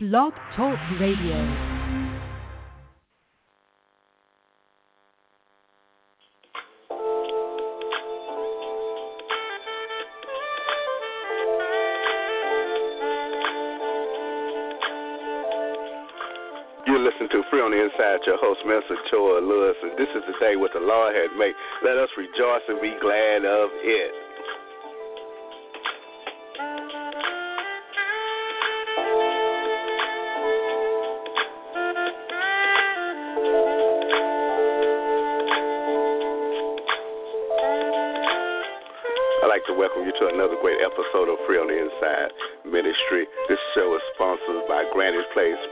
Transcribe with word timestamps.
Blog 0.00 0.32
Talk 0.54 0.78
Radio. 1.00 1.74
To 17.28 17.42
Free 17.50 17.60
on 17.60 17.72
the 17.72 17.82
Inside, 17.82 18.24
your 18.24 18.38
host, 18.38 18.60
Mr. 18.64 18.96
Joy 19.10 19.40
Lewis, 19.42 19.76
and 19.82 19.92
this 19.98 20.08
is 20.16 20.22
the 20.24 20.32
day 20.40 20.56
what 20.56 20.72
the 20.72 20.80
Lord 20.80 21.14
has 21.14 21.28
made. 21.36 21.52
Let 21.84 21.98
us 21.98 22.08
rejoice 22.16 22.62
and 22.68 22.80
be 22.80 22.94
glad 23.02 23.44
of 23.44 23.68
it. 23.82 24.27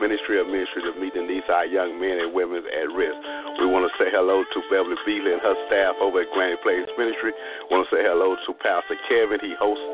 Ministry 0.01 0.41
of 0.41 0.47
Ministry 0.47 0.83
to 0.85 0.93
meet 1.01 1.15
the 1.15 1.25
needs 1.25 1.47
our 1.49 1.67
young 1.67 1.97
men 2.01 2.21
and 2.21 2.31
women 2.35 2.63
at 2.67 2.89
risk. 2.93 3.17
We 3.59 3.67
want 3.67 3.89
to 3.89 3.93
say 3.97 4.13
hello 4.13 4.45
to 4.45 4.59
Beverly 4.69 4.99
Beasley 5.09 5.33
and 5.33 5.43
her 5.43 5.57
staff 5.69 5.97
over 6.01 6.21
at 6.23 6.31
Granny 6.37 6.57
Place 6.61 6.85
Ministry. 7.01 7.33
Want 7.71 7.89
to 7.89 7.89
say 7.91 8.03
hello 8.05 8.37
to 8.37 8.51
Pastor 8.61 8.97
Kevin. 9.09 9.41
He 9.41 9.57
hosts 9.57 9.85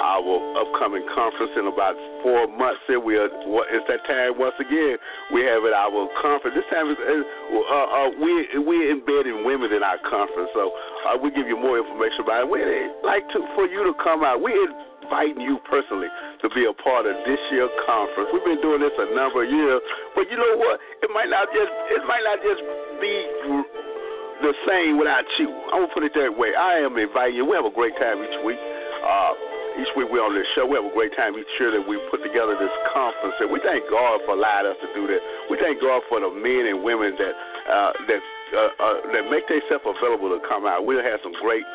our 0.00 0.36
upcoming 0.58 1.04
conference 1.14 1.52
in 1.54 1.70
about 1.70 1.94
four 2.22 2.50
months. 2.50 2.80
Here 2.86 2.98
we 2.98 3.16
are. 3.16 3.30
Is 3.70 3.84
that 3.86 4.02
time 4.06 4.38
once 4.38 4.56
again? 4.58 4.98
We 5.32 5.46
have 5.46 5.62
it 5.64 5.72
our 5.72 6.08
conference. 6.18 6.56
This 6.58 6.68
time 6.72 6.90
is 6.90 6.98
uh, 6.98 7.20
uh, 7.62 8.10
we 8.18 8.32
we 8.58 8.90
embedding 8.90 9.44
women 9.46 9.70
in 9.72 9.82
our 9.82 9.98
conference, 10.02 10.50
so 10.54 10.72
uh, 11.04 11.16
we 11.20 11.30
give 11.30 11.46
you 11.46 11.56
more 11.56 11.76
information 11.76 12.24
about 12.24 12.44
it. 12.44 12.48
We'd 12.48 12.64
like 13.04 13.28
to 13.36 13.38
for 13.54 13.68
you 13.68 13.84
to 13.84 13.94
come 14.00 14.24
out. 14.24 14.40
We 14.40 14.56
inviting 15.04 15.44
you 15.44 15.60
personally 15.68 16.08
to 16.40 16.48
be 16.56 16.64
a 16.64 16.72
part 16.72 17.04
of 17.04 17.12
this 17.28 17.40
year 17.52 17.68
conference. 17.84 18.32
We've 18.32 18.44
been 18.44 18.64
doing 18.64 18.80
this 18.80 18.96
a 18.96 19.12
number 19.12 19.44
of 19.44 19.48
years, 19.52 19.80
but 20.16 20.24
you 20.32 20.36
know 20.40 20.56
what? 20.56 20.80
It 21.04 21.12
might 21.12 21.28
not 21.28 21.52
just 21.52 21.70
it 21.92 22.02
might 22.08 22.24
not 22.24 22.40
just 22.40 22.60
be 23.04 23.12
the 24.40 24.52
same 24.66 24.96
without 24.96 25.28
you. 25.38 25.52
I'm 25.72 25.84
gonna 25.84 25.94
put 25.94 26.02
it 26.08 26.16
that 26.16 26.32
way. 26.32 26.56
I 26.56 26.80
am 26.80 26.96
inviting 26.96 27.36
you. 27.36 27.44
We 27.44 27.54
have 27.56 27.68
a 27.68 27.74
great 27.74 27.94
time 28.00 28.24
each 28.24 28.38
week. 28.44 28.58
Uh, 29.04 29.32
each 29.76 29.90
week 29.98 30.08
we're 30.08 30.24
on 30.24 30.32
this 30.32 30.46
show. 30.54 30.64
We 30.64 30.78
have 30.78 30.86
a 30.86 30.94
great 30.94 31.12
time 31.18 31.36
each 31.36 31.50
year 31.58 31.74
that 31.74 31.82
we 31.82 32.00
put 32.08 32.22
together 32.22 32.54
this 32.56 32.72
conference. 32.94 33.34
And 33.42 33.50
we 33.50 33.58
thank 33.60 33.82
God 33.90 34.22
for 34.24 34.38
allowing 34.38 34.70
us 34.70 34.78
to 34.80 34.88
do 34.94 35.04
that. 35.10 35.20
We 35.50 35.58
thank 35.58 35.82
God 35.82 36.00
for 36.06 36.22
the 36.22 36.30
men 36.30 36.70
and 36.70 36.80
women 36.80 37.12
that 37.18 37.34
uh, 37.68 37.92
that 38.08 38.20
uh, 38.54 38.70
uh, 38.78 38.96
that 39.12 39.26
make 39.28 39.44
themselves 39.50 39.84
available 39.84 40.30
to 40.30 40.40
come 40.46 40.64
out. 40.64 40.86
We'll 40.86 41.02
have 41.02 41.20
some 41.22 41.34
great 41.42 41.66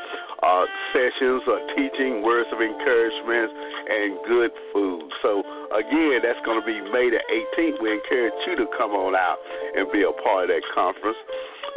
uh, 0.41 0.65
sessions, 0.95 1.43
uh, 1.45 1.59
teaching, 1.75 2.23
words 2.23 2.47
of 2.55 2.63
encouragement, 2.63 3.51
and 3.91 4.09
good 4.25 4.51
food. 4.71 5.03
So 5.21 5.43
again, 5.75 6.23
that's 6.23 6.39
going 6.47 6.59
to 6.59 6.65
be 6.65 6.79
May 6.89 7.11
the 7.11 7.19
18th. 7.19 7.83
We 7.83 7.91
encourage 7.91 8.39
you 8.47 8.55
to 8.63 8.67
come 8.79 8.95
on 8.95 9.13
out 9.15 9.37
and 9.75 9.91
be 9.91 10.07
a 10.07 10.15
part 10.23 10.47
of 10.47 10.55
that 10.55 10.63
conference. 10.73 11.19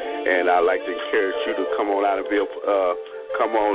And 0.01 0.49
I'd 0.49 0.65
like 0.65 0.81
to 0.81 0.89
encourage 0.89 1.37
you 1.45 1.53
to 1.61 1.65
come 1.77 1.93
on 1.93 2.01
out 2.03 2.17
and 2.17 2.25
be 2.27 2.41
a, 2.41 2.43
uh, 2.43 2.93
come 3.37 3.55
on 3.57 3.73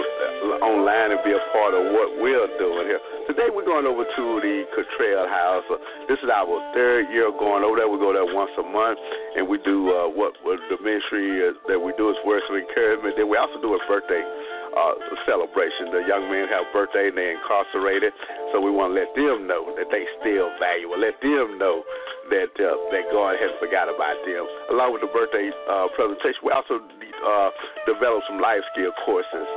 online 0.62 1.10
and 1.10 1.22
be 1.26 1.34
a 1.34 1.42
part 1.50 1.74
of 1.74 1.82
what 1.90 2.08
we're 2.22 2.46
doing 2.58 2.86
here. 2.86 3.02
Today 3.26 3.50
we're 3.50 3.66
going 3.66 3.86
over 3.86 4.06
to 4.06 4.24
the 4.40 4.64
Cottrell 4.74 5.26
House. 5.26 5.66
This 6.06 6.18
is 6.22 6.30
our 6.30 6.58
third 6.74 7.10
year 7.10 7.30
going 7.34 7.66
over 7.66 7.76
there. 7.76 7.90
We 7.90 7.98
go 7.98 8.14
there 8.14 8.26
once 8.26 8.50
a 8.58 8.64
month, 8.64 8.98
and 9.36 9.46
we 9.46 9.58
do 9.66 9.90
uh, 9.90 10.08
what, 10.08 10.38
what 10.46 10.62
the 10.70 10.78
ministry 10.78 11.42
uh, 11.42 11.58
that 11.68 11.78
we 11.78 11.92
do 11.98 12.10
is 12.10 12.16
words 12.22 12.46
of 12.50 12.56
encouragement. 12.56 13.18
Then 13.18 13.28
we 13.28 13.36
also 13.36 13.58
do 13.60 13.74
a 13.74 13.80
birthday 13.90 14.22
uh, 14.22 14.94
celebration. 15.26 15.90
The 15.90 16.06
young 16.06 16.30
men 16.30 16.46
have 16.48 16.70
birthday 16.70 17.10
and 17.10 17.16
they're 17.18 17.34
incarcerated, 17.34 18.14
so 18.52 18.62
we 18.62 18.70
want 18.70 18.94
to 18.94 19.02
let 19.02 19.10
them 19.18 19.50
know 19.50 19.74
that 19.74 19.90
they 19.90 20.06
still 20.22 20.48
valuable. 20.62 20.98
Let 21.02 21.18
them 21.20 21.58
know 21.58 21.82
that 22.30 22.52
uh, 22.60 22.76
that 22.92 23.04
God 23.10 23.40
has 23.40 23.52
forgot 23.58 23.88
about 23.88 24.16
them. 24.22 24.44
Along 24.70 24.92
with 24.92 25.02
the 25.02 25.10
birthday 25.10 25.50
uh, 25.66 25.88
presentation, 25.96 26.40
we 26.44 26.52
also 26.52 26.84
uh, 27.24 27.50
develop 27.86 28.22
some 28.28 28.40
life 28.40 28.62
skill 28.74 28.92
courses. 29.04 29.48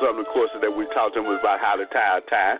Some 0.00 0.16
of 0.16 0.24
the 0.24 0.30
courses 0.32 0.58
that 0.64 0.72
we 0.72 0.88
taught 0.96 1.12
them 1.12 1.28
was 1.28 1.36
about 1.40 1.60
how 1.60 1.76
to 1.76 1.84
tie 1.92 2.18
a 2.18 2.22
tie, 2.24 2.56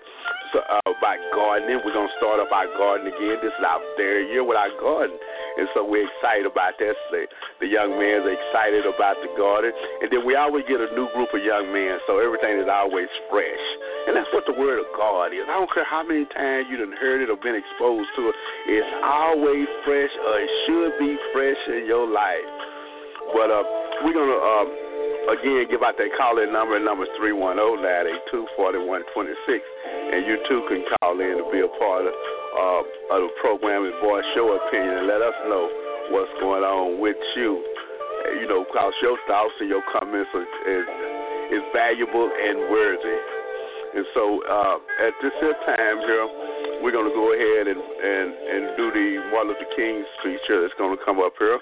so, 0.52 0.60
uh, 0.60 0.84
about 0.84 1.16
gardening. 1.32 1.80
We're 1.80 1.96
gonna 1.96 2.12
start 2.20 2.36
up 2.36 2.52
our 2.52 2.68
garden 2.76 3.08
again. 3.08 3.40
This 3.40 3.54
is 3.54 3.64
our 3.64 3.80
third 3.96 4.28
year 4.28 4.44
with 4.44 4.60
our 4.60 4.68
garden, 4.76 5.16
and 5.56 5.66
so 5.72 5.84
we're 5.84 6.04
excited 6.04 6.44
about 6.44 6.76
that. 6.76 6.94
The, 7.10 7.24
the 7.64 7.68
young 7.68 7.96
are 7.96 8.28
excited 8.28 8.84
about 8.84 9.16
the 9.24 9.32
garden, 9.40 9.72
and 10.04 10.12
then 10.12 10.26
we 10.26 10.36
always 10.36 10.68
get 10.68 10.84
a 10.84 10.92
new 10.92 11.08
group 11.16 11.32
of 11.32 11.40
young 11.40 11.72
men, 11.72 11.96
so 12.04 12.20
everything 12.20 12.60
is 12.60 12.68
always 12.68 13.08
fresh. 13.32 13.64
And 14.08 14.16
that's 14.16 14.28
what 14.32 14.44
the 14.44 14.56
word 14.56 14.80
of 14.80 14.88
God 14.96 15.32
is. 15.32 15.44
I 15.44 15.60
don't 15.60 15.70
care 15.72 15.84
how 15.84 16.02
many 16.02 16.24
times 16.32 16.66
you 16.68 16.76
done 16.76 16.92
heard 16.96 17.20
it 17.20 17.28
or 17.28 17.36
been 17.36 17.56
exposed 17.56 18.08
to 18.16 18.32
it. 18.32 18.36
It's 18.68 18.92
always 19.04 19.68
fresh, 19.84 20.12
or 20.24 20.34
it 20.40 20.50
should 20.66 20.92
be 20.98 21.16
fresh 21.32 21.60
in 21.68 21.84
your 21.86 22.08
life. 22.08 22.48
But 23.32 23.48
uh, 23.50 23.62
we're 24.02 24.16
gonna 24.16 24.40
um, 24.40 24.68
again 25.34 25.66
give 25.70 25.82
out 25.82 25.96
that 25.98 26.10
call 26.18 26.38
in 26.42 26.52
number. 26.52 26.78
Number 26.78 27.04
is 27.04 27.12
three 27.18 27.32
one 27.32 27.56
zero 27.56 27.76
nine 27.78 28.06
eight 28.10 28.24
two 28.30 28.46
forty 28.56 28.78
one 28.78 29.02
twenty 29.14 29.34
six, 29.46 29.62
and 29.86 30.26
you 30.26 30.36
too 30.48 30.66
can 30.68 30.82
call 30.98 31.14
in 31.20 31.38
to 31.38 31.46
be 31.52 31.60
a 31.62 31.70
part 31.78 32.06
of, 32.06 32.14
uh, 32.14 32.82
of 33.14 33.18
the 33.26 33.32
program 33.40 33.86
and 33.86 33.94
voice 34.02 34.26
your 34.34 34.56
opinion 34.58 35.04
and 35.04 35.06
let 35.06 35.22
us 35.22 35.36
know 35.46 35.64
what's 36.10 36.32
going 36.40 36.64
on 36.66 36.98
with 36.98 37.18
you. 37.36 37.62
You 38.40 38.46
know, 38.46 38.66
cause 38.72 38.92
your 39.02 39.16
thoughts 39.26 39.54
and 39.60 39.68
your 39.68 39.82
comments 39.94 40.30
are, 40.34 40.46
is 40.68 40.86
is 41.50 41.64
valuable 41.74 42.30
and 42.30 42.70
worthy. 42.70 43.18
And 43.90 44.06
so 44.14 44.38
uh, 44.46 44.76
at 45.02 45.14
this 45.18 45.34
here 45.42 45.56
time 45.66 45.98
here, 46.06 46.26
we're 46.78 46.94
going 46.94 47.10
to 47.10 47.16
go 47.16 47.34
ahead 47.34 47.66
and, 47.66 47.80
and, 47.80 48.28
and 48.30 48.62
do 48.78 48.86
the 48.94 49.18
Martin 49.34 49.50
Luther 49.50 49.66
King 49.74 50.06
speech 50.22 50.38
here 50.46 50.62
that's 50.62 50.78
going 50.78 50.96
to 50.96 51.02
come 51.02 51.18
up 51.18 51.34
here. 51.42 51.58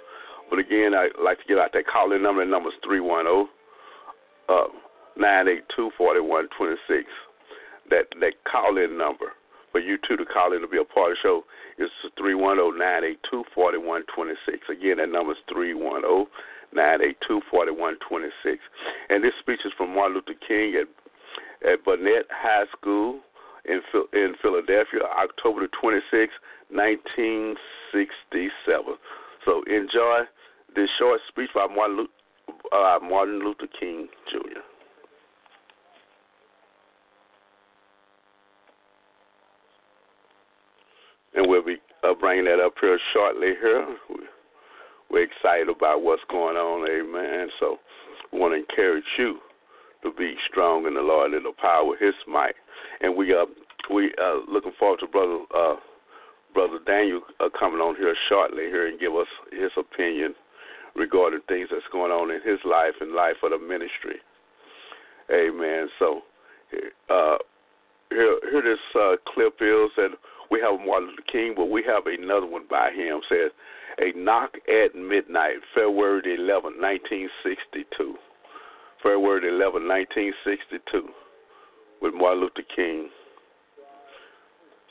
But 0.50 0.58
again, 0.58 0.94
I'd 0.94 1.10
like 1.22 1.38
to 1.38 1.44
get 1.46 1.58
out 1.58 1.72
that 1.72 1.86
call 1.86 2.12
in 2.12 2.22
number. 2.22 2.44
The 2.44 2.50
number 2.50 2.70
is 2.70 2.74
310 2.84 3.48
uh, 4.48 4.68
982 5.16 5.90
4126. 5.96 7.06
That, 7.90 8.04
that 8.20 8.34
call 8.44 8.76
in 8.76 8.98
number 8.98 9.32
for 9.72 9.80
you 9.80 9.96
two 10.08 10.16
to 10.16 10.24
call 10.24 10.52
in 10.52 10.60
to 10.60 10.68
be 10.68 10.78
a 10.78 10.84
part 10.84 11.12
of 11.12 11.16
the 11.16 11.22
show 11.22 11.44
is 11.78 11.90
310 12.16 12.78
982 12.78 13.44
4126. 13.54 14.68
Again, 14.72 14.96
that 14.98 15.12
number 15.12 15.32
is 15.32 15.38
310 15.52 16.26
982 16.72 17.40
4126. 17.50 18.62
And 19.08 19.24
this 19.24 19.32
speech 19.40 19.60
is 19.64 19.72
from 19.76 19.94
Martin 19.94 20.20
Luther 20.20 20.34
King 20.46 20.74
at 20.80 20.88
at 21.66 21.84
Burnett 21.84 22.26
High 22.30 22.66
School 22.76 23.20
in 23.64 23.82
in 24.12 24.34
Philadelphia, 24.40 25.02
October 25.04 25.66
the 25.66 25.72
26th, 25.76 26.38
1967. 26.70 28.96
So 29.44 29.62
enjoy 29.64 30.24
this 30.74 30.88
short 30.98 31.20
speech 31.28 31.50
by 31.54 31.66
Martin 31.66 31.96
Luther, 31.96 32.12
uh, 32.72 32.98
Martin 33.02 33.40
Luther 33.40 33.68
King 33.78 34.08
Jr. 34.30 34.60
and 41.38 41.46
we'll 41.48 41.64
be 41.64 41.76
uh, 42.02 42.14
bringing 42.18 42.44
that 42.46 42.60
up 42.60 42.74
here 42.80 42.98
shortly. 43.12 43.54
Here, 43.60 43.96
we're 45.10 45.22
excited 45.22 45.68
about 45.68 46.02
what's 46.02 46.22
going 46.28 46.56
on. 46.56 46.88
Amen. 46.88 47.48
So, 47.60 47.78
we 48.32 48.40
want 48.40 48.54
to 48.54 48.58
encourage 48.58 49.04
you 49.18 49.38
to 50.02 50.12
be 50.12 50.34
strong 50.50 50.86
in 50.86 50.94
the 50.94 51.00
Lord 51.00 51.32
and 51.32 51.44
the 51.44 51.52
power 51.60 51.94
of 51.94 52.00
His 52.00 52.14
might. 52.26 52.54
And 53.00 53.16
we 53.16 53.32
are 53.32 53.42
uh, 53.42 53.46
we 53.94 54.12
uh, 54.20 54.40
looking 54.50 54.72
forward 54.78 55.00
to 55.00 55.06
brother 55.06 55.38
uh, 55.56 55.76
brother 56.52 56.78
Daniel 56.84 57.22
uh, 57.40 57.48
coming 57.58 57.80
on 57.80 57.96
here 57.96 58.14
shortly 58.28 58.64
here 58.64 58.86
and 58.88 59.00
give 59.00 59.14
us 59.14 59.26
his 59.52 59.70
opinion 59.78 60.34
regarding 60.94 61.40
things 61.48 61.68
that's 61.70 61.86
going 61.92 62.12
on 62.12 62.30
in 62.30 62.40
his 62.42 62.58
life 62.64 62.94
and 63.00 63.12
life 63.12 63.36
of 63.42 63.50
the 63.50 63.58
ministry. 63.58 64.20
Amen. 65.32 65.88
So 65.98 66.22
uh, 67.10 67.36
here, 68.10 68.38
here 68.50 68.62
this 68.62 68.78
uh, 68.94 69.16
clip 69.34 69.54
is 69.60 69.90
that 69.96 70.10
we 70.50 70.60
have 70.60 70.80
Martin 70.80 71.10
Luther 71.10 71.22
King, 71.30 71.54
but 71.56 71.66
we 71.66 71.84
have 71.86 72.06
another 72.06 72.46
one 72.46 72.64
by 72.70 72.90
him. 72.90 73.20
Says 73.28 73.50
a 73.98 74.16
knock 74.16 74.54
at 74.68 74.94
midnight, 74.94 75.56
February 75.74 76.36
11, 76.38 76.80
1962. 76.80 78.14
February 79.02 79.48
11, 79.48 79.86
1962, 79.86 81.08
with 82.02 82.14
Martin 82.14 82.40
Luther 82.40 82.66
King. 82.74 83.08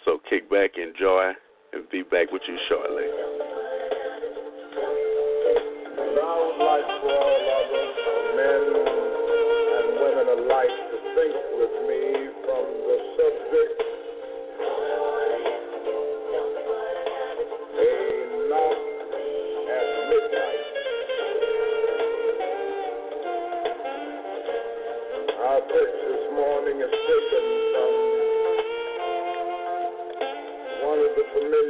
So 0.06 0.20
kick 0.30 0.50
back, 0.50 0.72
enjoy, 0.78 1.34
and 1.74 1.90
be 1.90 2.04
back 2.04 2.32
with 2.32 2.42
you 2.48 2.58
shortly. 2.70 3.67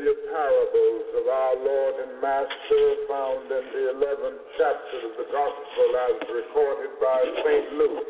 Familiar 0.07 0.31
parables 0.31 1.05
of 1.19 1.27
our 1.27 1.55
Lord 1.55 1.95
and 2.07 2.21
Master 2.21 2.85
found 3.09 3.51
in 3.51 3.65
the 3.73 3.83
11th 3.95 4.39
chapter 4.57 4.97
of 5.03 5.13
the 5.17 5.27
Gospel 5.31 5.89
as 6.07 6.29
recorded 6.33 6.91
by 7.01 7.23
St. 7.43 7.73
Luke. 7.73 8.07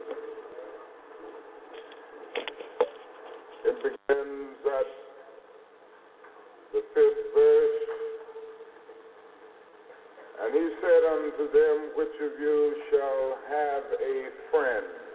It 3.65 3.75
begins 3.83 4.57
at 4.65 4.89
the 6.73 6.81
fifth 6.93 7.23
verse. 7.33 7.79
And 10.41 10.53
he 10.53 10.65
said 10.81 11.03
unto 11.03 11.51
them, 11.51 11.77
Which 11.95 12.15
of 12.21 12.39
you 12.39 12.75
shall 12.91 13.37
have 13.49 13.83
a 13.99 14.15
friend? 14.51 15.06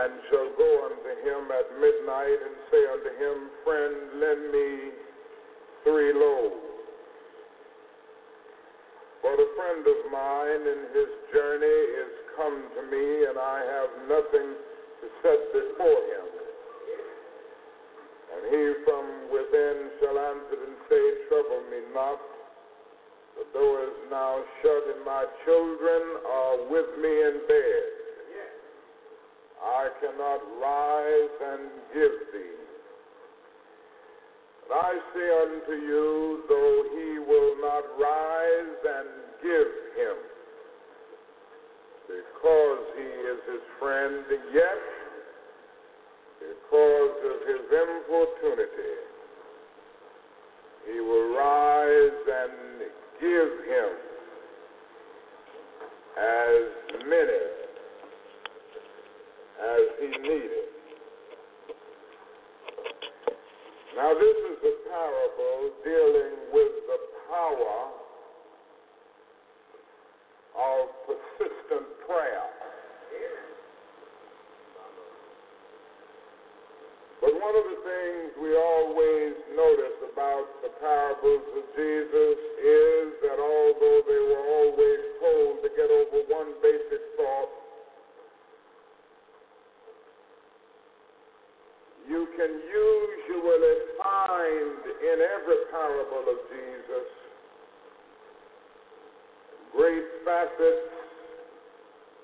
And 0.00 0.12
shall 0.32 0.48
go 0.56 0.70
unto 0.88 1.12
him 1.28 1.52
at 1.52 1.68
midnight 1.76 2.38
and 2.40 2.54
say 2.72 2.82
unto 2.88 3.12
him, 3.20 3.36
Friend, 3.64 3.96
lend 4.16 4.42
me 4.48 4.68
three 5.84 6.12
loaves. 6.16 6.64
For 9.20 9.36
a 9.36 9.48
friend 9.60 9.84
of 9.84 10.00
mine 10.08 10.64
in 10.64 10.80
his 10.96 11.10
journey 11.36 11.80
is 12.00 12.12
come 12.32 12.64
to 12.80 12.82
me, 12.88 13.28
and 13.28 13.36
I 13.36 13.60
have 13.60 13.92
nothing 14.08 14.48
to 14.56 15.06
set 15.20 15.40
before 15.52 16.00
him. 16.08 16.26
And 18.32 18.42
he 18.48 18.64
from 18.88 19.04
within 19.28 19.76
shall 20.00 20.16
answer 20.16 20.64
and 20.64 20.76
say, 20.88 21.04
Trouble 21.28 21.60
me 21.68 21.84
not. 21.92 22.20
The 23.36 23.44
door 23.52 23.84
is 23.84 24.00
now 24.08 24.40
shut, 24.62 24.96
and 24.96 25.04
my 25.04 25.24
children 25.44 26.02
are 26.24 26.56
with 26.72 26.88
me 26.96 27.12
in 27.12 27.44
bed. 27.44 27.99
I 29.80 29.88
cannot 29.98 30.40
rise 30.60 31.36
and 31.40 31.70
give 31.94 32.12
thee. 32.34 32.60
But 34.68 34.74
I 34.76 34.92
say 35.14 35.28
unto 35.40 35.72
you, 35.72 36.42
though 36.50 36.84
he 36.92 37.18
will 37.18 37.56
not 37.64 37.84
rise 37.98 38.80
and 38.84 39.08
give 39.40 39.72
him, 39.96 40.16
because 42.12 42.84
he 42.94 43.08
is 43.24 43.40
his 43.48 43.64
friend, 43.78 44.24
yet 44.52 44.80
because 46.40 47.16
of 47.24 47.48
his 47.48 47.64
importunity, 47.72 48.96
he 50.92 51.00
will 51.00 51.36
rise 51.38 52.20
and 52.28 52.80
give 53.18 53.52
him 53.64 53.90
as 56.18 57.08
many 57.08 57.59
as 59.60 59.84
he 60.00 60.08
needed. 60.24 60.68
Now, 63.96 64.14
this 64.14 64.38
is 64.48 64.58
a 64.64 64.74
parable 64.88 65.60
dealing 65.84 66.34
with 66.52 66.72
the 66.88 66.98
power 67.28 67.92
of 70.56 70.88
persistent 71.04 71.86
prayer. 72.08 72.48
But 77.20 77.36
one 77.36 77.52
of 77.52 77.64
the 77.68 77.78
things 77.84 78.32
we 78.40 78.56
always 78.56 79.36
notice 79.52 79.98
about 80.08 80.48
the 80.64 80.72
parables 80.80 81.44
of 81.52 81.64
Jesus 81.76 82.38
is 82.64 83.06
that 83.28 83.36
although 83.36 84.00
they 84.08 84.22
were 84.24 84.44
always 84.56 85.02
told 85.20 85.60
to 85.60 85.68
get 85.76 85.92
over 85.92 86.24
one 86.32 86.56
basic 86.64 87.04
thought, 87.20 87.59
you 92.10 92.26
can 92.36 92.50
usually 92.50 93.76
find 94.02 94.82
in 94.98 95.18
every 95.22 95.62
parable 95.70 96.26
of 96.26 96.38
Jesus 96.50 97.06
great 99.70 100.04
facets 100.24 100.90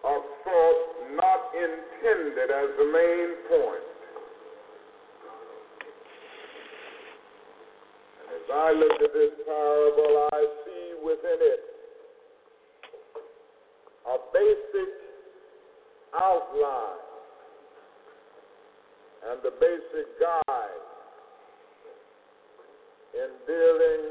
of 0.03 0.23
thought 0.43 0.83
not 1.15 1.41
intended 1.55 2.50
as 2.50 2.69
the 2.79 2.88
main 2.91 3.31
point. 3.47 3.87
And 8.19 8.28
as 8.35 8.47
I 8.52 8.73
look 8.73 8.99
at 9.07 9.12
this 9.14 9.35
parable, 9.47 10.28
I 10.33 10.47
see 10.66 10.95
within 11.05 11.38
it 11.38 11.62
a 14.05 14.16
basic 14.35 14.90
outline 16.21 17.06
and 19.30 19.42
the 19.42 19.54
basic 19.59 20.06
guide 20.23 20.87
in 23.14 23.30
dealing 23.42 24.04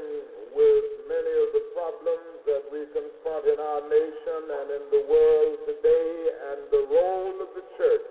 with 0.52 0.86
many 1.08 1.34
of 1.40 1.48
the 1.56 1.64
problems 1.72 2.36
that 2.44 2.64
we 2.68 2.84
confront 2.92 3.44
in 3.48 3.56
our 3.56 3.82
nation 3.88 4.40
and 4.60 4.68
in 4.76 4.84
the 4.92 5.02
world 5.08 5.56
today 5.64 6.12
and 6.52 6.58
the 6.68 6.84
role 6.92 7.36
of 7.40 7.50
the 7.56 7.64
church. 7.80 8.08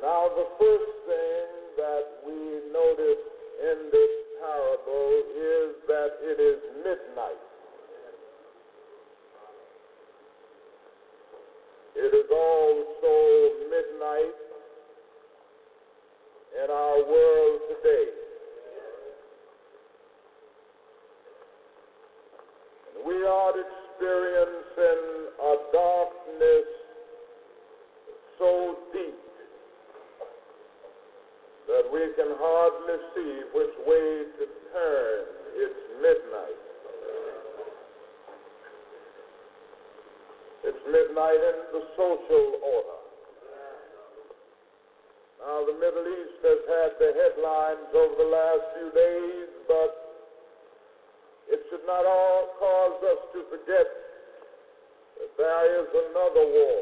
Now, 0.00 0.28
the 0.32 0.48
first 0.56 0.94
thing 1.04 1.48
that 1.76 2.06
we 2.24 2.38
notice 2.72 3.24
in 3.60 3.78
this 3.92 4.12
parable 4.40 5.10
is 5.36 5.68
that 5.88 6.10
it 6.22 6.38
is 6.40 6.60
midnight. 6.80 7.53
It 11.96 12.12
is 12.12 12.30
also 12.30 13.54
midnight 13.70 14.34
in 16.64 16.70
our 16.70 16.98
world 17.06 17.60
today. 17.70 18.06
And 22.94 23.06
we 23.06 23.24
are 23.24 23.52
experiencing 23.58 25.02
a 25.38 25.54
darkness 25.72 26.66
so 28.38 28.76
deep 28.92 29.14
that 31.68 31.84
we 31.92 32.10
can 32.16 32.34
hardly 32.38 32.98
see 33.14 33.40
which 33.54 33.74
way 33.86 34.24
to 34.38 34.44
turn. 34.72 35.24
It's 35.54 35.80
midnight. 36.02 36.60
It's 40.64 40.82
midnight 40.86 41.40
in 41.44 41.58
the 41.76 41.84
social 42.14 42.60
order. 42.62 43.00
Now, 45.42 45.66
the 45.66 45.76
Middle 45.76 46.06
East 46.08 46.38
has 46.40 46.60
had 46.68 46.90
the 46.98 47.10
headlines 47.12 47.90
over 47.92 48.14
the 48.16 48.30
last 48.30 48.64
few 48.78 48.90
days, 48.94 49.48
but 49.68 49.90
it 51.50 51.60
should 51.68 51.84
not 51.86 52.06
all 52.06 52.54
cause 52.58 52.98
us 53.02 53.20
to 53.34 53.40
forget 53.50 53.86
that 55.20 55.30
there 55.36 55.64
is 55.80 55.88
another 55.90 56.46
war. 56.48 56.80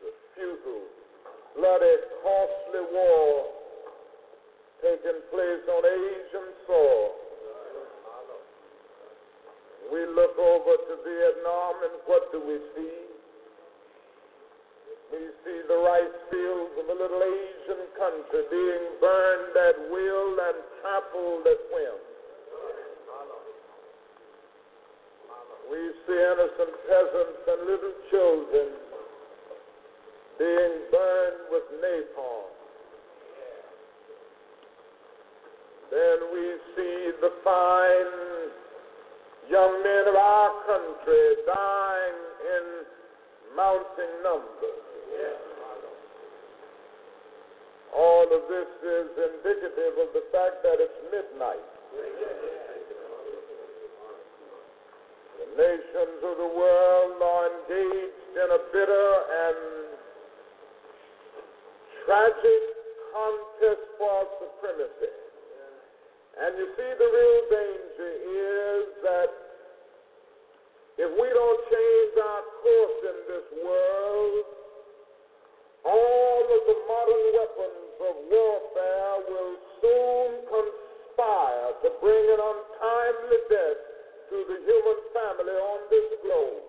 the 0.00 0.12
futile, 0.32 0.88
bloody, 1.56 1.96
costly 2.24 2.82
war 2.88 3.52
taking 4.80 5.20
place 5.28 5.64
on 5.68 5.82
Asian 5.84 6.48
soil. 6.66 7.12
We 9.92 10.06
look 10.06 10.38
Vietnam 11.10 11.74
and 11.82 11.96
what 12.06 12.30
do 12.30 12.38
we 12.38 12.56
see? 12.78 12.98
We 15.10 15.22
see 15.42 15.58
the 15.66 15.74
rice 15.74 16.18
fields 16.30 16.74
of 16.78 16.86
a 16.86 16.94
little 16.94 17.18
Asian 17.18 17.82
country 17.98 18.42
being 18.46 18.84
burned 19.02 19.54
at 19.58 19.76
will 19.90 20.38
and 20.38 20.58
trampled 20.78 21.46
at 21.50 21.60
whim. 21.74 21.98
We 25.66 25.82
see 26.06 26.14
innocent 26.14 26.74
peasants 26.86 27.42
and 27.46 27.60
little 27.66 27.96
children 28.10 28.68
being 30.38 30.74
burned 30.94 31.42
with 31.50 31.66
napalm. 31.82 32.50
Then 35.90 36.18
we 36.32 36.44
see 36.78 37.10
the 37.20 37.32
fine 37.42 38.30
young 39.50 39.82
men 39.82 40.06
of 40.06 40.14
our 40.14 40.50
country 40.62 41.26
dying 41.44 42.20
in 42.54 42.64
mounting 43.56 44.14
numbers. 44.22 44.78
All 47.90 48.22
of 48.30 48.42
this 48.46 48.70
is 48.86 49.10
indicative 49.18 49.98
of 49.98 50.14
the 50.14 50.22
fact 50.30 50.62
that 50.62 50.78
it's 50.78 51.00
midnight. 51.10 51.66
The 55.34 55.46
nations 55.58 56.22
of 56.22 56.38
the 56.38 56.50
world 56.54 57.18
are 57.18 57.46
engaged 57.50 58.22
in 58.38 58.48
a 58.54 58.60
bitter 58.70 59.10
and 59.34 59.58
tragic 62.06 62.62
contest 63.10 63.82
for 63.98 64.30
supremacy. 64.38 65.19
And 66.40 66.56
you 66.56 66.72
see, 66.72 66.90
the 66.96 67.04
real 67.04 67.40
danger 67.52 68.12
is 68.16 68.86
that 69.04 69.28
if 70.96 71.10
we 71.12 71.28
don't 71.28 71.62
change 71.68 72.14
our 72.16 72.44
course 72.64 73.00
in 73.12 73.18
this 73.28 73.48
world, 73.60 74.44
all 75.84 76.44
of 76.44 76.62
the 76.64 76.78
modern 76.88 77.26
weapons 77.36 77.92
of 78.08 78.14
warfare 78.32 79.16
will 79.28 79.56
soon 79.84 80.28
conspire 80.48 81.68
to 81.84 81.88
bring 82.00 82.24
an 82.32 82.40
untimely 82.40 83.40
death 83.52 83.80
to 84.32 84.36
the 84.48 84.58
human 84.64 84.98
family 85.12 85.56
on 85.60 85.78
this 85.92 86.08
globe. 86.24 86.64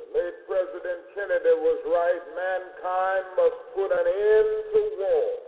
The 0.00 0.04
late 0.16 0.38
President 0.48 1.00
Kennedy 1.12 1.56
was 1.60 1.80
right. 1.92 2.24
Mankind 2.32 3.24
must 3.36 3.60
put 3.76 3.92
an 3.92 4.06
end 4.08 4.50
to 4.72 4.80
war. 4.96 5.45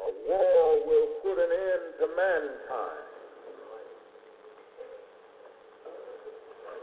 A 0.00 0.10
war 0.28 0.86
will 0.86 1.08
put 1.22 1.36
an 1.36 1.52
end 1.52 1.84
to 2.00 2.06
mankind. 2.16 3.06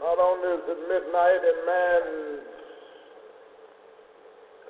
Not 0.00 0.18
only 0.18 0.48
is 0.54 0.64
it 0.68 0.80
midnight 0.86 1.42
in 1.42 1.58
man's 1.66 2.48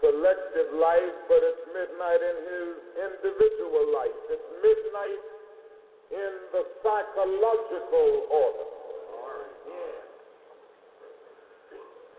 collective 0.00 0.72
life, 0.78 1.16
but 1.28 1.42
it's 1.44 1.64
midnight 1.74 2.22
in 2.22 2.36
his 2.48 2.70
individual 2.96 3.92
life. 3.92 4.16
It's 4.30 4.48
midnight 4.64 5.22
in 6.10 6.32
the 6.54 6.62
psychological 6.80 8.08
order. 8.32 8.68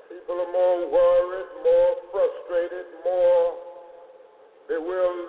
People 0.10 0.38
are 0.46 0.54
more 0.54 0.80
worried, 0.92 1.50
more 1.66 1.94
frustrated, 2.14 2.86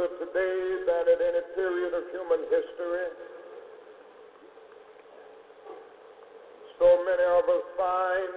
bewildered 0.00 0.18
today 0.18 0.84
than 0.86 1.02
at 1.12 1.20
any 1.20 1.42
period 1.54 1.94
of 1.94 2.04
human 2.12 2.40
history. 2.50 3.06
So 6.78 7.04
many 7.04 7.24
of 7.24 7.44
us 7.44 7.64
find 7.76 8.32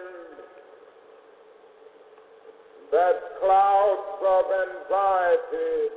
that 2.92 3.16
clouds 3.40 4.20
of 4.28 4.46
anxiety 4.52 5.90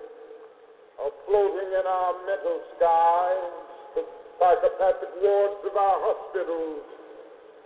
are 1.03 1.13
floating 1.27 1.71
in 1.75 1.87
our 1.87 2.15
mental 2.27 2.61
skies. 2.77 3.53
The 3.97 4.03
psychopathic 4.39 5.11
wards 5.23 5.61
of 5.67 5.77
our 5.77 5.99
hospitals 6.01 6.83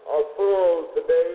are 0.09 0.25
full 0.37 0.89
today. 0.95 1.33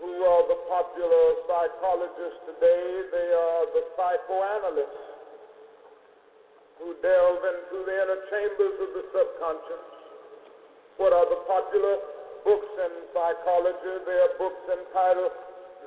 Who 0.00 0.12
are 0.24 0.48
the 0.48 0.58
popular 0.96 1.28
psychologists 1.44 2.40
today? 2.48 2.88
They 3.12 3.28
are 3.36 3.64
the 3.76 3.84
psychoanalysts 4.00 5.04
who 6.80 6.96
delve 7.04 7.44
into 7.44 7.84
the 7.84 7.94
inner 8.00 8.20
chambers 8.32 8.76
of 8.80 8.90
the 8.96 9.04
subconscious. 9.12 9.84
What 10.96 11.12
are 11.12 11.28
the 11.28 11.44
popular 11.44 12.00
books 12.48 12.72
in 12.80 12.92
psychology? 13.12 13.92
They 14.08 14.18
are 14.24 14.32
books 14.40 14.64
entitled 14.72 15.36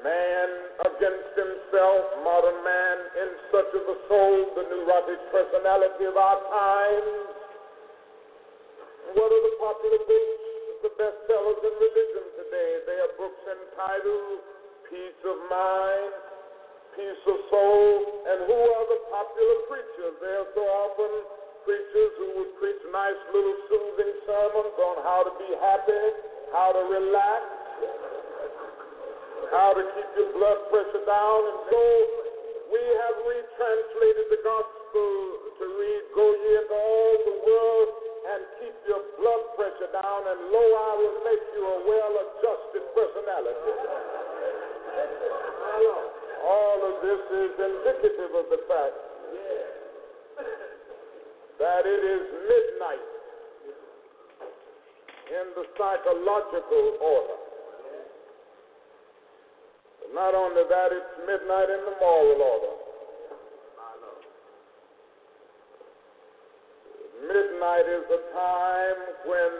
Man 0.05 0.49
Against 0.93 1.33
Himself, 1.33 2.05
Modern 2.21 2.61
Man 2.61 2.97
in 3.17 3.29
Search 3.49 3.73
of 3.81 3.83
the 3.89 3.97
Soul, 4.13 4.53
the 4.61 4.65
Neurotic 4.69 5.21
Personality 5.33 6.05
of 6.05 6.21
Our 6.21 6.37
Times. 6.53 7.33
What 9.17 9.29
are 9.33 9.41
the 9.41 9.55
popular 9.57 10.01
books? 10.05 10.37
The 10.85 10.93
bestsellers 11.01 11.59
in 11.65 11.75
religion 11.81 12.25
today. 12.45 12.71
They 12.85 12.97
are 13.01 13.13
books 13.17 13.41
entitled 13.49 14.58
Peace 14.89 15.21
of 15.21 15.37
Mind, 15.53 16.13
peace 16.97 17.23
of 17.29 17.37
soul, 17.53 17.93
and 18.25 18.49
who 18.49 18.57
are 18.57 18.85
the 18.89 18.99
popular 19.13 19.57
preachers? 19.69 20.17
They 20.17 20.33
are 20.33 20.49
so 20.57 20.65
often 20.65 21.13
preachers 21.61 22.13
who 22.17 22.27
would 22.41 22.57
preach 22.57 22.81
nice 22.89 23.21
little 23.29 23.53
soothing 23.69 24.13
sermons 24.25 24.73
on 24.81 24.95
how 25.05 25.29
to 25.29 25.33
be 25.37 25.45
happy, 25.61 26.05
how 26.49 26.73
to 26.73 26.81
relax, 26.89 27.41
how 29.53 29.77
to 29.77 29.83
keep 29.93 30.09
your 30.17 30.33
blood 30.33 30.57
pressure 30.73 31.05
down, 31.05 31.39
and 31.53 31.59
so 31.69 31.81
we 32.73 32.81
have 32.81 33.15
retranslated 33.29 34.25
the 34.33 34.41
gospel 34.41 35.09
to 35.53 35.65
read, 35.69 36.01
Go 36.17 36.25
ye 36.33 36.49
into 36.65 36.73
all 36.73 37.13
the 37.29 37.37
world 37.45 37.89
and 38.25 38.39
keep 38.57 38.73
your 38.89 39.05
blood 39.21 39.43
pressure 39.53 39.93
down, 39.93 40.21
and 40.33 40.49
lo, 40.49 40.65
I 40.65 40.91
will 40.97 41.17
make 41.29 41.45
you 41.53 41.61
a 41.61 41.77
well 41.85 42.13
adjusted 42.25 42.83
personality. 42.97 44.28
All 46.45 46.79
of 46.83 47.01
this 47.03 47.21
is 47.29 47.51
indicative 47.59 48.31
of 48.35 48.45
the 48.49 48.61
fact 48.67 48.97
that 51.59 51.85
it 51.85 52.03
is 52.03 52.23
midnight 52.47 53.07
in 55.29 55.45
the 55.55 55.65
psychological 55.77 56.97
order. 57.03 57.39
But 59.99 60.13
not 60.15 60.33
only 60.33 60.63
that, 60.69 60.89
it's 60.91 61.13
midnight 61.27 61.69
in 61.69 61.81
the 61.85 61.95
moral 61.99 62.41
order. 62.41 62.75
Midnight 67.27 67.85
is 67.85 68.05
a 68.09 68.21
time 68.33 68.99
when 69.27 69.51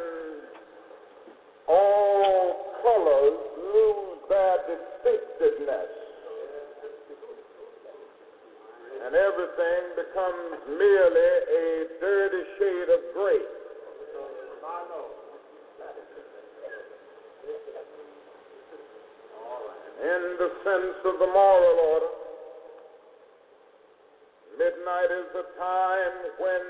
all 1.67 2.73
colors 2.81 3.37
lose 3.59 4.17
their 4.29 4.57
distinctiveness 5.03 5.99
and 9.05 9.15
everything 9.15 9.83
becomes 9.95 10.77
merely 10.77 11.31
a 11.49 11.85
dirty 11.99 12.43
shade 12.59 12.89
of 12.93 13.01
gray. 13.15 13.41
In 20.03 20.21
the 20.37 20.49
sense 20.63 20.99
of 21.05 21.19
the 21.19 21.27
moral 21.27 21.77
order, 21.89 22.13
midnight 24.59 25.11
is 25.11 25.27
the 25.33 25.45
time 25.57 26.15
when 26.39 26.61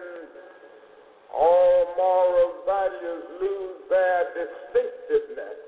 all 1.36 1.94
moral 1.98 2.54
values 2.66 3.24
lose 3.42 3.78
their 3.90 4.24
distinctiveness. 4.34 5.60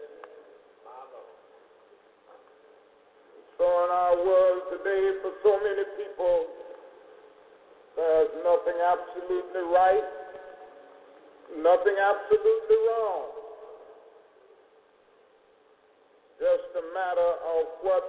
So 3.57 3.65
in 3.85 3.91
our 4.11 4.25
world 4.25 4.61
today, 4.71 5.11
for 5.21 5.31
so 5.43 5.55
many 5.63 5.83
people, 5.95 6.45
there's 7.95 8.33
nothing 8.43 8.75
absolutely 8.83 9.61
right, 9.71 10.03
nothing 11.57 11.95
absolutely 11.95 12.75
wrong. 12.87 13.23
Just 16.39 16.75
a 16.75 16.85
matter 16.93 17.31
of 17.55 17.63
what 17.83 18.03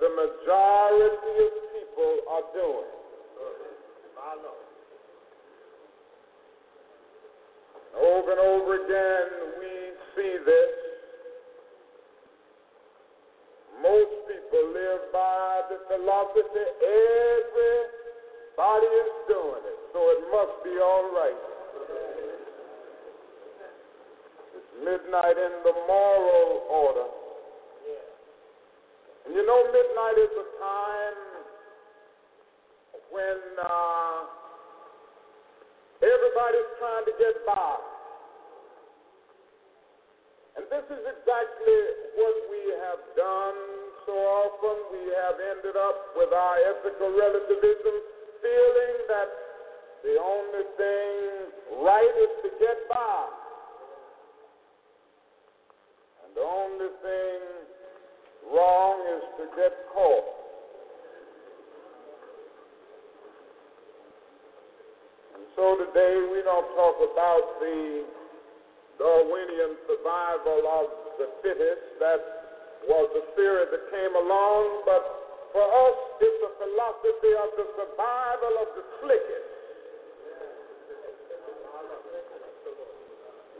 the 0.00 0.08
majority 0.10 1.34
of 1.42 1.52
people 1.74 2.14
are 2.30 2.46
doing. 2.54 2.90
Over 7.98 8.30
and 8.30 8.40
over 8.40 8.74
again, 8.84 9.28
we 9.58 9.72
see 10.14 10.36
this. 10.44 10.70
Most 13.82 14.21
people 14.52 14.68
live 14.72 15.00
by 15.12 15.60
the 15.70 15.78
philosophy 15.88 16.64
everybody 16.84 18.86
is 18.86 19.12
doing 19.28 19.62
it, 19.64 19.78
so 19.92 19.98
it 20.12 20.20
must 20.28 20.64
be 20.64 20.76
all 20.76 21.08
right. 21.16 21.40
It's 24.52 24.72
midnight 24.84 25.38
in 25.38 25.62
the 25.64 25.72
moral 25.88 26.66
order. 26.68 27.08
And 29.24 29.34
you 29.34 29.46
know, 29.46 29.64
midnight 29.72 30.18
is 30.20 30.36
a 30.36 30.44
time 30.60 31.16
when 33.10 33.40
uh, 33.56 34.28
everybody's 36.02 36.70
trying 36.78 37.06
to 37.06 37.12
get 37.18 37.46
by. 37.46 37.76
And 40.56 40.66
this 40.68 40.84
is 40.92 41.06
exactly 41.08 41.80
what 42.16 42.34
we 42.50 42.74
have 42.84 43.00
done 43.16 43.91
so 44.06 44.12
often. 44.12 44.76
We 44.92 45.10
have 45.14 45.36
ended 45.38 45.76
up 45.76 46.16
with 46.16 46.32
our 46.32 46.56
ethical 46.70 47.10
relativism, 47.14 47.94
feeling 48.42 48.96
that 49.08 49.28
the 50.02 50.18
only 50.18 50.64
thing 50.76 51.84
right 51.84 52.14
is 52.18 52.32
to 52.42 52.50
get 52.58 52.88
by. 52.88 53.26
And 56.26 56.34
the 56.34 56.42
only 56.42 56.90
thing 57.02 57.38
wrong 58.50 58.98
is 59.14 59.24
to 59.38 59.44
get 59.56 59.72
caught. 59.94 60.28
And 65.34 65.44
so 65.54 65.78
today 65.86 66.18
we 66.34 66.42
don't 66.42 66.66
talk 66.74 66.96
about 66.98 67.60
the 67.60 68.04
Darwinian 68.98 69.76
survival 69.86 70.60
of 70.66 70.86
the 71.18 71.28
fittest. 71.42 71.98
That 72.00 72.41
was 72.88 73.06
the 73.14 73.24
theory 73.38 73.66
that 73.70 73.84
came 73.90 74.14
along, 74.16 74.82
but 74.86 75.02
for 75.54 75.62
us 75.62 75.98
it's 76.18 76.40
a 76.42 76.52
philosophy 76.58 77.32
of 77.38 77.48
the 77.60 77.66
survival 77.78 78.52
of 78.62 78.68
the 78.74 78.84
slickest. 79.02 79.50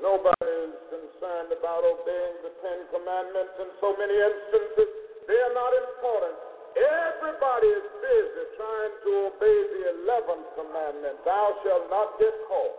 Nobody 0.03 0.51
is 0.67 0.75
concerned 0.91 1.55
about 1.55 1.87
obeying 1.87 2.37
the 2.43 2.51
Ten 2.59 2.79
Commandments 2.91 3.55
in 3.63 3.71
so 3.79 3.95
many 3.95 4.19
instances. 4.19 4.91
They 5.31 5.39
are 5.39 5.55
not 5.55 5.71
important. 5.71 6.35
Everybody 6.75 7.69
is 7.71 7.87
busy 8.03 8.45
trying 8.59 8.95
to 9.07 9.11
obey 9.31 9.59
the 9.77 9.83
eleventh 10.03 10.49
commandment 10.59 11.21
Thou 11.23 11.47
shalt 11.63 11.87
not 11.87 12.19
get 12.19 12.35
caught. 12.49 12.77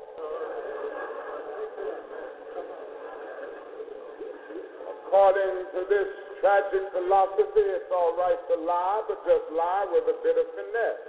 According 5.14 5.56
to 5.78 5.80
this 5.88 6.23
tragic 6.44 6.92
philosophy, 6.92 7.64
it's 7.72 7.88
all 7.88 8.20
right 8.20 8.36
to 8.52 8.56
lie, 8.68 9.00
but 9.08 9.16
just 9.24 9.48
lie 9.56 9.88
with 9.96 10.12
a 10.12 10.18
bit 10.28 10.36
of 10.36 10.44
finesse. 10.60 11.04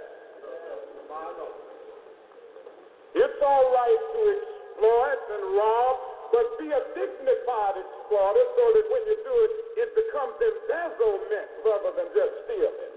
It's 3.19 3.39
all 3.43 3.67
right 3.75 4.01
to 4.15 4.19
exploit 4.31 5.21
and 5.35 5.43
rob, 5.59 5.95
but 6.31 6.47
be 6.55 6.71
a 6.71 6.79
dignified 6.95 7.75
exploiter 7.83 8.47
so 8.55 8.63
that 8.79 8.85
when 8.87 9.03
you 9.11 9.17
do 9.27 9.35
it, 9.43 9.51
it 9.75 9.89
becomes 9.99 10.39
embezzlement 10.39 11.47
rather 11.67 11.91
than 11.99 12.07
just 12.15 12.33
stealing. 12.47 12.91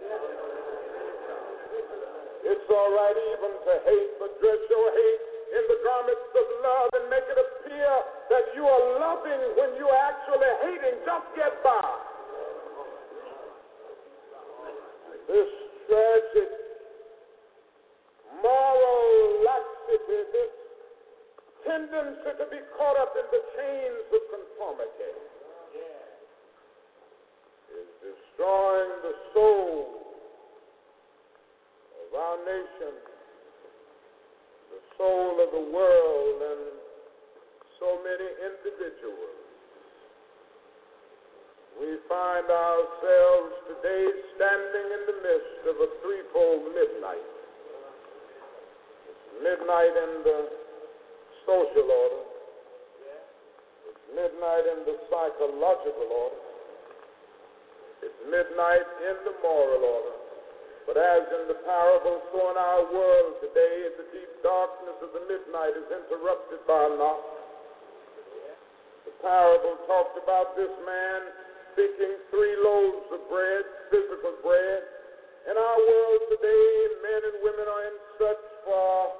It's 2.46 2.68
all 2.70 2.90
right 2.94 3.18
even 3.34 3.50
to 3.66 3.74
hate, 3.82 4.12
but 4.22 4.30
dress 4.38 4.62
your 4.70 4.88
hate 4.94 5.22
in 5.58 5.62
the 5.74 5.78
garments 5.82 6.30
of 6.38 6.46
love 6.62 6.90
and 7.02 7.04
make 7.10 7.26
it 7.26 7.34
appear 7.34 7.90
that 8.30 8.46
you 8.54 8.62
are 8.62 8.84
loving 9.02 9.42
when 9.58 9.74
you 9.74 9.90
are 9.90 10.02
actually 10.06 10.52
hating. 10.62 11.02
Just 11.02 11.26
get 11.34 11.50
by. 11.66 11.82
This 15.28 15.50
tragic 15.84 16.50
moral 18.40 19.44
laxity, 19.44 20.24
this 20.32 20.52
tendency 21.68 22.32
to 22.32 22.46
be 22.48 22.60
caught 22.80 22.96
up 22.96 23.12
in 23.12 23.28
the 23.28 23.42
chains 23.60 24.08
of 24.08 24.22
conformity 24.32 25.12
is 27.76 27.88
destroying 28.00 28.92
the 29.04 29.14
soul 29.36 30.00
of 32.08 32.08
our 32.16 32.38
nation, 32.48 32.94
the 34.72 34.80
soul 34.96 35.44
of 35.44 35.48
the 35.52 35.64
world, 35.76 36.36
and 36.40 36.62
so 37.76 38.00
many 38.00 38.28
individuals. 38.48 39.36
We 41.78 41.94
find 42.08 42.48
ourselves 42.50 43.54
today 43.70 44.04
standing 44.34 44.86
in 44.98 45.02
the 45.06 45.16
midst 45.22 45.62
of 45.70 45.76
a 45.78 45.88
threefold 46.02 46.74
midnight. 46.74 47.28
It's 49.06 49.26
midnight 49.38 49.94
in 49.94 50.12
the 50.26 50.38
social 51.46 51.86
order. 51.86 52.24
It's 53.94 54.04
midnight 54.10 54.64
in 54.74 54.90
the 54.90 54.96
psychological 55.06 56.08
order. 56.10 56.42
It's 58.02 58.20
midnight 58.26 58.87
in 59.02 59.16
the 59.24 59.34
moral 59.42 59.82
order. 59.82 60.16
But 60.88 60.96
as 60.96 61.28
in 61.28 61.52
the 61.52 61.60
parable, 61.68 62.16
so 62.32 62.38
in 62.48 62.56
our 62.56 62.82
world 62.88 63.44
today, 63.44 63.92
the 64.00 64.08
deep 64.08 64.32
darkness 64.40 64.96
of 65.04 65.12
the 65.12 65.20
midnight 65.28 65.76
is 65.76 65.84
interrupted 65.92 66.64
by 66.64 66.80
a 66.88 66.92
knock. 66.96 67.20
The 69.04 69.12
parable 69.20 69.76
talked 69.84 70.16
about 70.16 70.56
this 70.56 70.72
man 70.88 71.20
seeking 71.76 72.16
three 72.32 72.56
loaves 72.64 73.04
of 73.12 73.20
bread, 73.28 73.64
physical 73.92 74.32
bread. 74.40 74.80
In 75.46 75.60
our 75.60 75.78
world 75.78 76.22
today, 76.32 76.68
men 77.04 77.20
and 77.20 77.36
women 77.44 77.66
are 77.68 77.84
in 77.92 77.96
search 78.16 78.44
for 78.64 79.12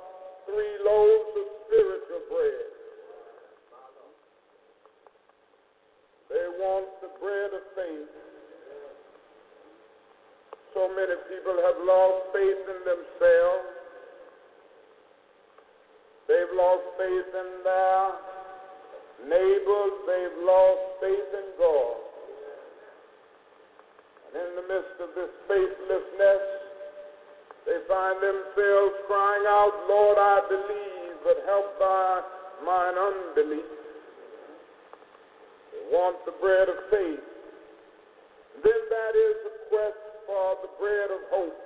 three 0.48 0.74
loaves 0.88 1.32
of 1.36 1.46
spiritual 1.68 2.22
bread. 2.32 2.68
They 6.32 6.48
want 6.56 6.88
the 7.04 7.12
bread 7.20 7.52
of 7.52 7.64
faith. 7.76 8.37
So 10.78 10.86
many 10.94 11.18
people 11.26 11.58
have 11.58 11.74
lost 11.82 12.30
faith 12.30 12.62
in 12.70 12.80
themselves. 12.86 13.66
They've 16.30 16.54
lost 16.54 16.86
faith 16.94 17.30
in 17.34 17.50
their 17.66 18.04
neighbors. 19.26 19.94
They've 20.06 20.38
lost 20.46 20.82
faith 21.02 21.30
in 21.34 21.48
God. 21.58 21.98
And 24.22 24.34
in 24.38 24.50
the 24.54 24.66
midst 24.70 24.96
of 25.02 25.10
this 25.18 25.34
faithlessness, 25.50 26.46
they 27.66 27.82
find 27.90 28.22
themselves 28.22 28.94
crying 29.10 29.50
out, 29.50 29.74
Lord, 29.90 30.14
I 30.14 30.46
believe, 30.46 31.14
but 31.26 31.42
help 31.42 31.74
thy 31.82 32.22
mine 32.62 32.94
unbelief. 32.94 33.66
They 35.74 35.90
want 35.90 36.22
the 36.24 36.38
bread 36.38 36.68
of 36.70 36.78
faith. 36.86 37.26
Then 38.62 38.80
that 38.94 39.14
is 39.18 39.34
the 39.42 39.54
quest 39.74 40.07
for 40.28 40.60
the 40.60 40.68
bread 40.76 41.08
of 41.08 41.24
hope. 41.32 41.56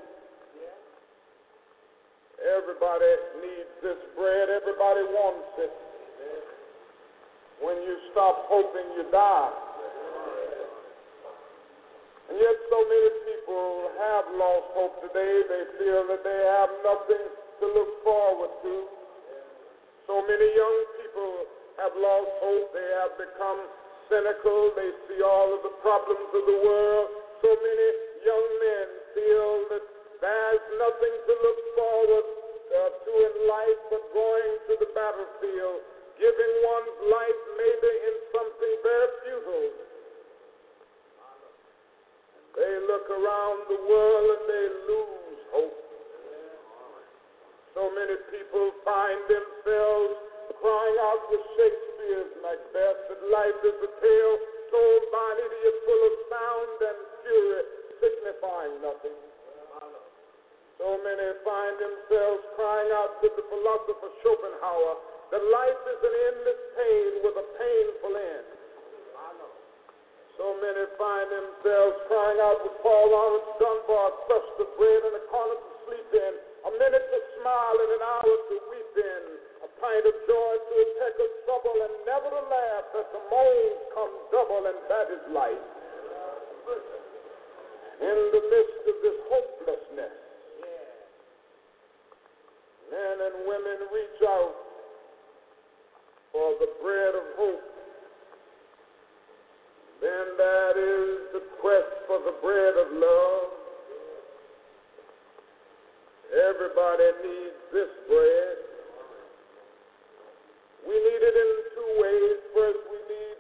Everybody 2.39 3.11
needs 3.43 3.75
this 3.83 3.99
bread. 4.15 4.47
Everybody 4.51 5.03
wants 5.11 5.51
it. 5.59 5.75
When 7.59 7.75
you 7.83 7.95
stop 8.15 8.47
hoping, 8.47 8.87
you 8.95 9.07
die. 9.11 9.51
And 12.31 12.39
yet, 12.39 12.57
so 12.71 12.79
many 12.87 13.11
people 13.27 13.91
have 13.99 14.27
lost 14.39 14.67
hope 14.79 14.95
today. 15.11 15.43
They 15.43 15.65
feel 15.83 16.07
that 16.07 16.23
they 16.23 16.41
have 16.55 16.71
nothing 16.87 17.27
to 17.35 17.65
look 17.67 17.91
forward 18.07 18.51
to. 18.63 18.75
So 20.07 20.23
many 20.23 20.49
young 20.55 20.79
people 21.03 21.35
have 21.83 21.95
lost 21.99 22.31
hope. 22.43 22.71
They 22.75 22.91
have 23.03 23.15
become 23.19 23.61
cynical. 24.07 24.71
They 24.79 24.91
see 25.11 25.23
all 25.23 25.51
of 25.51 25.67
the 25.67 25.75
problems 25.83 26.31
of 26.31 26.43
the 26.47 26.59
world. 26.63 27.07
So 27.43 27.51
many 27.55 28.12
young 28.23 28.47
men 28.63 28.87
feel 29.15 29.51
that 29.71 29.85
there's 30.23 30.67
nothing 30.79 31.15
to 31.27 31.33
look 31.43 31.61
forward 31.75 32.27
uh, 32.73 32.91
to 33.05 33.11
in 33.11 33.35
life 33.51 33.81
but 33.91 34.03
going 34.15 34.53
to 34.71 34.75
the 34.79 34.91
battlefield, 34.95 35.83
giving 36.17 36.53
one's 36.63 36.99
life 37.11 37.41
maybe 37.59 37.93
in 38.07 38.15
something 38.31 38.75
very 38.87 39.11
futile. 39.27 39.75
They 42.53 42.75
look 42.87 43.07
around 43.09 43.59
the 43.67 43.81
world 43.89 44.27
and 44.29 44.45
they 44.47 44.67
lose 44.87 45.41
hope. 45.57 45.79
So 47.75 47.89
many 47.91 48.17
people 48.29 48.77
find 48.85 49.19
themselves 49.27 50.33
crying 50.61 50.99
out 51.01 51.23
with 51.33 51.43
Shakespeare's 51.57 52.33
Macbeth 52.45 53.01
that 53.09 53.21
life 53.33 53.61
is 53.65 53.79
a 53.83 53.91
tale 53.99 54.37
told 54.69 55.03
by 55.11 55.27
an 55.33 55.39
idiot 55.49 55.77
full 55.85 56.03
of 56.07 56.15
sound 56.29 56.77
and 56.87 56.99
fury, 57.25 57.63
signifying 58.03 58.83
nothing. 58.83 59.15
So 60.83 60.99
many 60.99 61.27
find 61.47 61.79
themselves 61.79 62.43
crying 62.59 62.91
out 62.91 63.23
to 63.23 63.31
the 63.31 63.45
philosopher 63.47 64.11
Schopenhauer 64.27 64.95
that 65.31 65.43
life 65.47 65.83
is 65.87 66.01
an 66.03 66.15
endless 66.27 66.61
pain 66.75 67.11
with 67.23 67.39
a 67.39 67.47
painful 67.55 68.15
end. 68.19 68.47
So 70.35 70.59
many 70.59 70.83
find 70.99 71.29
themselves 71.31 71.95
crying 72.11 72.41
out 72.43 72.67
with 72.67 72.75
Paul 72.83 73.15
Laurence 73.15 73.47
Dunbar, 73.63 74.11
thrust 74.27 74.59
of 74.59 74.69
bread 74.75 75.07
and 75.07 75.15
a 75.23 75.25
corner 75.31 75.55
to 75.55 75.71
sleep 75.87 76.09
in, 76.19 76.33
a 76.67 76.71
minute 76.83 77.07
to 77.15 77.21
smile 77.39 77.77
and 77.79 77.91
an 77.95 78.03
hour 78.03 78.33
to 78.51 78.55
weep 78.73 78.95
in, 78.97 79.23
a 79.63 79.69
pint 79.79 80.03
of 80.03 80.17
joy 80.27 80.53
to 80.57 80.75
a 80.83 80.87
peck 80.99 81.15
of 81.21 81.31
trouble, 81.47 81.77
and 81.85 81.95
never 82.11 82.27
to 82.33 82.43
laugh 82.49 82.87
that 82.91 83.07
the 83.15 83.23
moans 83.31 83.81
come 83.95 84.13
double, 84.35 84.67
and 84.67 84.81
that 84.91 85.07
is 85.15 85.23
life. 85.31 85.63
In 88.03 88.19
the 88.35 88.43
midst 88.51 88.83
of 88.91 88.97
this 89.03 89.19
hopelessness, 89.31 90.17
men 92.91 93.17
and 93.23 93.47
women 93.47 93.79
reach 93.95 94.21
out 94.27 94.55
for 96.33 96.51
the 96.59 96.67
bread 96.83 97.15
of 97.15 97.23
hope. 97.39 97.63
Then 100.03 100.27
that 100.37 100.75
is 100.75 101.31
the 101.33 101.43
quest 101.61 101.95
for 102.09 102.19
the 102.27 102.35
bread 102.43 102.75
of 102.75 102.91
love. 102.91 103.49
Everybody 106.51 107.07
needs 107.23 107.61
this 107.73 107.93
bread. 108.11 108.57
We 110.89 110.95
need 110.95 111.23
it 111.23 111.37
in 111.39 111.51
two 111.71 111.91
ways. 112.03 112.37
First, 112.53 112.83
we 112.91 112.99
need 113.15 113.39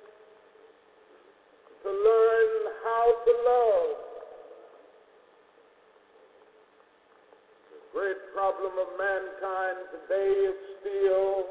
to 1.83 1.90
learn 1.90 2.72
how 2.85 3.07
to 3.27 3.33
love. 3.42 4.02
Great 7.93 8.17
problem 8.33 8.73
of 8.81 8.89
mankind 8.97 9.77
today 9.93 10.33
is 10.49 10.57
still 10.81 11.45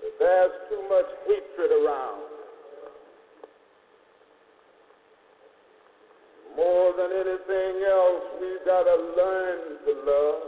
that 0.00 0.14
there's 0.18 0.56
too 0.72 0.80
much 0.88 1.04
hatred 1.28 1.72
around. 1.76 2.24
More 6.56 6.96
than 6.96 7.12
anything 7.12 7.84
else, 7.84 8.24
we've 8.40 8.64
got 8.64 8.84
to 8.88 8.96
learn 9.12 9.60
to 9.84 9.92
love. 10.08 10.42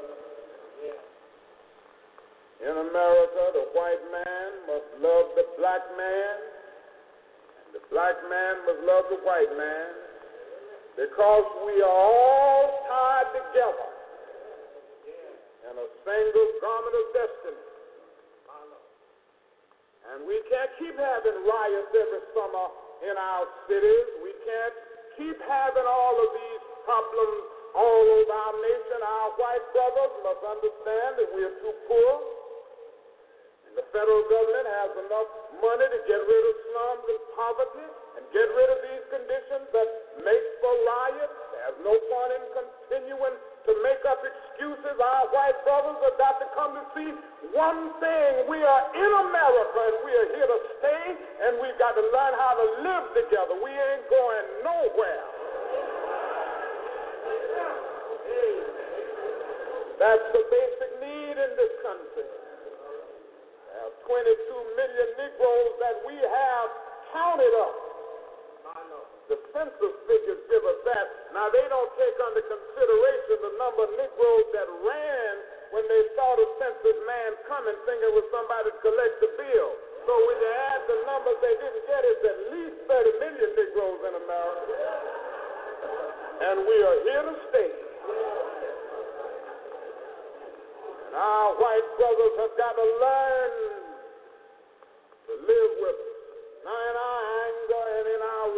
In 2.64 2.74
America, 2.88 3.42
the 3.54 3.66
white 3.76 4.04
man 4.10 4.48
must 4.66 4.88
love 5.04 5.26
the 5.36 5.46
black 5.60 5.84
man, 6.00 6.34
and 7.60 7.76
the 7.76 7.84
black 7.92 8.16
man 8.30 8.64
must 8.64 8.80
love 8.88 9.04
the 9.12 9.20
white 9.20 9.52
man, 9.52 9.92
because 10.96 11.44
we 11.68 11.82
are 11.82 12.02
all 12.08 12.82
tied 12.88 13.28
together 13.36 13.87
in 15.68 15.74
a 15.76 15.88
single 16.02 16.48
garment 16.64 16.94
of 16.96 17.06
destiny. 17.12 17.64
And 20.08 20.24
we 20.24 20.40
can't 20.48 20.72
keep 20.80 20.96
having 20.96 21.36
riots 21.44 21.92
every 21.92 22.24
summer 22.32 22.66
in 23.04 23.12
our 23.12 23.44
cities. 23.68 24.06
We 24.24 24.32
can't 24.40 24.76
keep 25.20 25.36
having 25.44 25.84
all 25.84 26.16
of 26.16 26.30
these 26.32 26.62
problems 26.88 27.44
all 27.76 28.04
over 28.16 28.32
our 28.32 28.56
nation. 28.56 28.98
Our 29.04 29.30
white 29.36 29.66
brothers 29.76 30.14
must 30.24 30.42
understand 30.48 31.10
that 31.20 31.28
we 31.36 31.44
are 31.44 31.56
too 31.60 31.76
poor. 31.92 32.12
And 33.68 33.76
the 33.76 33.84
federal 33.92 34.24
government 34.32 34.64
has 34.64 34.90
enough 34.96 35.28
money 35.60 35.86
to 35.92 36.00
get 36.08 36.20
rid 36.24 36.44
of 36.48 36.54
slums 36.72 37.04
and 37.04 37.22
poverty 37.36 37.88
and 38.16 38.22
get 38.32 38.48
rid 38.56 38.68
of 38.72 38.80
these 38.80 39.04
conditions 39.12 39.68
that 39.76 39.88
make 40.24 40.46
for 40.64 40.72
riots. 40.88 41.36
There's 41.52 41.80
no 41.84 41.92
point 41.92 42.32
in 42.32 42.44
continuing 42.56 43.36
to 43.68 43.74
make 43.84 44.00
up 44.08 44.24
excuses. 44.24 44.96
Our 44.96 45.28
white 45.28 45.60
brothers 45.68 46.00
have 46.00 46.16
got 46.16 46.40
to 46.40 46.48
come 46.56 46.72
to 46.72 46.84
see 46.96 47.12
one 47.52 47.92
thing. 48.00 48.48
We 48.48 48.64
are 48.64 48.84
in 48.96 49.10
America 49.28 49.80
and 49.92 49.96
we 50.08 50.12
are 50.16 50.28
here 50.32 50.48
to 50.48 50.60
stay, 50.80 51.04
and 51.44 51.60
we've 51.60 51.76
got 51.76 51.92
to 51.92 52.04
learn 52.08 52.32
how 52.40 52.56
to 52.56 52.66
live 52.80 53.06
together. 53.12 53.60
We 53.60 53.68
ain't 53.68 54.08
going 54.08 54.44
nowhere. 54.64 55.24
That's 60.00 60.26
the 60.32 60.42
basic 60.48 60.90
need 61.04 61.36
in 61.36 61.50
this 61.58 61.74
country. 61.84 62.24
There 62.24 63.82
are 63.84 63.94
22 64.08 64.78
million 64.78 65.08
Negroes 65.20 65.74
that 65.82 65.96
we 66.06 66.16
have 66.16 66.68
counted 67.12 67.52
up. 67.60 67.87
The 69.28 69.36
census 69.52 69.94
figures 70.08 70.40
give 70.48 70.64
us 70.64 70.80
that. 70.88 71.36
Now, 71.36 71.52
they 71.52 71.60
don't 71.68 71.92
take 72.00 72.16
under 72.16 72.40
consideration 72.40 73.36
the 73.44 73.54
number 73.60 73.84
of 73.84 73.92
Negroes 74.00 74.48
that 74.56 74.68
ran 74.80 75.32
when 75.68 75.84
they 75.84 76.02
saw 76.16 76.32
the 76.32 76.48
census 76.56 76.98
man 77.04 77.36
coming, 77.44 77.76
thinking 77.84 78.08
it 78.08 78.16
was 78.16 78.24
somebody 78.32 78.72
to 78.72 78.76
collect 78.80 79.20
the 79.20 79.28
bill. 79.36 79.70
So 80.08 80.12
when 80.16 80.36
you 80.40 80.48
add 80.72 80.80
the 80.88 80.98
numbers 81.04 81.36
they 81.44 81.52
didn't 81.60 81.84
get, 81.84 82.00
it's 82.08 82.24
at 82.24 82.38
least 82.56 82.76
30 82.88 83.20
million 83.20 83.50
Negroes 83.52 84.00
in 84.08 84.14
America. 84.16 84.72
And 86.48 86.56
we 86.64 86.76
are 86.80 86.98
here 87.04 87.24
to 87.28 87.34
stay. 87.52 87.70
And 91.04 91.14
our 91.20 91.52
white 91.60 91.88
brothers 92.00 92.34
have 92.40 92.54
got 92.56 92.72
to 92.80 92.86
learn 92.96 93.52
to 95.28 95.32
live 95.44 95.72
with 95.84 95.98
us. 96.00 96.16
Now, 96.64 96.72
in 96.72 96.96
our 96.96 97.22
anger 97.44 97.84
and 97.92 98.06
in 98.08 98.20
our 98.24 98.48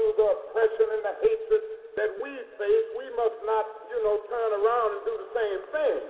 to 0.00 0.16
the 0.16 0.28
oppression 0.32 0.86
and 0.96 1.02
the 1.04 1.14
hatred 1.20 1.62
that 2.00 2.10
we 2.24 2.32
face, 2.56 2.86
we 2.96 3.04
must 3.20 3.36
not, 3.44 3.68
you 3.92 4.00
know, 4.00 4.16
turn 4.32 4.50
around 4.56 4.88
and 4.96 5.02
do 5.04 5.12
the 5.12 5.30
same 5.36 5.60
thing. 5.76 6.00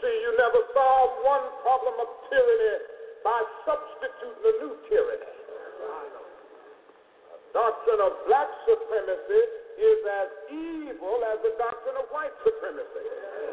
See, 0.00 0.16
you 0.24 0.32
never 0.40 0.64
solve 0.72 1.12
one 1.28 1.44
problem 1.60 1.94
of 2.00 2.08
tyranny 2.32 2.76
by 3.20 3.36
substituting 3.68 4.48
a 4.48 4.52
new 4.64 4.72
tyranny. 4.88 5.32
The 7.28 7.38
doctrine 7.52 8.00
of 8.00 8.12
black 8.24 8.48
supremacy 8.64 9.42
is 9.76 10.00
as 10.08 10.28
evil 10.56 11.20
as 11.28 11.38
the 11.44 11.52
doctrine 11.60 12.00
of 12.00 12.08
white 12.16 12.32
supremacy. 12.48 13.43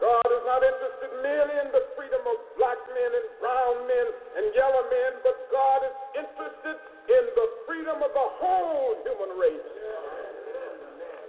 God 0.00 0.24
is 0.32 0.44
not 0.48 0.64
interested 0.64 1.12
merely 1.20 1.56
in 1.60 1.68
the 1.76 1.84
freedom 1.92 2.24
of 2.24 2.36
black 2.56 2.80
men 2.96 3.10
and 3.12 3.26
brown 3.36 3.84
men 3.84 4.06
and 4.40 4.44
yellow 4.56 4.88
men, 4.88 5.20
but 5.20 5.36
God 5.52 5.84
is 5.84 5.96
interested 6.24 6.76
in 7.12 7.24
the 7.36 7.46
freedom 7.68 8.00
of 8.00 8.08
the 8.08 8.28
whole 8.40 8.96
human 9.04 9.36
race. 9.36 9.70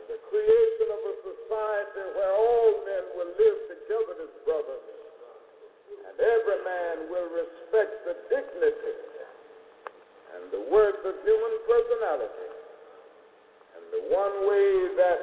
The 0.07 0.19
creation 0.31 0.87
of 0.87 1.01
a 1.03 1.15
society 1.19 2.03
where 2.15 2.31
all 2.31 2.71
men 2.87 3.03
will 3.19 3.31
live 3.35 3.59
together 3.75 4.15
as 4.23 4.33
brothers, 4.47 4.87
and 6.07 6.15
every 6.15 6.59
man 6.63 6.95
will 7.11 7.27
respect 7.27 8.07
the 8.07 8.15
dignity 8.31 8.95
and 10.31 10.47
the 10.55 10.63
worth 10.71 11.03
of 11.03 11.15
human 11.27 11.55
personality. 11.67 12.49
And 13.75 13.83
the 13.91 14.03
one 14.15 14.35
way 14.47 14.71
that 14.95 15.19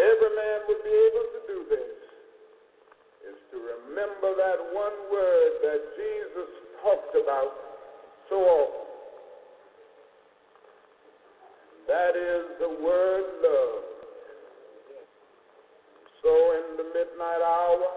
every 0.00 0.32
man 0.32 0.58
would 0.72 0.80
be 0.80 0.94
able 0.96 1.26
to 1.36 1.40
do 1.44 1.58
this 1.68 1.97
is 3.28 3.40
to 3.52 3.58
remember 3.60 4.32
that 4.40 4.56
one 4.72 4.96
word 5.12 5.52
that 5.60 5.80
Jesus 6.00 6.48
talked 6.80 7.12
about 7.12 7.52
so 8.32 8.40
often. 8.40 8.88
That 11.88 12.16
is 12.16 12.44
the 12.60 12.72
word 12.80 13.24
love. 13.44 13.84
So 16.22 16.32
in 16.56 16.76
the 16.80 16.88
midnight 16.96 17.44
hour, 17.44 17.88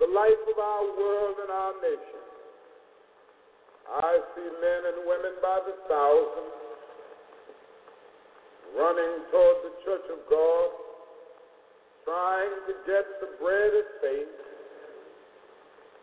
the 0.00 0.08
life 0.08 0.42
of 0.48 0.58
our 0.58 0.84
world 0.96 1.36
and 1.36 1.50
our 1.52 1.74
nation, 1.84 2.24
I 3.92 4.20
see 4.36 4.48
men 4.56 4.80
and 4.88 5.04
women 5.04 5.36
by 5.42 5.60
the 5.68 5.76
thousands 5.84 6.60
running 8.76 9.28
toward 9.32 9.56
the 9.68 9.74
church 9.84 10.06
of 10.12 10.20
God, 10.30 10.89
trying 12.04 12.56
to 12.66 12.74
get 12.86 13.04
the 13.20 13.30
bread 13.40 13.72
of 13.74 13.86
faith, 14.00 14.36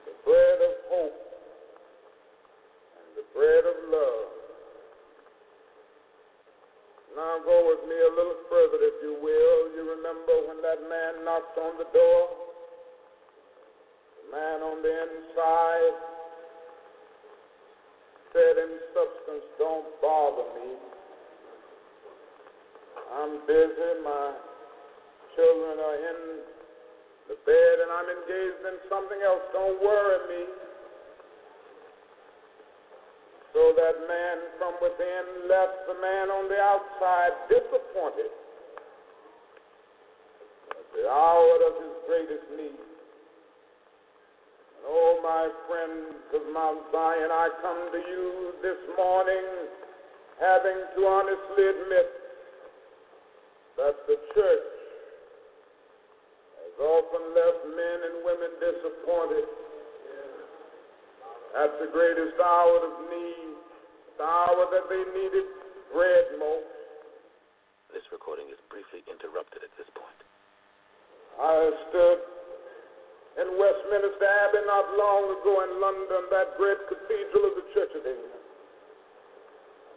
the 0.06 0.16
bread 0.26 0.60
of 0.62 0.74
hope, 0.90 1.22
and 2.98 3.10
the 3.18 3.26
bread 3.34 3.64
of 3.66 3.78
love. 3.90 4.38
Now 7.16 7.42
go 7.44 7.66
with 7.66 7.90
me 7.90 7.98
a 7.98 8.14
little 8.14 8.38
further, 8.46 8.78
if 8.78 9.02
you 9.02 9.18
will. 9.18 9.74
You 9.74 9.90
remember 9.98 10.38
when 10.48 10.62
that 10.62 10.86
man 10.86 11.26
knocked 11.26 11.58
on 11.58 11.78
the 11.82 11.90
door? 11.90 12.30
The 14.22 14.38
man 14.38 14.62
on 14.62 14.82
the 14.84 14.94
inside 14.94 15.98
said 18.34 18.58
in 18.62 18.72
substance, 18.94 19.46
Don't 19.58 19.88
bother 20.02 20.46
me. 20.62 20.78
I'm 23.18 23.42
busy. 23.48 23.92
My 24.04 24.34
children 25.38 25.78
are 25.78 26.00
in 26.02 26.20
the 27.30 27.38
bed 27.46 27.76
and 27.86 27.90
I'm 27.94 28.10
engaged 28.10 28.62
in 28.66 28.78
something 28.90 29.22
else. 29.22 29.46
Don't 29.54 29.78
worry 29.78 30.20
me. 30.34 30.44
So 33.54 33.74
that 33.78 33.98
man 34.10 34.38
from 34.58 34.74
within 34.82 35.50
left 35.50 35.86
the 35.86 35.98
man 36.02 36.34
on 36.34 36.50
the 36.50 36.58
outside 36.58 37.34
disappointed 37.50 38.34
at 40.74 40.88
the 40.94 41.06
hour 41.06 41.58
of 41.70 41.74
his 41.86 41.96
greatest 42.10 42.48
need. 42.58 42.82
And 44.78 44.84
oh, 44.90 45.22
my 45.22 45.50
friends 45.70 46.22
of 46.34 46.44
Mount 46.54 46.82
Zion, 46.92 47.30
I 47.30 47.50
come 47.62 47.82
to 47.94 48.02
you 48.02 48.54
this 48.62 48.82
morning 48.98 49.46
having 50.42 50.78
to 50.98 51.02
honestly 51.06 51.66
admit 51.66 52.10
that 53.78 53.96
the 54.06 54.18
church 54.38 54.77
often 56.78 57.24
left 57.34 57.62
men 57.74 57.98
and 58.06 58.16
women 58.22 58.52
disappointed 58.62 59.48
at 61.58 61.72
the 61.82 61.90
greatest 61.90 62.38
hour 62.38 62.78
of 62.86 62.94
need, 63.10 63.58
the 64.22 64.28
hour 64.28 64.70
that 64.70 64.86
they 64.90 65.02
needed 65.18 65.46
bread 65.90 66.26
most. 66.38 66.70
This 67.90 68.06
recording 68.14 68.46
is 68.54 68.60
briefly 68.70 69.02
interrupted 69.10 69.66
at 69.66 69.74
this 69.80 69.90
point. 69.98 70.20
I 71.42 71.72
stood 71.90 72.20
in 73.42 73.48
Westminster 73.58 74.26
Abbey 74.26 74.62
not 74.66 74.86
long 74.98 75.24
ago 75.38 75.54
in 75.66 75.72
London, 75.82 76.30
that 76.34 76.58
great 76.58 76.78
cathedral 76.90 77.54
of 77.54 77.54
the 77.58 77.66
Church 77.74 77.94
of 77.94 78.06
England. 78.06 78.46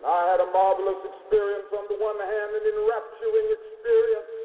And 0.00 0.04
I 0.08 0.20
had 0.32 0.40
a 0.40 0.48
marvelous 0.48 1.00
experience 1.12 1.68
on 1.76 1.84
the 1.92 1.98
one 2.00 2.20
hand, 2.20 2.50
an 2.56 2.64
enrapturing 2.72 3.48
experience. 3.52 4.39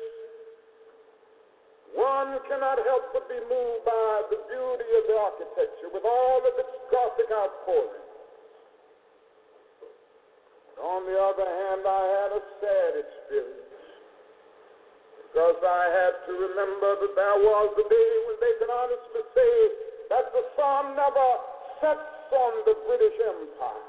One 1.96 2.36
cannot 2.52 2.76
help 2.84 3.16
but 3.16 3.24
be 3.32 3.40
moved 3.40 3.88
by 3.88 4.28
the 4.28 4.44
beauty 4.52 4.90
of 5.00 5.04
the 5.08 5.16
architecture 5.16 5.88
with 5.96 6.04
all 6.04 6.44
of 6.44 6.52
its 6.60 6.76
Gothic 6.92 7.32
outpourings. 7.32 8.04
On 10.76 11.08
the 11.08 11.16
other 11.16 11.48
hand, 11.48 11.88
I 11.88 12.04
had 12.20 12.32
a 12.36 12.44
sad 12.60 13.00
experience 13.00 13.80
because 15.32 15.56
I 15.64 15.88
had 15.88 16.20
to 16.28 16.34
remember 16.36 17.00
that 17.00 17.16
there 17.16 17.40
was 17.40 17.72
a 17.80 17.88
day 17.88 18.12
when 18.28 18.38
they 18.44 18.60
could 18.60 18.72
honestly 18.72 19.24
say 19.32 19.56
that 20.12 20.36
the 20.36 20.44
sun 20.60 21.00
never 21.00 21.30
sets 21.80 22.28
on 22.36 22.60
the 22.68 22.76
British 22.88 23.16
Empire. 23.24 23.88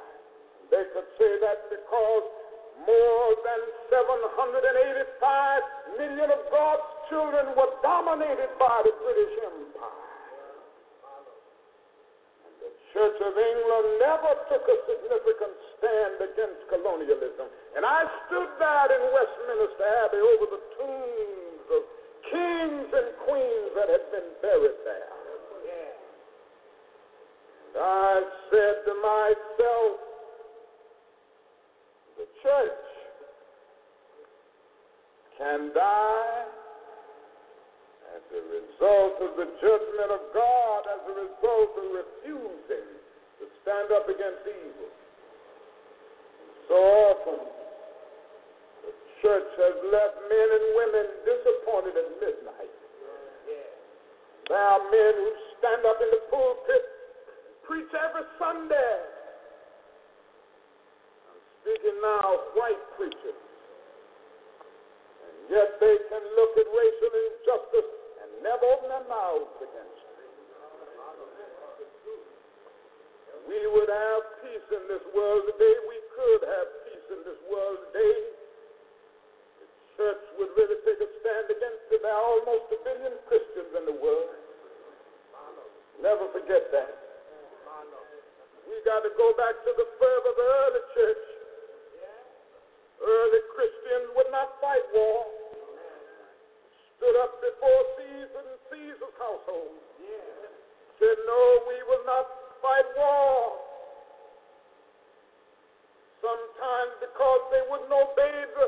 They 0.71 0.87
could 0.95 1.11
say 1.19 1.43
that 1.43 1.67
because 1.75 2.27
more 2.87 3.35
than 3.43 3.61
785 3.91 5.99
million 5.99 6.31
of 6.31 6.39
God's 6.55 6.96
children 7.09 7.55
were 7.57 7.73
dominated 7.83 8.51
by 8.59 8.83
the 8.85 8.93
British 9.03 9.35
Empire. 9.43 10.07
And 12.47 12.55
the 12.63 12.73
Church 12.95 13.19
of 13.23 13.35
England 13.35 13.87
never 14.03 14.33
took 14.51 14.65
a 14.67 14.77
significant 14.91 15.55
stand 15.79 16.17
against 16.23 16.61
colonialism. 16.71 17.47
And 17.77 17.85
I 17.85 18.07
stood 18.27 18.51
there 18.59 18.91
in 18.91 19.03
Westminster 19.15 19.87
Abbey 20.07 20.23
over 20.23 20.47
the 20.51 20.63
tombs 20.79 21.67
of 21.71 21.83
kings 22.31 22.89
and 22.91 23.09
queens 23.27 23.71
that 23.79 23.89
had 23.91 24.05
been 24.11 24.31
buried 24.43 24.81
there. 24.83 25.13
And 27.75 27.85
I 27.85 28.23
said 28.51 28.77
to 28.89 28.95
myself, 29.05 29.93
the 32.17 32.27
church 32.43 32.87
can 35.39 35.71
die 35.75 36.66
a 38.33 38.43
result 38.51 39.17
of 39.23 39.31
the 39.39 39.49
judgment 39.63 40.11
of 40.11 40.23
God, 40.35 40.81
as 40.91 41.03
a 41.07 41.15
result 41.15 41.73
of 41.79 41.87
refusing 41.95 42.89
to 43.39 43.45
stand 43.63 43.93
up 43.93 44.09
against 44.09 44.43
evil. 44.47 44.91
So 46.67 46.77
often, 46.77 47.41
the 48.83 48.93
church 49.23 49.51
has 49.55 49.77
left 49.93 50.17
men 50.27 50.49
and 50.51 50.65
women 50.75 51.07
disappointed 51.23 51.95
at 51.95 52.09
midnight. 52.19 52.75
There 54.49 54.59
are 54.59 54.83
men 54.91 55.15
who 55.15 55.31
stand 55.59 55.83
up 55.87 55.99
in 55.99 56.11
the 56.11 56.23
pulpit, 56.31 56.85
preach 57.67 57.91
every 57.99 58.27
Sunday. 58.39 58.95
I'm 61.27 61.43
speaking 61.63 61.99
now, 61.99 62.39
of 62.39 62.55
white 62.55 62.79
preachers. 62.95 63.43
And 65.27 65.37
yet 65.51 65.83
they 65.83 65.99
can 66.11 66.23
look 66.39 66.55
at 66.63 66.67
racial 66.71 67.13
injustice 67.27 68.06
never 68.43 68.65
open 68.67 68.89
their 68.91 69.07
mouths 69.09 69.57
against 69.61 70.03
it. 70.03 70.17
We 73.47 73.63
would 73.71 73.87
have 73.87 74.23
peace 74.43 74.67
in 74.75 74.83
this 74.91 75.05
world 75.15 75.47
today. 75.55 75.75
We 75.87 75.99
could 76.19 76.43
have 76.43 76.67
peace 76.91 77.07
in 77.15 77.21
this 77.23 77.39
world 77.47 77.79
today. 77.93 78.17
The 79.63 79.69
church 79.95 80.23
would 80.43 80.51
really 80.59 80.79
take 80.83 80.99
a 80.99 81.09
stand 81.23 81.47
against 81.55 81.87
it. 81.95 82.03
There 82.03 82.11
are 82.11 82.27
almost 82.27 82.67
a 82.75 82.79
billion 82.83 83.15
Christians 83.31 83.71
in 83.71 83.85
the 83.87 83.97
world. 84.03 84.35
Never 86.03 86.27
forget 86.35 86.75
that. 86.75 86.93
We 88.67 88.83
got 88.83 89.07
to 89.07 89.15
go 89.15 89.31
back 89.39 89.55
to 89.63 89.71
the 89.79 89.87
fervor 89.95 90.27
of 90.27 90.37
the 90.37 90.49
early 90.67 90.83
church. 90.99 91.25
Early 92.99 93.43
Christians 93.55 94.11
would 94.19 94.31
not 94.35 94.59
fight 94.59 94.83
war. 94.91 95.36
Stood 96.97 97.17
up 97.21 97.33
before 97.45 97.83
Caesar 98.01 98.43
and 98.45 98.61
Caesar's 98.73 99.17
household. 99.21 99.77
Said, 100.97 101.19
no, 101.29 101.41
we 101.69 101.77
will 101.93 102.05
not 102.09 102.25
fight 102.65 102.89
war. 102.97 103.61
Sometimes 106.25 106.93
because 107.05 107.43
they 107.53 107.61
wouldn't 107.69 107.93
obey 107.93 108.37
the, 108.57 108.67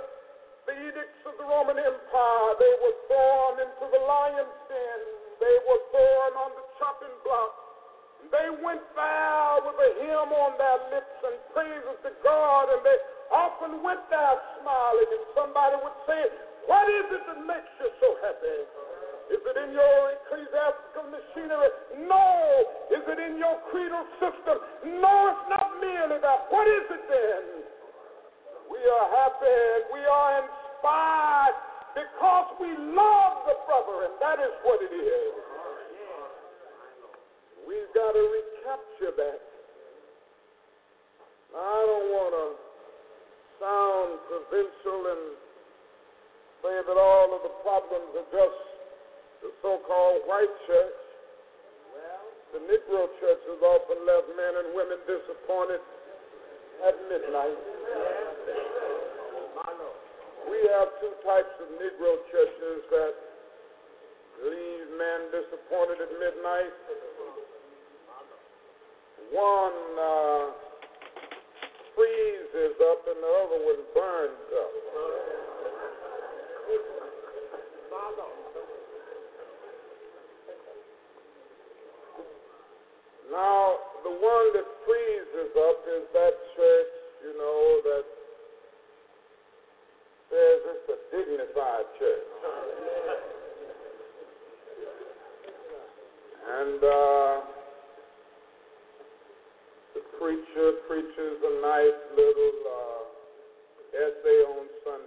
the 0.68 0.74
edicts 0.92 1.24
of 1.24 1.40
the 1.40 1.46
Roman 1.48 1.80
Empire, 1.80 2.48
they 2.60 2.74
were 2.84 2.96
born 3.08 3.64
into 3.64 3.84
the 3.88 4.02
lion's 4.04 4.58
den. 4.68 5.00
They 5.40 5.56
were 5.64 5.82
born 5.88 6.32
on 6.36 6.50
the 6.52 6.64
chopping 6.76 7.16
block. 7.24 7.52
They 8.28 8.52
went 8.60 8.84
there 8.92 9.52
with 9.64 9.78
a 9.80 9.90
hymn 10.04 10.28
on 10.28 10.52
their 10.60 10.78
lips 10.92 11.16
and 11.24 11.36
praises 11.56 11.96
to 12.04 12.12
God, 12.20 12.68
and 12.76 12.84
they 12.84 12.98
often 13.32 13.80
went 13.80 14.04
there 14.12 14.36
smiling, 14.60 15.10
and 15.16 15.26
somebody 15.32 15.80
would 15.80 15.98
say, 16.04 16.28
What 16.68 16.84
is 16.92 17.08
it 17.16 17.22
that 17.24 17.40
makes 17.48 17.72
you 17.80 17.88
so 17.96 18.08
happy? 18.20 18.60
Is 19.32 19.40
it 19.40 19.56
in 19.56 19.72
your 19.72 19.96
ecclesiastical 20.20 21.08
machinery? 21.08 21.72
No. 22.04 22.28
Is 22.92 23.04
it 23.08 23.18
in 23.18 23.40
your 23.40 23.56
creedal 23.72 24.04
system? 24.20 24.56
No, 25.00 25.12
it's 25.32 25.46
not 25.48 25.80
merely 25.80 26.20
that. 26.20 26.48
What 26.52 26.68
is 26.68 26.84
it 26.92 27.04
then? 27.08 27.44
We 28.68 28.80
are 28.84 29.08
happy 29.16 29.88
we 29.92 30.04
are 30.04 30.44
inspired 30.44 31.56
because 31.96 32.48
we 32.60 32.70
love 32.94 33.34
the 33.48 33.56
brother, 33.66 34.06
and 34.06 34.14
that 34.20 34.38
is 34.38 34.54
what 34.62 34.78
it 34.84 34.92
is. 34.92 35.34
We've 37.66 37.92
got 37.96 38.12
to 38.12 38.22
recapture 38.22 39.12
that. 39.16 39.40
I 41.56 41.80
don't 41.88 42.08
want 42.12 42.32
to 42.36 42.46
sound 43.58 44.10
provincial 44.28 45.00
and 45.10 45.24
say 46.62 46.76
that 46.82 46.98
all 46.98 47.30
of 47.34 47.40
the 47.46 47.54
problems 47.62 48.10
are 48.18 48.30
just 48.34 48.60
the 49.42 49.50
so-called 49.62 50.26
white 50.26 50.50
church. 50.66 50.98
Well, 51.94 52.26
the 52.54 52.60
Negro 52.66 53.06
church 53.22 53.42
has 53.46 53.60
often 53.62 53.98
left 54.02 54.28
men 54.34 54.52
and 54.58 54.68
women 54.74 54.98
disappointed 55.06 55.82
at 56.82 56.94
midnight. 57.06 57.58
We 60.50 60.58
have 60.74 60.88
two 60.98 61.14
types 61.22 61.54
of 61.62 61.68
Negro 61.78 62.18
churches 62.32 62.80
that 62.90 63.14
leave 64.42 64.86
men 64.98 65.30
disappointed 65.30 66.02
at 66.02 66.12
midnight. 66.18 66.74
One 69.30 69.78
uh, 69.98 70.44
freezes 71.94 72.74
up 72.90 73.06
and 73.06 73.18
the 73.22 73.32
other 73.44 73.58
one 73.62 73.82
burns 73.94 74.48
up. 74.56 74.72
Now, 83.38 83.78
the 84.02 84.10
one 84.10 84.52
that 84.52 84.66
freezes 84.82 85.54
up 85.54 85.78
is 85.86 86.10
that 86.12 86.34
church, 86.56 86.92
you 87.22 87.38
know, 87.38 87.78
that 87.86 88.04
says 90.26 90.58
it's 90.74 90.88
a 90.90 90.98
dignified 91.14 91.86
church. 92.00 92.26
And 96.50 96.82
uh, 96.82 97.40
the 99.94 100.02
preacher 100.18 100.72
preaches 100.88 101.38
a 101.38 101.62
nice 101.62 102.00
little 102.18 102.54
uh, 102.66 104.02
essay 104.02 104.42
on 104.50 104.66
Sunday. 104.82 104.97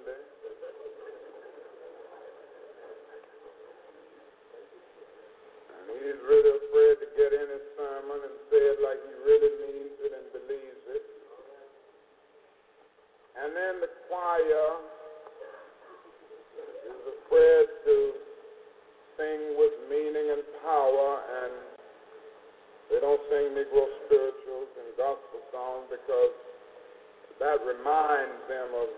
Reminds 28.52 28.91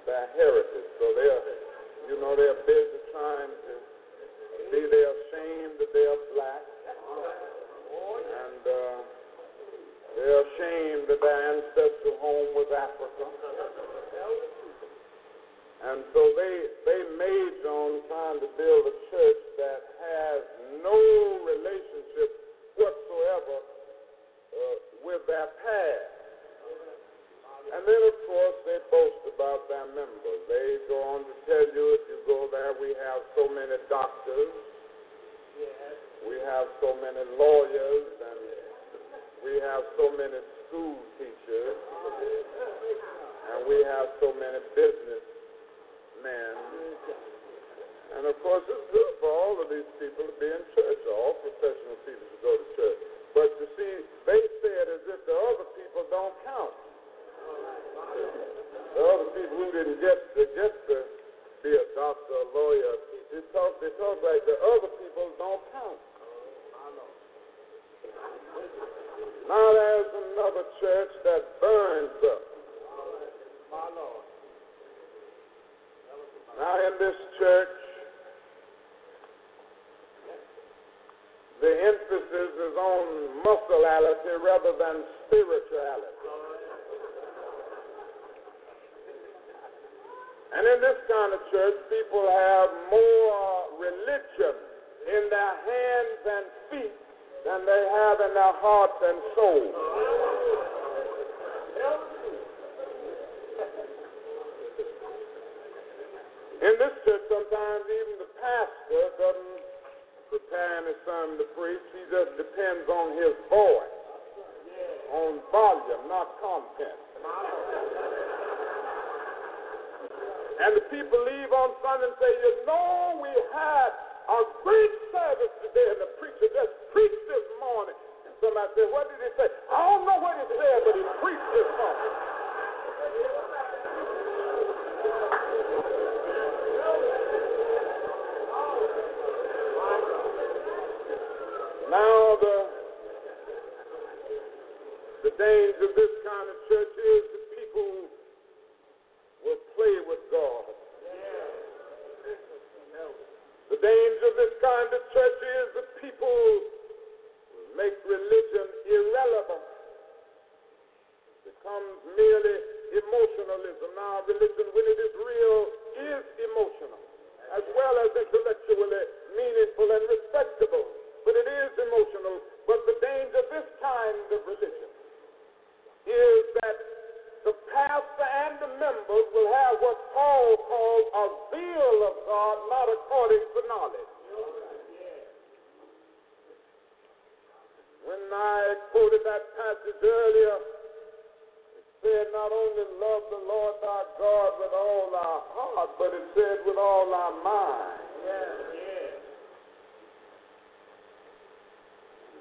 said 196.36 196.66
with 196.66 196.78
all 196.78 197.14
our 197.14 197.36
mind. 197.44 198.04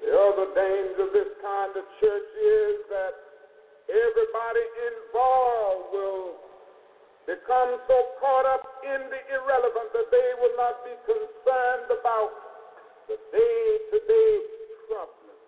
The 0.03 0.11
other 0.19 0.51
danger 0.51 1.07
of 1.07 1.15
this 1.15 1.31
kind 1.39 1.71
of 1.79 1.83
church 2.03 2.29
is 2.35 2.75
that 2.91 3.13
everybody 3.87 4.65
involved 4.91 5.95
will 5.95 6.43
become 7.23 7.79
so 7.87 7.97
caught 8.19 8.43
up 8.43 8.83
in 8.83 8.99
the 9.07 9.21
irrelevant 9.31 9.95
that 9.95 10.11
they 10.11 10.29
will 10.43 10.51
not 10.59 10.83
be 10.83 10.91
concerned 11.07 11.87
about 11.87 12.35
the 13.07 13.15
day 13.31 13.63
to 13.95 13.97
day 14.03 14.33
problems. 14.91 15.39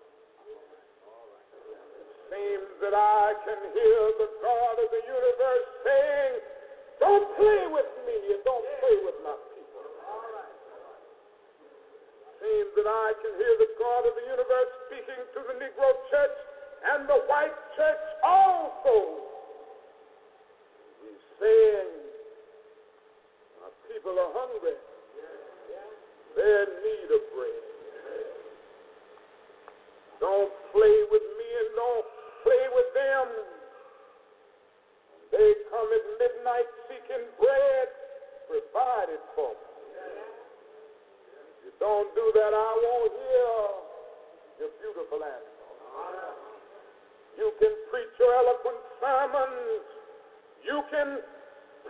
It 2.00 2.16
seems 2.32 2.70
that 2.80 2.96
I 2.96 3.36
can 3.44 3.60
hear 3.76 4.02
the 4.24 4.30
God 4.40 4.74
of 4.80 4.88
the 4.88 5.02
universe 5.04 5.68
saying, 5.84 6.55
Don't 7.00 7.28
play 7.36 7.62
with 7.68 7.90
me 8.08 8.16
and 8.32 8.40
don't 8.44 8.66
play 8.80 8.96
with 9.04 9.18
my 9.20 9.36
people. 9.52 9.84
Seems 12.40 12.72
that 12.76 12.88
I 12.88 13.08
can 13.20 13.32
hear 13.36 13.54
the 13.60 13.70
God 13.80 14.02
of 14.08 14.12
the 14.16 14.26
universe 14.28 14.70
speaking 14.88 15.20
to 15.34 15.40
the 15.50 15.54
Negro 15.60 15.88
church 16.08 16.36
and 16.92 17.08
the 17.08 17.20
white 17.28 17.56
church 17.76 18.04
also. 18.24 19.24
He's 21.04 21.24
saying, 21.40 21.90
My 23.60 23.70
people 23.92 24.16
are 24.16 24.32
hungry. 24.32 24.78
They're 26.36 26.64
in 26.64 26.72
need 26.84 27.08
of 27.16 27.22
bread. 27.32 27.64
Don't 30.20 30.52
play 30.72 30.96
with 31.10 31.26
me 31.36 31.48
and 31.60 31.70
don't 31.76 32.08
play 32.44 32.64
with 32.76 32.88
them. 32.92 33.55
They 35.32 35.48
come 35.70 35.88
at 35.90 36.04
midnight 36.22 36.68
seeking 36.86 37.26
bread 37.38 37.88
provided 38.46 39.22
for 39.34 39.50
them. 39.52 39.74
You 41.66 41.72
don't 41.82 42.10
do 42.14 42.26
that, 42.34 42.52
I 42.54 42.70
won't 42.78 43.12
hear 43.12 43.58
your 44.62 44.72
beautiful 44.78 45.20
answer. 45.20 45.56
You 47.36 47.52
can 47.60 47.74
preach 47.92 48.14
your 48.18 48.32
eloquent 48.32 48.80
sermons. 49.02 49.84
You 50.64 50.80
can 50.88 51.20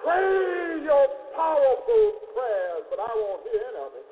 pray 0.03 0.82
your 0.82 1.07
powerful 1.37 2.05
prayers, 2.34 2.84
but 2.91 2.99
I 2.99 3.12
won't 3.14 3.47
hear 3.47 3.62
any 3.62 3.80
of 3.84 3.93
it. 3.95 4.07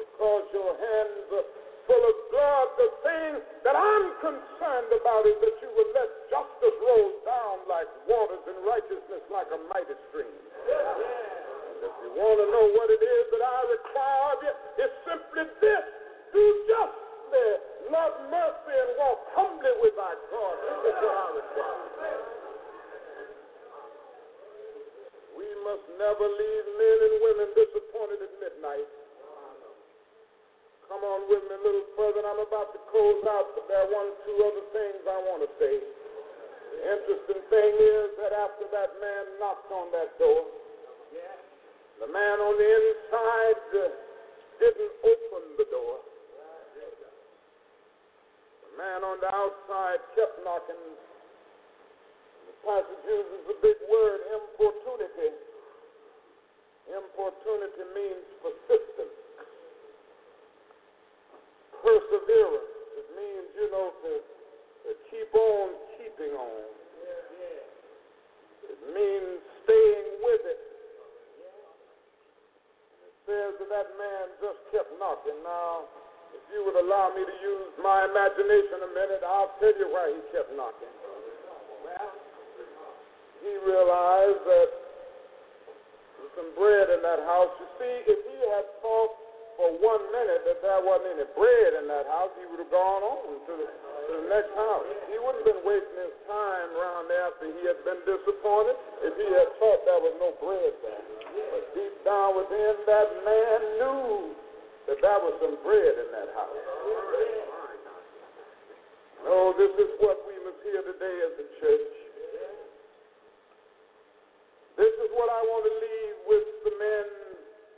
Because 0.00 0.44
your 0.52 0.72
hands 0.74 1.28
are 1.30 1.48
full 1.86 2.04
of 2.04 2.16
blood. 2.30 2.66
The 2.78 2.90
thing 3.02 3.30
that 3.66 3.76
I'm 3.76 4.08
concerned 4.22 4.90
about 4.94 5.26
is 5.26 5.36
that 5.42 5.56
you 5.62 5.70
will 5.74 5.90
let 5.94 6.08
justice 6.30 6.76
roll 6.82 7.10
down 7.26 7.66
like 7.66 7.88
waters 8.06 8.42
and 8.46 8.58
righteousness 8.66 9.22
like 9.30 9.48
a 9.50 9.60
mighty 9.70 9.96
stream. 10.10 10.30
And 10.30 11.78
if 11.82 11.94
you 12.06 12.10
want 12.14 12.38
to 12.38 12.46
know 12.50 12.66
what 12.78 12.88
it 12.90 13.02
is 13.02 13.24
that 13.34 13.42
I 13.42 13.58
require 13.66 14.22
of 14.32 14.38
you, 14.46 14.54
it's 14.86 14.96
simply 15.06 15.44
this 15.58 15.84
do 16.32 16.44
justly, 16.64 17.48
love 17.92 18.16
mercy, 18.32 18.72
and 18.72 18.90
walk 18.96 19.20
humbly 19.36 19.72
with 19.84 19.94
thy 20.00 20.14
God. 20.32 20.56
This 20.64 20.80
is 20.88 20.96
what 21.04 21.12
I 21.12 21.28
require. 21.36 21.82
We 25.36 25.48
must 25.60 25.86
never 26.00 26.24
leave 26.24 26.66
men 26.80 26.98
and 27.04 27.14
women 27.20 27.48
disappointed 27.52 28.20
at 28.24 28.32
midnight 28.40 28.88
come 30.92 31.08
on 31.08 31.24
with 31.24 31.40
me 31.48 31.56
a 31.56 31.62
little 31.64 31.88
further, 31.96 32.20
and 32.20 32.28
I'm 32.28 32.44
about 32.44 32.68
to 32.76 32.80
close 32.92 33.24
out, 33.24 33.56
but 33.56 33.64
there 33.64 33.80
are 33.80 33.88
one 33.88 34.12
or 34.12 34.18
two 34.28 34.36
other 34.44 34.60
things 34.76 35.00
I 35.08 35.16
want 35.24 35.40
to 35.40 35.48
say. 35.56 35.80
The 35.80 36.80
interesting 36.84 37.40
thing 37.48 37.72
is 37.80 38.12
that 38.20 38.36
after 38.36 38.68
that 38.76 39.00
man 39.00 39.40
knocked 39.40 39.72
on 39.72 39.88
that 39.96 40.12
door, 40.20 40.44
the 41.96 42.12
man 42.12 42.44
on 42.44 42.60
the 42.60 42.68
inside 42.68 43.62
uh, 43.72 43.88
didn't 44.60 44.92
open 45.00 45.42
the 45.56 45.64
door. 45.72 46.04
The 48.68 48.72
man 48.76 49.00
on 49.00 49.16
the 49.24 49.32
outside 49.32 50.00
kept 50.12 50.44
knocking. 50.44 50.76
The 50.76 52.54
passage 52.68 53.04
uses 53.08 53.42
a 53.48 53.56
big 53.64 53.80
word, 53.88 54.28
importunity. 54.28 55.40
Importunity 56.90 57.84
means 57.96 58.26
persistence, 58.44 59.21
perseverance. 61.82 62.72
It 62.96 63.08
means, 63.18 63.46
you 63.58 63.68
know, 63.74 63.92
to, 63.92 64.12
to 64.22 64.90
keep 65.10 65.30
on 65.34 65.66
keeping 65.98 66.32
on. 66.38 66.62
It 68.62 68.80
means 68.94 69.42
staying 69.66 70.08
with 70.22 70.42
it. 70.46 70.60
It 73.02 73.14
says 73.26 73.52
that 73.58 73.70
that 73.70 73.88
man 73.98 74.24
just 74.38 74.62
kept 74.70 74.90
knocking. 74.96 75.36
Now, 75.44 75.90
if 76.32 76.42
you 76.54 76.64
would 76.64 76.78
allow 76.78 77.12
me 77.12 77.26
to 77.26 77.36
use 77.42 77.74
my 77.82 78.06
imagination 78.06 78.86
a 78.86 78.90
minute, 78.94 79.22
I'll 79.26 79.52
tell 79.58 79.74
you 79.76 79.90
why 79.90 80.14
he 80.14 80.20
kept 80.32 80.54
knocking. 80.54 80.94
Well 81.84 82.22
he 83.42 83.58
realized 83.66 84.42
that 84.46 84.70
some 86.38 86.54
bread 86.54 86.88
in 86.94 87.02
that 87.02 87.26
house. 87.26 87.50
You 87.58 87.68
see, 87.76 87.94
if 88.06 88.20
he 88.22 88.38
had 88.54 88.66
thought 88.80 89.12
for 89.56 89.68
one 89.78 90.02
minute 90.12 90.42
that 90.48 90.58
there 90.64 90.80
wasn't 90.80 91.20
any 91.20 91.28
bread 91.36 91.70
in 91.76 91.86
that 91.88 92.08
house, 92.08 92.32
he 92.40 92.44
would 92.48 92.60
have 92.62 92.72
gone 92.72 93.02
on 93.04 93.40
to 93.44 93.52
the, 93.52 93.68
to 93.68 94.12
the 94.24 94.26
next 94.32 94.52
house. 94.56 94.86
He 95.12 95.16
wouldn't 95.20 95.44
have 95.44 95.48
been 95.52 95.64
wasting 95.66 95.98
his 96.08 96.16
time 96.24 96.68
around 96.76 97.12
there 97.12 97.28
after 97.28 97.46
he 97.52 97.62
had 97.68 97.80
been 97.84 98.00
disappointed 98.08 98.76
if 99.04 99.12
he 99.20 99.28
had 99.32 99.48
thought 99.60 99.84
there 99.84 100.00
was 100.00 100.14
no 100.18 100.32
bread 100.40 100.72
there. 100.80 101.04
But 101.52 101.64
deep 101.76 101.94
down 102.04 102.36
within, 102.36 102.74
that 102.88 103.08
man 103.24 103.58
knew 103.76 104.36
that 104.88 104.98
there 104.98 105.20
was 105.20 105.34
some 105.38 105.56
bread 105.62 105.94
in 106.00 106.08
that 106.10 106.30
house. 106.32 106.62
No, 109.22 109.54
this 109.54 109.70
is 109.78 109.90
what 110.02 110.18
we 110.26 110.34
must 110.42 110.58
hear 110.66 110.82
today 110.82 111.16
as 111.28 111.34
a 111.38 111.46
church. 111.62 111.92
This 114.74 114.94
is 114.98 115.10
what 115.14 115.30
I 115.30 115.40
want 115.46 115.62
to 115.68 115.74
leave 115.78 116.16
with 116.26 116.48
the 116.66 116.72
men 116.80 117.31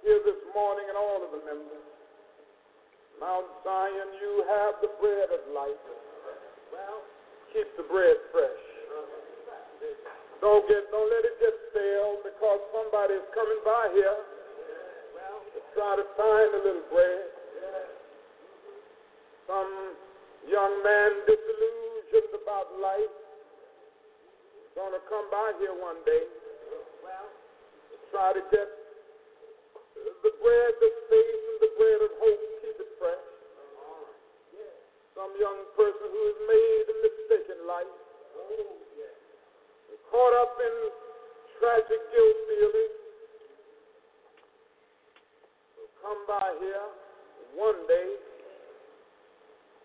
here 0.05 0.21
this 0.21 0.37
morning 0.53 0.85
and 0.93 1.01
all 1.01 1.25
of 1.25 1.33
the 1.33 1.41
members. 1.49 1.85
Mount 3.17 3.49
Zion, 3.65 4.09
you 4.21 4.45
have 4.53 4.77
the 4.85 4.93
bread 5.01 5.33
of 5.33 5.43
life. 5.57 5.81
Well, 6.69 7.01
keep 7.57 7.65
the 7.81 7.89
bread 7.89 8.21
fresh. 8.29 8.65
Don't 10.45 10.69
get, 10.69 10.93
don't 10.93 11.09
let 11.09 11.25
it 11.25 11.41
get 11.41 11.57
stale 11.73 12.21
because 12.21 12.61
somebody 12.69 13.17
is 13.17 13.25
coming 13.33 13.61
by 13.65 13.89
here 13.97 14.21
to 15.57 15.61
try 15.73 15.97
to 15.97 16.05
find 16.21 16.51
a 16.53 16.61
little 16.61 16.85
bread. 16.93 17.25
Some 19.49 19.73
young 20.45 20.85
man 20.85 21.11
disillusioned 21.25 22.45
about 22.45 22.77
life 22.77 23.15
is 24.61 24.69
going 24.77 24.93
to 24.93 25.01
come 25.09 25.33
by 25.33 25.57
here 25.65 25.73
one 25.73 25.97
day 26.05 26.29
to 26.29 27.97
try 28.13 28.37
to 28.37 28.45
get 28.53 28.84
the 30.05 30.33
bread 30.41 30.75
of 30.77 30.95
faith 31.09 31.41
and 31.49 31.59
the 31.65 31.71
bread 31.81 32.01
of 32.05 32.13
hope, 32.21 32.43
keep 32.61 32.77
it 32.77 32.91
fresh. 33.01 33.27
Some 35.17 35.33
young 35.41 35.65
person 35.79 36.07
who 36.13 36.21
has 36.29 36.39
made 36.45 36.85
a 36.93 36.97
mistake 37.01 37.49
in 37.49 37.61
life, 37.65 37.95
caught 40.11 40.35
up 40.37 40.55
in 40.61 40.75
tragic 41.59 42.01
guilt 42.13 42.39
feelings, 42.47 42.99
will 45.75 45.93
come 46.05 46.21
by 46.29 46.55
here 46.61 46.87
one 47.57 47.81
day. 47.89 48.09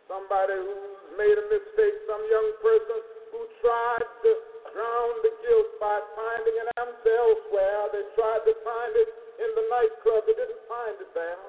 Somebody 0.10 0.58
who's 0.58 1.18
made 1.18 1.38
a 1.38 1.46
mistake, 1.54 1.96
some 2.10 2.22
young 2.30 2.50
person 2.66 3.00
who 3.30 3.46
tried 3.62 4.06
to 4.26 4.32
drown 4.74 5.14
the 5.22 5.34
guilt 5.46 5.70
by 5.78 6.02
finding 6.18 6.58
an 6.66 6.70
answer 6.82 7.14
elsewhere. 7.14 7.94
They 7.94 8.06
tried 8.18 8.42
to 8.46 8.54
find 8.66 8.94
it 8.98 9.10
in 9.40 9.50
the 9.56 9.66
nightclub, 9.72 10.28
they 10.28 10.36
didn't 10.36 10.64
find 10.68 10.96
it 11.00 11.12
there. 11.16 11.40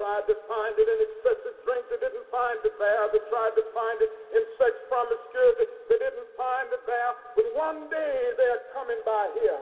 Tried 0.00 0.28
to 0.28 0.36
find 0.44 0.76
it 0.76 0.88
in 0.88 0.98
excessive 1.08 1.56
drink, 1.64 1.84
they 1.88 2.00
didn't 2.00 2.28
find 2.28 2.60
it 2.64 2.76
there. 2.76 3.04
They 3.12 3.22
tried 3.32 3.56
to 3.56 3.64
find 3.72 3.96
it 4.00 4.12
in 4.36 4.42
sex 4.60 4.72
promiscuity, 4.92 5.64
they 5.88 5.98
didn't 6.00 6.30
find 6.36 6.68
it 6.68 6.84
there. 6.84 7.12
But 7.36 7.46
one 7.56 7.88
day 7.88 8.16
they're 8.36 8.64
coming 8.76 9.00
by 9.08 9.32
here. 9.40 9.60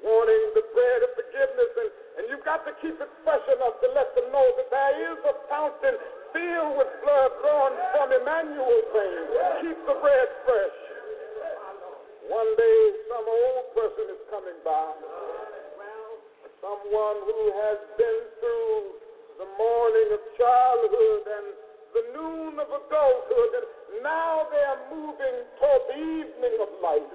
Wanting 0.00 0.44
the 0.56 0.64
bread 0.72 1.00
of 1.04 1.12
forgiveness, 1.12 1.72
and, 1.76 1.90
and 2.16 2.24
you've 2.32 2.44
got 2.48 2.64
to 2.64 2.72
keep 2.80 2.96
it 2.96 3.12
fresh 3.20 3.44
enough 3.52 3.76
to 3.84 3.88
let 3.92 4.16
them 4.16 4.32
know 4.32 4.48
that 4.56 4.68
there 4.72 4.96
is 5.12 5.20
a 5.28 5.34
fountain 5.52 5.96
filled 6.32 6.80
with 6.80 6.88
blood 7.04 7.32
drawn 7.44 7.72
from 7.92 8.08
Emmanuel's 8.16 8.88
veins. 8.96 9.28
Keep 9.60 9.78
the 9.84 9.96
bread 10.00 10.28
fresh. 10.48 10.89
One 12.30 12.54
day, 12.54 12.80
some 13.10 13.26
old 13.26 13.74
person 13.74 14.06
is 14.14 14.22
coming 14.30 14.54
by. 14.62 14.94
Someone 16.62 17.18
who 17.26 17.40
has 17.58 17.78
been 17.98 18.22
through 18.38 18.78
the 19.42 19.50
morning 19.58 20.14
of 20.14 20.22
childhood 20.38 21.26
and 21.26 21.46
the 21.90 22.04
noon 22.14 22.54
of 22.54 22.70
adulthood, 22.70 23.50
and 23.58 23.66
now 24.06 24.46
they 24.46 24.62
are 24.62 24.78
moving 24.94 25.36
toward 25.58 25.82
the 25.90 25.98
evening 25.98 26.54
of 26.62 26.70
life. 26.78 27.10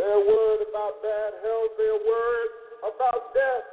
They're 0.00 0.24
worried 0.24 0.64
about 0.72 1.04
bad 1.04 1.36
health, 1.44 1.72
they're 1.76 2.00
worried 2.00 2.54
about 2.96 3.36
death. 3.36 3.66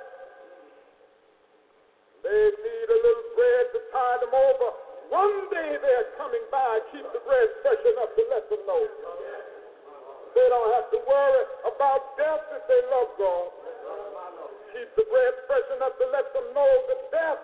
They 2.28 2.44
need 2.60 2.88
a 2.92 3.00
little 3.08 3.28
bread 3.40 3.66
to 3.72 3.80
tide 3.88 4.20
them 4.20 4.36
over. 4.36 4.89
One 5.10 5.50
day 5.50 5.78
they're 5.82 6.10
coming 6.22 6.46
by. 6.54 6.86
Keep 6.94 7.06
the 7.14 7.22
bread 7.26 7.50
fresh 7.66 7.82
enough 7.82 8.14
to 8.14 8.24
let 8.30 8.46
them 8.50 8.62
know. 8.70 8.84
They 10.38 10.48
don't 10.54 10.72
have 10.78 10.88
to 10.94 11.00
worry 11.10 11.44
about 11.66 12.14
death 12.14 12.46
if 12.54 12.64
they 12.70 12.82
love 12.94 13.10
God. 13.18 13.50
Keep 14.70 14.90
the 14.94 15.06
bread 15.10 15.34
fresh 15.50 15.68
enough 15.74 15.98
to 15.98 16.06
let 16.14 16.30
them 16.38 16.48
know 16.54 16.72
that 16.94 17.02
death 17.10 17.42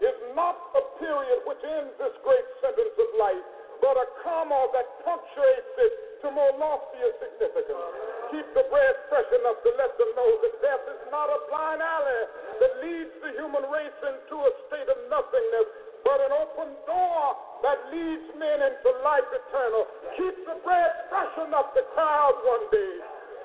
is 0.00 0.16
not 0.32 0.56
a 0.74 0.82
period 0.96 1.44
which 1.44 1.60
ends 1.60 1.92
this 2.00 2.16
great 2.24 2.48
sentence 2.64 2.96
of 2.96 3.10
life, 3.20 3.44
but 3.84 4.00
a 4.00 4.06
comma 4.24 4.72
that 4.72 4.88
punctuates 5.04 5.74
it 5.84 5.92
to 6.24 6.32
more 6.32 6.56
loftier 6.56 7.12
significance. 7.20 7.84
Keep 8.32 8.48
the 8.56 8.64
bread 8.72 8.96
fresh 9.12 9.28
enough 9.28 9.60
to 9.60 9.70
let 9.76 9.92
them 10.00 10.10
know 10.16 10.30
that 10.40 10.54
death 10.64 10.84
is 10.88 11.02
not 11.12 11.28
a 11.28 11.38
blind 11.52 11.84
alley 11.84 12.22
that 12.64 12.72
leads 12.80 13.12
the 13.20 13.36
human 13.36 13.68
race 13.68 14.00
into 14.08 14.36
a 14.40 14.50
state 14.72 14.88
of 14.88 14.98
nothingness, 15.12 15.68
but 16.04 16.20
an 16.20 16.32
open 16.36 16.70
door 16.84 17.20
that 17.64 17.78
leads 17.88 18.28
men 18.36 18.60
into 18.60 18.90
life 19.00 19.24
eternal. 19.32 19.88
Keep 20.20 20.36
the 20.44 20.56
bread 20.60 20.92
fresh 21.08 21.34
enough 21.48 21.72
to 21.72 21.82
cry 21.96 22.14
out 22.28 22.38
one 22.44 22.68
day. 22.68 22.94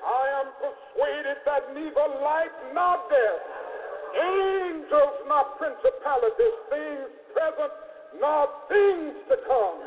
I 0.04 0.24
am 0.44 0.48
persuaded 0.60 1.38
that 1.44 1.72
neither 1.76 2.06
life 2.20 2.56
nor 2.72 3.00
death, 3.08 3.42
angels 4.16 5.16
nor 5.28 5.44
principalities, 5.56 6.56
things 6.68 7.08
present 7.32 7.74
nor 8.20 8.48
things 8.68 9.16
to 9.28 9.36
come, 9.44 9.80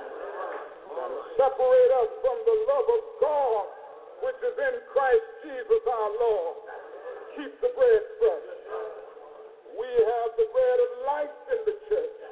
can 0.93 1.13
separate 1.37 1.91
us 1.97 2.11
from 2.21 2.37
the 2.45 2.57
love 2.69 2.87
of 2.89 3.03
God 3.21 3.65
which 4.23 4.39
is 4.39 4.55
in 4.55 4.75
Christ 4.95 5.27
Jesus 5.43 5.83
our 5.83 6.11
Lord. 6.15 6.55
Keep 7.35 7.53
the 7.59 7.71
bread 7.75 8.03
fresh. 8.21 8.49
We 9.75 9.89
have 9.89 10.31
the 10.39 10.47
bread 10.53 10.79
of 10.79 10.91
life 11.03 11.35
in 11.51 11.59
the 11.67 11.75
church. 11.91 12.22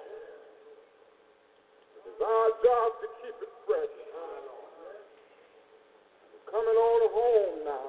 Our 2.21 2.53
job 2.61 2.89
to 3.01 3.07
keep 3.17 3.33
it 3.33 3.53
fresh. 3.65 3.97
We're 6.29 6.45
coming 6.53 6.77
on 6.77 7.01
home 7.09 7.65
now. 7.65 7.87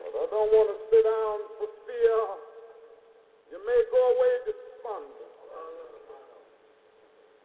But 0.00 0.16
I 0.16 0.26
don't 0.32 0.48
want 0.48 0.68
to 0.72 0.78
sit 0.88 1.04
down 1.04 1.36
for 1.60 1.68
fear. 1.84 2.20
You 3.52 3.60
may 3.68 3.80
go 3.92 4.00
away 4.16 4.32
despondent. 4.48 5.28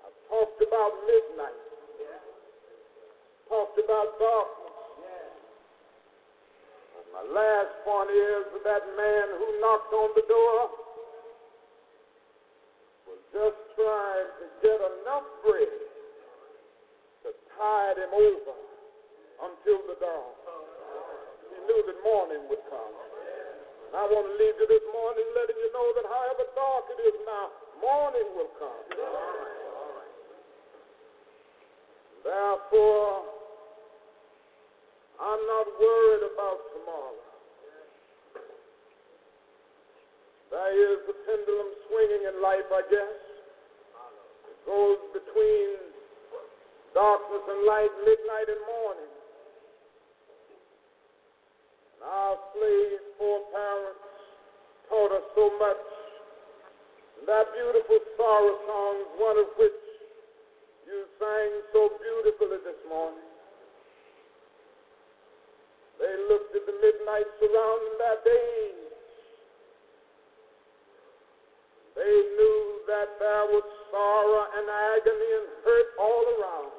I 0.01 0.09
talked 0.31 0.63
about 0.63 0.91
midnight. 1.03 1.59
Talked 3.51 3.75
about 3.75 4.23
darkness. 4.23 4.79
And 6.95 7.07
my 7.11 7.27
last 7.27 7.75
point 7.83 8.07
is 8.07 8.55
that 8.63 8.87
man 8.95 9.35
who 9.35 9.59
knocked 9.59 9.91
on 9.91 10.15
the 10.15 10.23
door 10.31 10.71
was 13.03 13.19
just 13.35 13.68
trying 13.79 14.27
to 14.43 14.45
get 14.59 14.75
enough 14.75 15.23
bread 15.39 15.71
to 17.23 17.29
tide 17.55 17.95
him 17.95 18.11
over 18.11 18.55
until 19.39 19.79
the 19.87 19.95
dawn. 20.03 20.35
He 21.47 21.57
knew 21.63 21.79
that 21.87 21.99
morning 22.03 22.43
would 22.51 22.63
come. 22.67 22.93
And 23.87 23.95
I 23.95 24.03
want 24.03 24.27
to 24.27 24.35
leave 24.35 24.57
you 24.59 24.67
this 24.67 24.83
morning 24.91 25.25
letting 25.31 25.55
you 25.63 25.71
know 25.71 25.87
that 25.95 26.05
however 26.11 26.43
dark 26.59 26.85
it 26.91 26.99
is 27.07 27.17
now, 27.23 27.45
morning 27.79 28.27
will 28.35 28.51
come. 28.59 28.83
Therefore, 32.27 33.23
I'm 35.23 35.43
not 35.47 35.67
worried 35.79 36.23
about 36.35 36.59
tomorrow. 36.75 37.19
There 40.51 40.75
is 40.75 40.99
the 41.07 41.15
pendulum 41.23 41.69
swinging 41.87 42.27
in 42.27 42.43
life, 42.43 42.67
I 42.75 42.83
guess. 42.91 43.28
Between 45.13 45.77
darkness 46.93 47.43
and 47.49 47.65
light, 47.65 47.93
midnight 48.05 48.47
and 48.49 48.63
morning. 48.65 49.11
And 51.95 52.01
our 52.05 52.35
slave 52.53 53.01
foreparents 53.17 54.05
taught 54.89 55.11
us 55.11 55.25
so 55.35 55.45
much. 55.57 55.85
And 57.19 57.27
that 57.27 57.45
beautiful 57.53 57.99
sorrow 58.17 58.55
song, 58.65 58.95
one 59.17 59.37
of 59.37 59.49
which 59.57 59.81
you 60.87 61.05
sang 61.19 61.51
so 61.73 61.89
beautifully 62.01 62.57
this 62.65 62.81
morning. 62.89 63.29
They 65.99 66.15
looked 66.31 66.55
at 66.55 66.65
the 66.65 66.77
midnight 66.79 67.27
surrounding 67.37 67.95
their 67.99 68.19
days. 68.23 68.88
They 71.99 72.15
knew 72.39 72.63
that 72.87 73.19
there 73.19 73.45
was 73.51 73.67
sorrow 73.91 74.47
and 74.55 74.65
agony 74.71 75.29
and 75.35 75.47
hurt 75.67 75.89
all 75.99 76.23
around. 76.39 76.71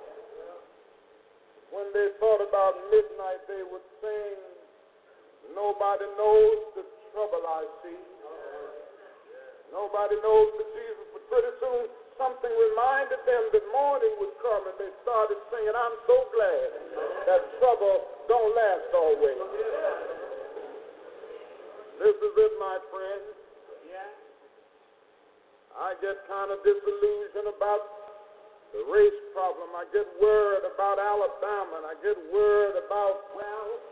When 1.77 1.93
they 1.93 2.09
thought 2.17 2.41
about 2.41 2.81
midnight, 2.89 3.45
they 3.45 3.61
would 3.69 3.85
sing, 4.01 4.41
Nobody 5.53 6.07
knows 6.17 6.73
the 6.73 6.85
trouble 7.13 7.43
I 7.43 7.69
see. 7.83 8.01
Nobody 9.75 10.17
knows 10.25 10.51
the 10.57 10.67
Jesus, 10.73 11.07
but 11.13 11.23
pretty 11.29 11.53
soon 11.61 11.85
something 12.19 12.51
reminded 12.51 13.21
them 13.27 13.45
that 13.53 13.65
morning 13.77 14.15
would 14.25 14.35
come, 14.41 14.67
and 14.67 14.77
they 14.81 14.91
started 15.05 15.39
singing, 15.53 15.75
I'm 15.75 15.97
so 16.09 16.17
glad 16.33 16.69
that 17.29 17.41
trouble 17.61 18.09
don't 18.25 18.53
last 18.57 18.89
always. 18.95 19.41
This 22.01 22.17
is 22.17 22.35
it, 22.41 22.53
my 22.57 22.79
friend. 22.89 23.40
I 25.79 25.95
get 26.03 26.27
kind 26.27 26.51
of 26.51 26.59
disillusioned 26.67 27.51
about 27.51 27.83
the 28.75 28.83
race 28.91 29.21
problem. 29.35 29.75
I 29.75 29.87
get 29.91 30.07
worried 30.23 30.67
about 30.67 30.99
Alabama, 30.99 31.83
and 31.83 31.87
I 31.91 31.95
get 32.03 32.19
worried 32.31 32.79
about 32.79 33.35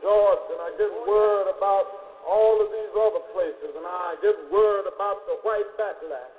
Georgia, 0.03 0.51
and 0.55 0.63
I 0.63 0.71
get 0.79 0.91
worried 1.07 1.51
about 1.51 1.87
all 2.27 2.61
of 2.63 2.69
these 2.71 2.93
other 2.95 3.25
places, 3.35 3.75
and 3.75 3.87
I 3.87 4.15
get 4.23 4.37
worried 4.51 4.87
about 4.87 5.27
the 5.27 5.43
white 5.43 5.67
backlash. 5.79 6.39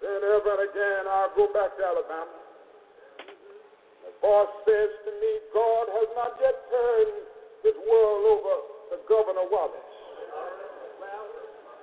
Then 0.00 0.24
ever 0.24 0.50
and 0.56 0.64
again, 0.64 1.04
I'll 1.06 1.34
go 1.36 1.52
back 1.52 1.76
to 1.76 1.82
Alabama. 1.84 2.40
The 4.00 4.12
voice 4.24 4.54
says 4.64 4.90
to 5.04 5.12
me, 5.20 5.32
God 5.52 5.92
has 5.92 6.08
not 6.16 6.40
yet 6.40 6.56
turned 6.72 7.28
his 7.62 7.76
world 7.84 8.22
over 8.32 8.56
to 8.90 8.94
Governor 9.04 9.44
Wallace. 9.52 9.89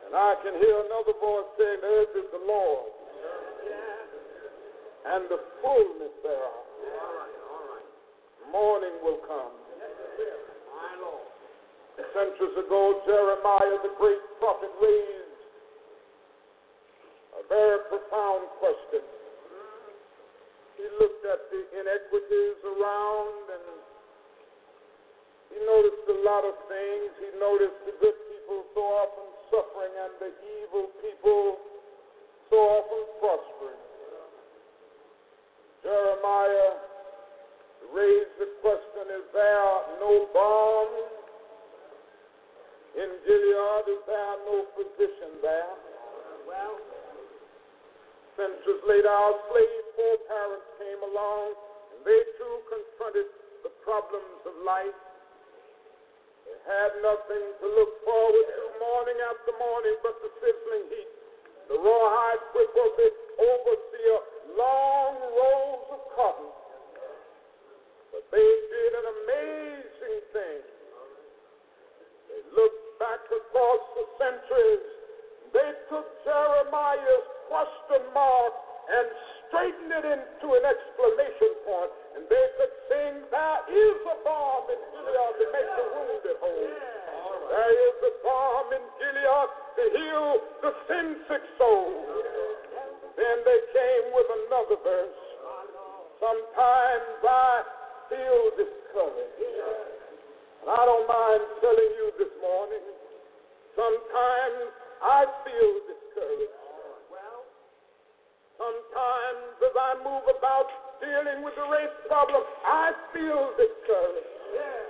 And 0.07 0.15
I 0.15 0.39
can 0.39 0.55
hear 0.55 0.71
another 0.87 1.11
voice 1.19 1.51
saying, 1.59 1.83
earth 1.83 2.15
is 2.15 2.31
the 2.31 2.39
Lord, 2.47 2.95
and 5.03 5.27
the 5.27 5.35
fullness 5.59 6.15
thereof. 6.23 6.63
Morning 8.47 8.95
will 9.03 9.19
come. 9.27 9.51
Centuries 12.15 12.55
ago, 12.55 13.03
Jeremiah, 13.03 13.83
the 13.83 13.91
great 13.99 14.23
prophet, 14.39 14.71
raised 14.79 15.43
a 17.35 17.43
very 17.51 17.77
profound 17.91 18.47
question. 18.63 19.03
He 20.79 20.87
looked 21.03 21.25
at 21.27 21.51
the 21.51 21.61
inequities 21.83 22.57
around 22.63 23.43
and 23.59 23.65
he 25.51 25.59
noticed 25.67 26.07
a 26.09 26.17
lot 26.23 26.47
of 26.47 26.55
things. 26.71 27.11
He 27.19 27.29
noticed 27.37 27.75
the 27.85 27.93
good 27.99 28.17
people 28.31 28.65
so 28.73 28.81
often 28.81 29.36
suffering 29.51 29.93
and 29.95 30.13
the 30.19 30.31
evil 30.61 30.85
people 30.99 31.57
so 32.49 32.57
often 32.57 33.03
prospering. 33.19 33.81
Jeremiah 35.83 36.73
raised 37.93 38.35
the 38.39 38.49
question 38.59 39.03
Is 39.07 39.27
there 39.31 39.71
no 40.03 40.27
balm 40.33 40.89
in 42.97 43.09
Gilead? 43.23 43.85
Is 43.87 44.03
there 44.07 44.35
no 44.47 44.67
physician 44.75 45.39
there? 45.41 45.73
Well, 46.47 46.75
centuries 48.35 48.83
later, 48.87 49.11
our 49.11 49.35
slave 49.47 49.85
foreparents 49.95 50.67
came 50.79 51.01
along 51.07 51.55
and 51.95 51.99
they 52.03 52.19
too 52.35 52.55
confronted 52.67 53.27
the 53.63 53.71
problems 53.83 54.41
of 54.43 54.55
life. 54.65 55.06
Had 56.67 56.99
nothing 56.99 57.45
to 57.63 57.67
look 57.79 58.03
forward 58.03 58.43
to 58.43 58.63
morning 58.75 59.15
after 59.31 59.55
morning 59.55 59.95
but 60.03 60.19
the 60.19 60.27
sizzling 60.43 60.91
heat, 60.91 61.11
the 61.71 61.79
rawhide 61.79 62.43
whip 62.51 62.75
of 62.75 62.91
the 62.99 63.09
overseer, 63.39 64.19
long 64.59 65.15
rows 65.31 65.87
of 65.95 66.01
cotton. 66.11 66.51
But 68.11 68.27
they 68.35 68.51
did 68.67 68.91
an 68.99 69.07
amazing 69.15 70.19
thing. 70.35 70.59
They 72.35 72.41
looked 72.51 72.99
back 72.99 73.23
across 73.31 73.81
the 73.95 74.05
centuries. 74.19 74.83
They 75.55 75.71
took 75.87 76.07
Jeremiah's 76.27 77.27
question 77.47 78.03
mark 78.11 78.53
and 78.91 79.07
straightened 79.47 79.93
it 80.03 80.05
into 80.19 80.47
an 80.51 80.67
exclamation. 80.67 81.51
And 82.15 82.23
they 82.27 82.47
could 82.57 82.73
sing, 82.87 83.13
There 83.29 83.61
is 83.71 83.99
a 84.07 84.17
balm 84.23 84.67
Gilead 85.07 85.33
to 85.39 85.45
make 85.55 85.71
the 85.71 85.85
wounded 85.95 86.37
whole. 86.43 86.71
There 87.47 87.75
is 87.79 87.97
a 88.03 88.13
balm 88.27 88.67
in 88.75 88.83
Gilead 88.99 89.49
to 89.79 89.83
heal 89.95 90.27
the 90.59 90.71
sin 90.87 91.07
sick 91.31 91.43
soul. 91.55 91.95
Then 93.15 93.37
they 93.47 93.61
came 93.71 94.05
with 94.11 94.27
another 94.27 94.77
verse. 94.83 95.19
Sometimes 96.19 97.23
I 97.23 97.63
feel 98.11 98.41
discouraged. 98.59 99.47
And 100.59 100.69
I 100.75 100.81
don't 100.83 101.07
mind 101.07 101.41
telling 101.63 101.91
you 101.95 102.11
this 102.19 102.33
morning, 102.43 102.83
sometimes 103.79 104.75
I 104.99 105.23
feel 105.47 105.71
discouraged. 105.87 106.67
Sometimes 108.59 109.55
as 109.63 109.75
I 109.77 109.91
move 110.03 110.25
about 110.27 110.67
dealing 110.99 111.45
with 111.45 111.53
the 111.55 111.67
race 111.71 111.95
problem, 112.09 112.43
I 112.65 112.91
feel 113.13 113.53
discouraged. 113.55 114.86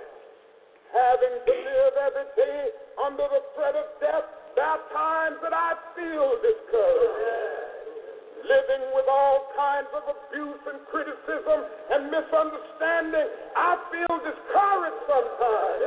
Having 0.88 1.36
to 1.44 1.52
live 1.52 1.94
every 2.00 2.28
day 2.36 2.62
under 3.04 3.28
the 3.28 3.42
threat 3.52 3.76
of 3.76 3.88
death, 4.00 4.24
there 4.56 4.64
are 4.64 4.84
times 4.90 5.36
that 5.44 5.52
I 5.52 5.76
feel 5.92 6.40
discouraged. 6.40 7.68
Living 8.48 8.84
with 8.96 9.04
all 9.12 9.52
kinds 9.52 9.92
of 9.92 10.08
abuse 10.08 10.62
and 10.72 10.80
criticism 10.88 11.60
and 11.92 12.08
misunderstanding, 12.08 13.28
I 13.52 13.76
feel 13.92 14.14
discouraged 14.24 15.02
sometimes. 15.04 15.84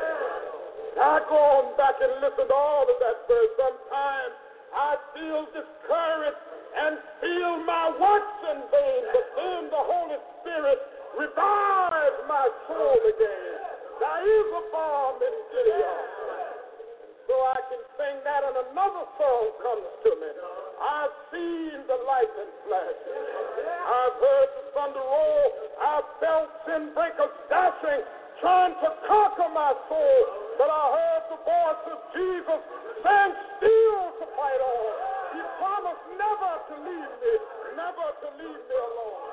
I 1.02 1.18
go 1.26 1.40
on 1.40 1.66
back 1.82 1.98
and 1.98 2.22
listen 2.22 2.46
to 2.46 2.54
all 2.54 2.86
of 2.86 2.98
that 3.02 3.26
verse. 3.26 3.52
Sometimes 3.58 4.34
I 4.76 4.92
feel 5.18 5.42
discouraged 5.50 6.44
and 6.78 6.94
feel 7.20 7.66
my 7.66 7.90
works 7.98 8.38
in 8.54 8.60
vain, 8.70 9.02
but 9.10 9.26
then 9.34 9.62
the 9.74 9.82
Holy 9.82 10.20
Spirit 10.46 10.80
revives 11.18 12.20
my 12.30 12.46
soul 12.70 13.00
again. 13.10 13.71
There 14.02 14.26
is 14.26 14.48
a 14.50 14.64
balm 14.74 15.22
in 15.22 15.36
Gilead. 15.54 16.10
So 17.30 17.38
I 17.38 17.60
can 17.70 17.82
sing 18.02 18.18
that, 18.26 18.42
and 18.50 18.58
another 18.74 19.06
song 19.14 19.46
comes 19.62 19.88
to 20.02 20.12
me. 20.18 20.32
I've 20.82 21.14
seen 21.30 21.86
the 21.86 22.02
lightning 22.10 22.50
flash. 22.66 22.98
I've 22.98 24.18
heard 24.18 24.50
the 24.58 24.64
thunder 24.74 25.06
roll. 25.06 25.48
I've 25.78 26.10
felt 26.18 26.50
sin 26.66 26.98
breakers 26.98 27.30
dashing, 27.46 28.02
trying 28.42 28.74
to 28.82 28.90
conquer 29.06 29.54
my 29.54 29.70
soul. 29.86 30.20
But 30.58 30.74
I 30.74 30.84
heard 30.98 31.24
the 31.38 31.40
voice 31.46 31.86
of 31.94 32.00
Jesus 32.18 32.62
stand 33.06 33.38
still 33.62 34.02
to 34.18 34.26
fight 34.34 34.62
on. 34.66 34.92
He 35.38 35.42
promised 35.62 36.06
never 36.18 36.52
to 36.58 36.76
leave 36.90 37.14
me, 37.22 37.34
never 37.78 38.08
to 38.18 38.28
leave 38.34 38.62
me 38.66 38.78
alone. 38.82 39.32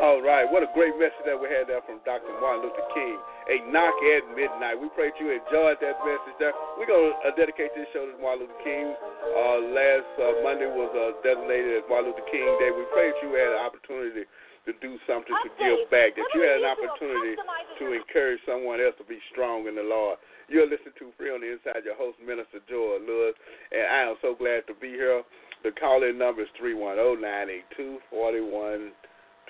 All 0.00 0.24
right, 0.24 0.48
what 0.48 0.64
a 0.64 0.70
great 0.72 0.96
message 0.96 1.28
that 1.28 1.36
we 1.36 1.44
had 1.52 1.68
there 1.68 1.84
from 1.84 2.00
Dr. 2.08 2.32
Martin 2.40 2.64
Luther 2.64 2.88
King. 2.96 3.20
A 3.52 3.60
knock 3.68 3.92
at 4.16 4.24
midnight. 4.32 4.80
We 4.80 4.88
pray 4.96 5.12
that 5.12 5.20
you 5.20 5.28
enjoyed 5.28 5.76
that 5.84 6.00
message 6.00 6.40
there. 6.40 6.56
We're 6.80 6.88
going 6.88 7.12
to 7.12 7.28
uh, 7.28 7.36
dedicate 7.36 7.76
this 7.76 7.84
show 7.92 8.08
to 8.08 8.16
Martin 8.16 8.48
Luther 8.48 8.64
King. 8.64 8.96
Uh, 8.96 9.60
last 9.76 10.08
uh, 10.16 10.40
Monday 10.40 10.72
was 10.72 10.88
uh, 10.96 11.20
designated 11.20 11.84
as 11.84 11.84
Martin 11.84 12.16
Luther 12.16 12.24
King 12.32 12.48
Day. 12.56 12.72
We 12.72 12.88
pray 12.96 13.12
that 13.12 13.20
you 13.20 13.36
had 13.36 13.52
an 13.52 13.60
opportunity 13.60 14.24
to 14.24 14.72
do 14.80 14.96
something 15.04 15.36
to 15.36 15.50
give 15.60 15.84
back, 15.92 16.16
that 16.16 16.32
you 16.32 16.48
had 16.48 16.64
an 16.64 16.68
opportunity 16.72 17.36
to 17.76 17.84
encourage 17.92 18.40
someone 18.48 18.80
else 18.80 18.96
to 18.96 19.04
be 19.04 19.20
strong 19.36 19.68
in 19.68 19.76
the 19.76 19.84
Lord. 19.84 20.16
You're 20.48 20.64
listening 20.64 20.96
to 20.96 21.12
Free 21.20 21.28
on 21.28 21.44
the 21.44 21.52
Inside, 21.60 21.84
your 21.84 22.00
host, 22.00 22.16
Minister 22.24 22.64
Joel 22.64 23.04
Lewis, 23.04 23.36
and 23.68 23.84
I 23.84 24.08
am 24.08 24.16
so 24.24 24.32
glad 24.32 24.64
to 24.64 24.74
be 24.80 24.96
here. 24.96 25.20
The 25.60 25.76
call 25.76 26.08
in 26.08 26.16
number 26.16 26.48
is 26.48 26.52
310 26.56 27.20
982 27.20 28.00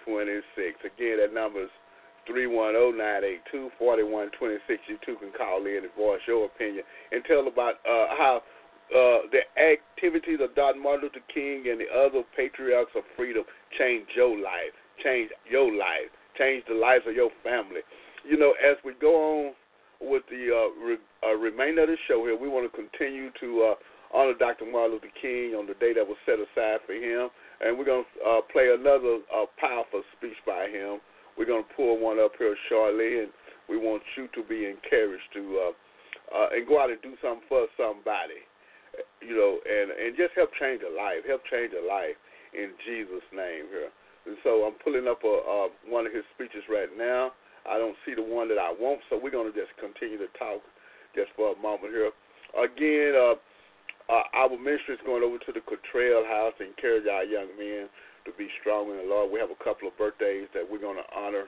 4126. 0.04 0.84
Again, 0.84 1.18
that 1.20 1.32
number 1.34 1.64
is 1.64 1.74
310 2.26 2.98
982 2.98 3.70
4126. 3.78 4.82
You 4.88 4.98
too 5.04 5.16
can 5.18 5.32
call 5.32 5.64
in 5.66 5.84
and 5.84 5.94
voice 5.96 6.20
your 6.26 6.46
opinion 6.46 6.84
and 7.12 7.24
tell 7.24 7.48
about 7.48 7.80
uh, 7.84 8.14
how 8.16 8.42
uh, 8.90 9.30
the 9.30 9.46
activities 9.54 10.38
of 10.42 10.54
Dr. 10.54 10.78
Martin 10.78 11.08
Luther 11.08 11.24
King 11.32 11.70
and 11.70 11.80
the 11.80 11.90
other 11.90 12.22
patriarchs 12.34 12.92
of 12.96 13.04
freedom 13.16 13.44
changed 13.78 14.10
your 14.14 14.36
life, 14.36 14.74
changed 15.02 15.32
your 15.48 15.70
life, 15.70 16.10
changed 16.36 16.66
the 16.68 16.74
lives 16.74 17.04
of 17.06 17.14
your 17.14 17.30
family. 17.42 17.80
You 18.26 18.36
know, 18.36 18.54
as 18.58 18.76
we 18.84 18.92
go 19.00 19.14
on 19.14 19.54
with 20.00 20.22
the 20.30 20.50
uh, 20.50 20.84
re- 20.84 21.06
uh, 21.22 21.36
remainder 21.36 21.82
of 21.82 21.88
the 21.88 21.96
show 22.08 22.24
here, 22.24 22.36
we 22.36 22.48
want 22.48 22.70
to 22.70 22.76
continue 22.76 23.30
to 23.40 23.72
uh, 23.72 23.74
honor 24.14 24.34
Dr. 24.34 24.66
Martin 24.66 24.98
Luther 24.98 25.14
King 25.20 25.54
on 25.54 25.66
the 25.66 25.74
day 25.74 25.92
that 25.94 26.06
was 26.06 26.18
set 26.26 26.38
aside 26.38 26.80
for 26.86 26.94
him, 26.94 27.30
and 27.60 27.78
we're 27.78 27.84
going 27.88 28.04
to 28.04 28.20
uh, 28.26 28.40
play 28.52 28.74
another 28.74 29.22
uh, 29.30 29.46
powerful 29.58 30.02
speech 30.16 30.36
by 30.46 30.68
him. 30.68 31.00
We're 31.38 31.46
going 31.46 31.64
to 31.64 31.74
pull 31.74 31.98
one 31.98 32.18
up 32.18 32.32
here 32.38 32.56
shortly, 32.68 33.20
and 33.20 33.30
we 33.68 33.78
want 33.78 34.02
you 34.16 34.28
to 34.34 34.42
be 34.42 34.66
encouraged 34.66 35.30
to 35.34 35.70
uh, 35.70 35.72
uh, 36.30 36.48
and 36.54 36.66
go 36.66 36.78
out 36.78 36.90
and 36.90 37.00
do 37.02 37.14
something 37.22 37.46
for 37.48 37.66
somebody, 37.74 38.42
you 39.22 39.34
know, 39.34 39.58
and 39.66 39.90
and 39.90 40.16
just 40.16 40.34
help 40.34 40.50
change 40.58 40.82
a 40.82 40.92
life, 40.94 41.22
help 41.26 41.42
change 41.50 41.74
a 41.74 41.82
life 41.82 42.18
in 42.54 42.74
Jesus' 42.86 43.26
name 43.34 43.70
here. 43.70 43.90
And 44.26 44.36
so 44.44 44.66
I'm 44.68 44.76
pulling 44.84 45.08
up 45.08 45.24
a, 45.24 45.34
uh, 45.42 45.68
one 45.88 46.06
of 46.06 46.12
his 46.12 46.26
speeches 46.34 46.62
right 46.68 46.90
now. 46.94 47.32
I 47.68 47.78
don't 47.78 47.96
see 48.04 48.14
the 48.14 48.24
one 48.24 48.48
that 48.48 48.58
I 48.58 48.72
want, 48.72 49.00
so 49.08 49.18
we're 49.20 49.34
going 49.34 49.50
to 49.50 49.56
just 49.56 49.72
continue 49.80 50.18
to 50.18 50.30
talk 50.38 50.60
just 51.14 51.30
for 51.36 51.52
a 51.52 51.58
moment 51.58 51.92
here. 51.92 52.12
Again, 52.56 53.14
uh, 53.14 53.38
uh, 54.10 54.26
our 54.34 54.50
ministry 54.58 54.98
is 54.98 55.04
going 55.06 55.22
over 55.22 55.38
to 55.38 55.52
the 55.54 55.62
Cottrell 55.62 56.26
House 56.26 56.58
to 56.58 56.66
encourage 56.66 57.06
our 57.06 57.22
young 57.22 57.46
men 57.54 57.86
to 58.26 58.34
be 58.34 58.50
strong 58.60 58.90
in 58.90 58.98
the 58.98 59.06
Lord. 59.06 59.30
We 59.30 59.38
have 59.38 59.54
a 59.54 59.62
couple 59.62 59.86
of 59.86 59.94
birthdays 59.94 60.50
that 60.52 60.66
we're 60.66 60.82
going 60.82 60.98
to 60.98 61.08
honor 61.14 61.46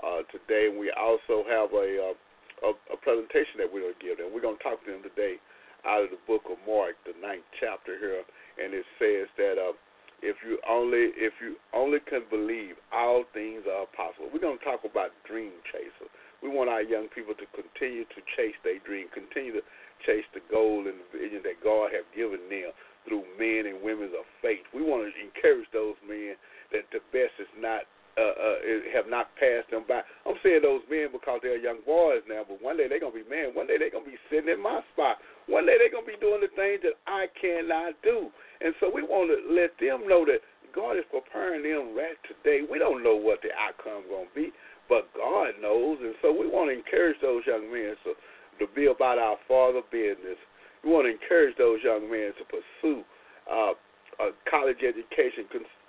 uh, 0.00 0.24
today, 0.32 0.72
and 0.72 0.80
we 0.80 0.88
also 0.96 1.44
have 1.44 1.68
a, 1.76 1.88
uh, 2.00 2.16
a, 2.64 2.96
a 2.96 2.98
presentation 3.04 3.60
that 3.60 3.68
we're 3.68 3.84
going 3.84 3.98
to 3.98 4.04
give 4.04 4.16
them. 4.16 4.32
We're 4.32 4.42
going 4.42 4.56
to 4.56 4.64
talk 4.64 4.80
to 4.82 4.88
them 4.88 5.04
today 5.04 5.36
out 5.84 6.02
of 6.02 6.10
the 6.10 6.22
book 6.24 6.48
of 6.48 6.56
Mark, 6.64 6.96
the 7.04 7.14
ninth 7.20 7.46
chapter 7.60 8.00
here, 8.00 8.24
and 8.58 8.72
it 8.72 8.88
says 8.98 9.28
that 9.36 9.60
uh, 9.60 9.76
if 10.24 10.34
you 10.42 10.58
only 10.66 11.14
if 11.14 11.36
you 11.38 11.54
only 11.70 12.02
can 12.10 12.26
believe, 12.26 12.74
all 12.90 13.22
things 13.30 13.62
are 13.70 13.86
possible. 13.94 14.26
We're 14.32 14.42
going 14.42 14.58
to 14.58 14.66
talk 14.66 14.82
about 14.82 15.14
dream 15.22 15.54
chaser. 15.70 16.10
We 16.42 16.50
want 16.50 16.70
our 16.70 16.82
young 16.82 17.06
people 17.14 17.34
to 17.38 17.46
continue 17.54 18.02
to 18.02 18.20
chase 18.34 18.58
their 18.66 18.82
dream, 18.82 19.06
continue 19.14 19.54
to 19.58 19.62
chase 20.04 20.26
the 20.34 20.44
goal 20.50 20.86
and 20.86 20.98
the 20.98 21.08
vision 21.12 21.40
that 21.44 21.62
God 21.62 21.90
have 21.94 22.06
given 22.14 22.40
them 22.50 22.70
through 23.06 23.24
men 23.40 23.70
and 23.70 23.80
women 23.80 24.12
of 24.12 24.26
faith. 24.42 24.64
We 24.74 24.82
want 24.82 25.08
to 25.08 25.12
encourage 25.16 25.68
those 25.72 25.96
men 26.04 26.36
that 26.72 26.84
the 26.92 27.00
best 27.10 27.34
is 27.40 27.50
not 27.56 27.88
uh, 28.18 28.34
uh, 28.34 28.58
have 28.90 29.06
not 29.06 29.30
passed 29.38 29.70
them 29.70 29.86
by. 29.86 30.02
I'm 30.26 30.34
saying 30.42 30.66
those 30.66 30.82
men 30.90 31.14
because 31.14 31.38
they're 31.38 31.54
young 31.54 31.78
boys 31.86 32.26
now, 32.26 32.42
but 32.42 32.58
one 32.58 32.74
day 32.74 32.90
they're 32.90 32.98
gonna 32.98 33.14
be 33.14 33.22
men. 33.30 33.54
One 33.54 33.70
day 33.70 33.78
they're 33.78 33.94
gonna 33.94 34.10
be 34.10 34.18
sitting 34.26 34.50
in 34.50 34.58
my 34.58 34.82
spot. 34.90 35.22
One 35.46 35.70
day 35.70 35.78
they're 35.78 35.94
gonna 35.94 36.10
be 36.10 36.18
doing 36.18 36.42
the 36.42 36.50
things 36.58 36.82
that 36.82 36.98
I 37.06 37.30
cannot 37.38 37.94
do. 38.02 38.26
And 38.58 38.74
so 38.82 38.90
we 38.90 39.06
want 39.06 39.30
to 39.30 39.38
let 39.54 39.70
them 39.78 40.10
know 40.10 40.26
that 40.26 40.42
God 40.74 40.98
is 40.98 41.06
preparing 41.14 41.62
them 41.62 41.94
right 41.94 42.18
today. 42.26 42.66
We 42.66 42.82
don't 42.82 43.06
know 43.06 43.14
what 43.14 43.38
the 43.46 43.54
outcome 43.54 44.02
to 44.10 44.26
be, 44.34 44.50
but 44.88 45.06
God 45.14 45.54
knows. 45.62 45.98
And 46.02 46.14
so 46.20 46.34
we 46.34 46.50
want 46.50 46.70
to 46.70 46.76
encourage 46.76 47.22
those 47.22 47.46
young 47.46 47.70
men 47.70 47.94
to, 48.02 48.18
to 48.58 48.66
be 48.74 48.86
about 48.86 49.18
our 49.18 49.36
Father 49.46 49.80
business. 49.90 50.38
We 50.84 50.90
want 50.90 51.06
to 51.06 51.12
encourage 51.12 51.56
those 51.56 51.80
young 51.82 52.10
men 52.10 52.32
to 52.38 52.44
pursue 52.46 53.02
uh, 53.50 53.72
a 54.20 54.30
college 54.50 54.78
education, 54.82 55.46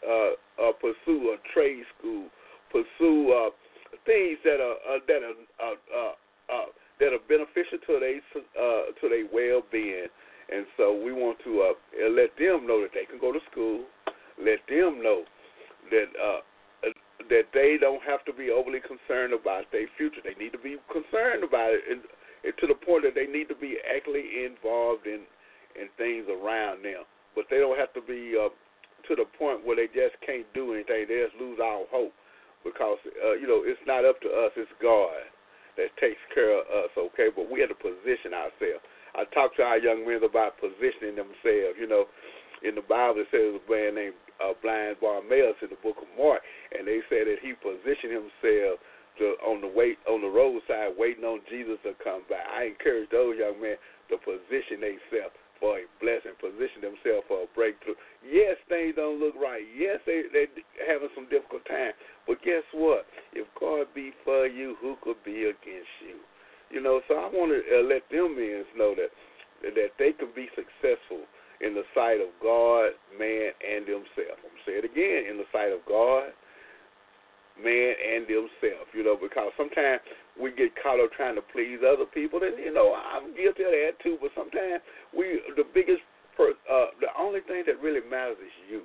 uh, 0.07 0.38
uh, 0.61 0.72
pursue 0.80 1.36
a 1.36 1.38
trade 1.53 1.84
school, 1.97 2.28
pursue 2.72 3.32
uh, 3.32 3.49
things 4.05 4.38
that 4.43 4.59
are 4.61 4.78
uh, 4.86 4.99
that 5.07 5.22
are 5.22 5.38
uh, 5.61 5.76
uh, 5.93 6.13
uh, 6.53 6.65
that 6.99 7.13
are 7.13 7.24
beneficial 7.28 7.78
to 7.86 7.99
their 7.99 8.17
uh, 8.57 8.91
to 8.99 9.09
their 9.09 9.26
well 9.34 9.63
being. 9.72 10.07
And 10.51 10.65
so 10.78 10.97
we 10.97 11.13
want 11.13 11.38
to 11.43 11.61
uh, 11.61 12.09
let 12.09 12.36
them 12.38 12.65
know 12.65 12.82
that 12.82 12.89
they 12.93 13.05
can 13.05 13.20
go 13.20 13.32
to 13.32 13.39
school. 13.51 13.86
Let 14.41 14.59
them 14.67 15.03
know 15.03 15.24
that 15.91 16.09
uh, 16.17 16.41
that 17.30 17.45
they 17.53 17.78
don't 17.80 18.01
have 18.01 18.26
to 18.26 18.34
be 18.34 18.49
overly 18.49 18.80
concerned 18.80 19.34
about 19.34 19.65
their 19.72 19.86
future. 19.97 20.22
They 20.24 20.34
need 20.41 20.51
to 20.53 20.57
be 20.57 20.78
concerned 20.91 21.43
about 21.43 21.74
it, 21.74 21.84
and, 21.89 22.01
to 22.44 22.66
the 22.68 22.76
point 22.76 23.04
that 23.04 23.16
they 23.16 23.28
need 23.28 23.48
to 23.50 23.58
be 23.58 23.78
actively 23.84 24.46
involved 24.46 25.08
in 25.08 25.28
in 25.78 25.88
things 25.98 26.26
around 26.28 26.84
them. 26.84 27.06
But 27.36 27.46
they 27.50 27.62
don't 27.62 27.78
have 27.78 27.94
to 27.94 28.02
be 28.02 28.36
uh, 28.36 28.50
to 29.08 29.14
the 29.16 29.28
point 29.38 29.64
where 29.64 29.78
they 29.78 29.88
just 29.88 30.18
can't 30.26 30.48
do 30.54 30.74
anything. 30.74 31.08
They 31.08 31.24
just 31.24 31.38
lose 31.40 31.60
all 31.62 31.86
hope 31.92 32.14
because 32.64 33.00
uh, 33.24 33.36
you 33.38 33.48
know 33.48 33.64
it's 33.64 33.82
not 33.88 34.06
up 34.06 34.20
to 34.22 34.30
us. 34.30 34.52
It's 34.58 34.72
God 34.82 35.30
that 35.78 35.94
takes 36.02 36.20
care 36.34 36.52
of 36.52 36.68
us. 36.68 36.92
Okay, 36.98 37.30
but 37.32 37.48
we 37.48 37.62
have 37.62 37.72
to 37.72 37.80
position 37.80 38.36
ourselves. 38.36 38.84
I 39.16 39.26
talk 39.34 39.56
to 39.58 39.64
our 39.64 39.80
young 39.80 40.06
men 40.06 40.22
about 40.22 40.60
positioning 40.60 41.18
themselves. 41.18 41.80
You 41.80 41.88
know, 41.88 42.06
in 42.62 42.76
the 42.76 42.86
Bible 42.86 43.24
it 43.24 43.32
says 43.32 43.58
a 43.58 43.64
man 43.66 43.96
named 43.96 44.20
uh, 44.44 44.54
blind 44.62 45.00
Bartimaeus 45.00 45.60
in 45.64 45.72
the 45.72 45.80
book 45.80 46.00
of 46.00 46.10
Mark, 46.16 46.44
and 46.76 46.88
they 46.88 47.00
said 47.08 47.28
that 47.28 47.40
he 47.44 47.56
positioned 47.56 48.16
himself 48.16 48.80
to, 49.20 49.36
on 49.45 49.61
the 49.61 49.67
wait 49.67 49.99
on 50.07 50.22
the 50.22 50.32
roadside, 50.32 50.95
waiting 50.97 51.24
on 51.24 51.39
Jesus 51.49 51.78
to 51.84 51.93
come 52.03 52.24
back. 52.30 52.47
I 52.49 52.72
encourage 52.72 53.09
those 53.11 53.38
young 53.38 53.61
men 53.61 53.76
to 54.09 54.17
position 54.17 54.82
themselves 54.82 55.36
for 55.59 55.80
a 55.80 55.86
blessing, 55.99 56.34
position 56.39 56.82
themselves 56.82 57.28
for 57.28 57.43
a 57.43 57.49
breakthrough. 57.51 57.99
Yes, 58.24 58.55
things 58.72 58.95
don't 58.95 59.20
look 59.20 59.36
right. 59.36 59.63
Yes, 59.76 59.99
they 60.07 60.24
they 60.32 60.47
having 60.88 61.11
some 61.13 61.28
difficult 61.28 61.67
time. 61.67 61.93
But 62.26 62.41
guess 62.41 62.63
what? 62.72 63.05
If 63.36 63.45
God 63.59 63.91
be 63.93 64.15
for 64.24 64.47
you, 64.47 64.76
who 64.80 64.95
could 65.03 65.20
be 65.24 65.51
against 65.51 65.93
you? 66.01 66.24
You 66.72 66.82
know, 66.82 67.01
so 67.07 67.15
I 67.15 67.28
want 67.28 67.51
to 67.51 67.59
uh, 67.59 67.84
let 67.84 68.07
them 68.09 68.39
men 68.39 68.63
know 68.78 68.95
that 68.95 69.11
that 69.76 69.91
they 69.99 70.15
can 70.15 70.32
be 70.32 70.47
successful 70.55 71.28
in 71.59 71.76
the 71.76 71.84
sight 71.91 72.24
of 72.24 72.32
God, 72.39 72.95
man, 73.20 73.51
and 73.59 73.84
themselves. 73.84 74.39
I'm 74.39 74.55
gonna 74.55 74.65
say 74.65 74.80
it 74.80 74.88
again: 74.88 75.28
in 75.28 75.36
the 75.36 75.49
sight 75.51 75.76
of 75.76 75.84
God, 75.84 76.32
man, 77.64 77.93
and 77.95 78.24
themselves. 78.26 78.89
You 78.95 79.03
know, 79.03 79.18
because 79.20 79.51
sometimes 79.55 80.01
we 80.39 80.51
get 80.51 80.72
caught 80.80 80.99
up 80.99 81.12
trying 81.14 81.36
to 81.36 81.45
please 81.51 81.80
other 81.84 82.07
people, 82.07 82.39
and 82.43 82.57
you 82.57 82.74
know, 82.74 82.95
I'm 82.95 83.36
guilty 83.36 83.64
of 83.64 83.74
that 83.76 83.99
too. 84.03 84.18
But 84.22 84.32
sometimes 84.36 84.82
we, 85.12 85.43
the 85.55 85.68
biggest, 85.68 86.01
per, 86.36 86.55
uh, 86.68 86.95
the 87.03 87.12
only 87.20 87.41
thing 87.45 87.64
that 87.68 87.80
really 87.82 88.03
matters 88.03 88.39
is 88.39 88.53
you. 88.70 88.82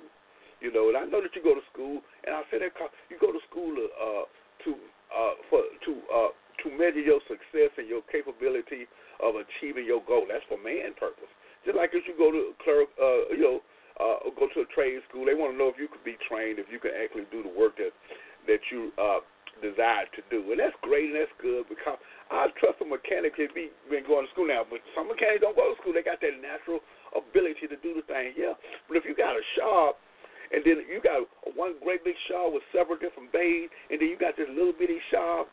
You 0.63 0.71
know, 0.71 0.87
and 0.87 0.97
I 0.97 1.03
know 1.03 1.19
that 1.19 1.35
you 1.35 1.43
go 1.43 1.53
to 1.53 1.65
school, 1.71 1.99
and 2.25 2.31
I 2.31 2.41
say 2.49 2.57
that 2.63 2.71
you 3.11 3.19
go 3.19 3.29
to 3.31 3.43
school 3.51 3.75
uh, 3.75 4.23
to 4.63 4.71
uh, 5.11 5.33
for 5.51 5.61
to 5.61 5.91
uh, 6.09 6.31
to 6.63 6.67
measure 6.73 7.03
your 7.03 7.19
success 7.27 7.75
and 7.77 7.87
your 7.87 8.01
capability 8.07 8.87
of 9.19 9.35
achieving 9.35 9.85
your 9.85 10.01
goal. 10.07 10.25
That's 10.27 10.43
for 10.47 10.57
man 10.57 10.95
purpose. 10.95 11.29
Just 11.67 11.77
like 11.77 11.91
if 11.93 12.07
you 12.07 12.15
go 12.15 12.31
to 12.31 12.53
clerk, 12.61 12.89
uh, 12.97 13.33
you 13.33 13.41
know, 13.41 13.57
uh, 13.99 14.29
go 14.37 14.47
to 14.53 14.61
a 14.61 14.67
trade 14.75 14.99
school, 15.09 15.25
they 15.25 15.33
want 15.33 15.53
to 15.53 15.57
know 15.57 15.71
if 15.71 15.79
you 15.79 15.87
could 15.87 16.03
be 16.03 16.19
trained, 16.27 16.59
if 16.59 16.67
you 16.69 16.79
can 16.79 16.91
actually 16.93 17.25
do 17.31 17.41
the 17.41 17.51
work 17.51 17.75
that 17.77 17.95
that 18.47 18.61
you 18.71 18.91
uh, 18.97 19.21
desire 19.61 20.05
to 20.15 20.21
do, 20.29 20.43
and 20.51 20.59
that's 20.59 20.75
great 20.81 21.11
and 21.11 21.17
that's 21.17 21.31
good 21.41 21.65
because 21.69 21.97
I 22.29 22.49
trust 22.59 22.81
a 22.81 22.87
mechanic 22.87 23.37
if 23.37 23.53
he 23.53 23.69
been 23.89 24.05
going 24.05 24.25
to 24.25 24.31
school 24.33 24.49
now, 24.49 24.65
but 24.65 24.81
some 24.97 25.07
mechanics 25.07 25.45
don't 25.45 25.55
go 25.55 25.69
to 25.69 25.77
school. 25.79 25.93
They 25.93 26.03
got 26.05 26.19
that 26.21 26.35
natural 26.41 26.81
ability 27.13 27.69
to 27.69 27.77
do 27.79 27.95
the 27.95 28.05
thing, 28.09 28.33
yeah. 28.33 28.57
But 28.89 28.97
if 28.97 29.05
you 29.05 29.13
got 29.15 29.37
a 29.37 29.45
shop 29.55 30.01
and 30.53 30.61
then 30.61 30.85
you 30.85 31.01
got 31.01 31.25
one 31.57 31.77
great 31.81 32.05
big 32.05 32.17
shop 32.29 32.53
with 32.53 32.65
several 32.73 32.97
different 32.97 33.33
bays, 33.33 33.69
and 33.89 33.97
then 34.01 34.09
you 34.09 34.17
got 34.17 34.37
this 34.37 34.49
little 34.49 34.73
bitty 34.73 35.01
shop 35.09 35.49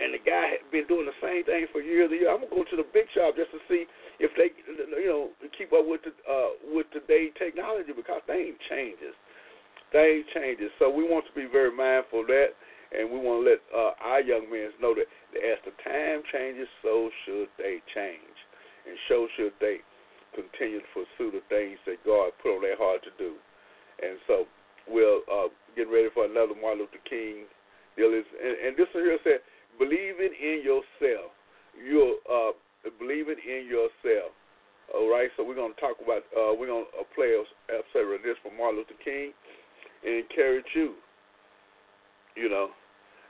and 0.00 0.14
the 0.16 0.22
guy 0.24 0.56
had 0.56 0.64
been 0.72 0.88
doing 0.88 1.04
the 1.04 1.18
same 1.20 1.44
thing 1.44 1.68
for 1.68 1.84
years 1.84 2.08
and 2.08 2.16
years. 2.16 2.32
I'm 2.32 2.40
gonna 2.40 2.54
go 2.54 2.64
to 2.64 2.76
the 2.80 2.88
big 2.96 3.04
shop 3.12 3.36
just 3.36 3.52
to 3.52 3.60
see 3.68 3.84
if 4.20 4.32
they, 4.40 4.54
you 4.64 5.08
know, 5.08 5.36
keep 5.52 5.72
up 5.72 5.84
with 5.84 6.00
the 6.06 6.12
uh, 6.24 6.56
with 6.72 6.88
today's 6.96 7.36
technology 7.36 7.92
because 7.92 8.24
things 8.24 8.56
changes, 8.72 9.12
things 9.92 10.24
changes. 10.34 10.70
So 10.78 10.90
we 10.90 11.04
want 11.04 11.24
to 11.28 11.34
be 11.36 11.46
very 11.46 11.70
mindful 11.70 12.24
of 12.24 12.28
that, 12.28 12.56
and 12.92 13.08
we 13.08 13.18
want 13.20 13.44
to 13.44 13.50
let 13.50 13.60
uh, 13.70 13.92
our 14.00 14.20
young 14.20 14.48
men 14.50 14.72
know 14.80 14.96
that 14.96 15.08
as 15.36 15.58
the 15.64 15.72
time 15.84 16.24
changes, 16.32 16.68
so 16.82 17.08
should 17.24 17.48
they 17.56 17.80
change, 17.94 18.36
and 18.88 18.96
so 19.08 19.28
should 19.36 19.52
they 19.60 19.84
continue 20.34 20.80
to 20.80 20.90
pursue 20.96 21.30
the 21.30 21.44
things 21.52 21.76
that 21.84 22.00
God 22.04 22.32
put 22.40 22.56
on 22.56 22.62
their 22.64 22.76
heart 22.76 23.04
to 23.04 23.12
do. 23.20 23.36
And 24.00 24.16
so 24.26 24.48
we'll 24.88 25.22
uh, 25.28 25.52
get 25.76 25.92
ready 25.92 26.08
for 26.12 26.24
another 26.24 26.56
Martin 26.56 26.88
Luther 26.88 27.04
King 27.04 27.44
and, 27.96 28.56
and 28.64 28.72
this 28.76 28.88
one 28.96 29.04
here 29.04 29.20
said 29.24 29.40
believing 29.78 30.32
in 30.32 30.64
yourself. 30.64 31.32
You're 31.76 32.16
uh, 32.28 32.52
believing 32.98 33.40
in 33.40 33.68
yourself. 33.68 34.32
All 34.92 35.08
right, 35.08 35.32
so 35.36 35.44
we're 35.44 35.56
going 35.56 35.72
to 35.72 35.80
talk 35.80 35.96
about, 36.04 36.28
uh, 36.36 36.52
we're 36.52 36.68
going 36.68 36.84
to 36.84 37.00
uh, 37.00 37.08
play 37.16 37.32
a 37.32 37.44
of 37.72 38.20
this 38.20 38.36
from 38.44 38.60
Martin 38.60 38.84
Luther 38.84 38.98
King 39.00 39.32
and 40.04 40.24
encourage 40.24 40.66
you 40.74 40.94
you 42.36 42.48
know, 42.48 42.72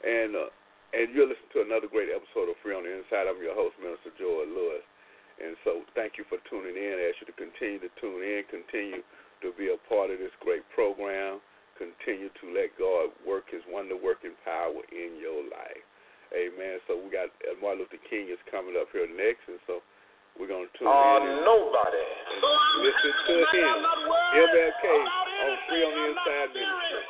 and 0.07 0.35
uh, 0.35 0.51
and 0.93 1.11
you're 1.15 1.27
listening 1.27 1.55
to 1.57 1.65
another 1.65 1.89
great 1.89 2.13
episode 2.13 2.53
of 2.53 2.57
Free 2.61 2.77
on 2.77 2.85
the 2.85 2.93
Inside. 2.93 3.27
I'm 3.27 3.41
your 3.41 3.57
host, 3.57 3.75
Minister 3.81 4.13
Joel 4.21 4.47
Lewis. 4.47 4.85
And 5.41 5.57
so 5.65 5.83
thank 5.97 6.21
you 6.21 6.29
for 6.29 6.37
tuning 6.47 6.77
in. 6.77 6.93
I 7.01 7.09
ask 7.11 7.19
you 7.25 7.29
to 7.33 7.39
continue 7.39 7.81
to 7.81 7.91
tune 7.97 8.21
in, 8.21 8.45
continue 8.53 9.01
to 9.41 9.49
be 9.57 9.73
a 9.73 9.81
part 9.89 10.13
of 10.13 10.21
this 10.21 10.35
great 10.45 10.63
program, 10.77 11.41
continue 11.81 12.29
to 12.29 12.45
let 12.53 12.77
God 12.77 13.11
work 13.25 13.49
his 13.49 13.65
wonder 13.67 13.97
working 13.97 14.37
power 14.45 14.77
in 14.93 15.17
your 15.17 15.41
life. 15.49 15.83
Amen. 16.37 16.79
So 16.85 17.01
we 17.01 17.09
got 17.09 17.33
uh, 17.49 17.57
Martin 17.59 17.89
Luther 17.89 17.99
King 18.07 18.29
is 18.29 18.41
coming 18.53 18.77
up 18.77 18.93
here 18.93 19.09
next, 19.09 19.49
and 19.49 19.59
so 19.65 19.81
we're 20.37 20.53
going 20.53 20.69
to 20.69 20.73
tune 20.77 20.87
uh, 20.87 21.25
in. 21.25 21.43
nobody. 21.43 22.07
Listen 22.85 23.13
to 23.33 23.37
him. 23.57 23.77
MLK 24.37 24.85
on 25.43 25.55
Free 25.67 25.83
on 25.83 25.93
the 25.93 26.05
Inside 26.15 26.51
Ministry 26.55 27.03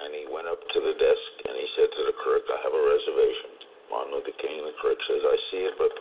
and 0.00 0.10
he 0.16 0.24
went 0.26 0.48
up 0.48 0.58
to 0.58 0.78
the 0.80 0.94
desk 0.96 1.30
and 1.46 1.54
he 1.54 1.66
said 1.76 1.86
to 1.92 2.02
the 2.08 2.16
clerk, 2.24 2.42
I 2.50 2.58
have 2.64 2.74
a 2.74 2.82
reservation. 2.82 3.50
Martin 3.92 4.16
Luther 4.16 4.34
King, 4.40 4.64
the 4.64 4.74
clerk 4.80 4.98
says, 5.06 5.22
I 5.22 5.36
see 5.52 5.62
it, 5.68 5.74
but 5.76 5.92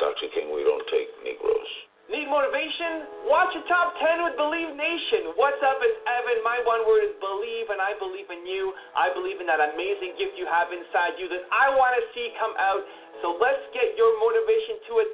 Dr. 0.00 0.26
King, 0.34 0.50
we 0.50 0.64
don't 0.64 0.86
take 0.88 1.06
Negroes. 1.22 1.72
Need 2.10 2.26
motivation? 2.26 3.30
Watch 3.30 3.54
your 3.54 3.62
top 3.70 3.94
10 3.94 4.26
with 4.26 4.34
Believe 4.34 4.74
Nation. 4.74 5.38
What's 5.38 5.62
up? 5.62 5.78
It's 5.86 5.94
Evan. 6.02 6.42
My 6.42 6.58
one 6.66 6.82
word 6.82 7.06
is 7.06 7.14
believe, 7.22 7.70
and 7.70 7.78
I 7.78 7.94
believe 7.94 8.26
in 8.26 8.42
you. 8.42 8.74
I 8.98 9.14
believe 9.14 9.38
in 9.38 9.46
that 9.46 9.62
amazing 9.62 10.18
gift 10.18 10.34
you 10.34 10.42
have 10.50 10.74
inside 10.74 11.14
you 11.22 11.30
that 11.30 11.46
I 11.54 11.70
want 11.70 11.94
to 11.94 12.02
see 12.10 12.34
come 12.42 12.58
out. 12.58 12.82
So 13.22 13.38
let's 13.38 13.62
get 13.70 13.94
your 13.94 14.10
motivation 14.18 14.82
to 14.90 14.92
a 14.98 15.06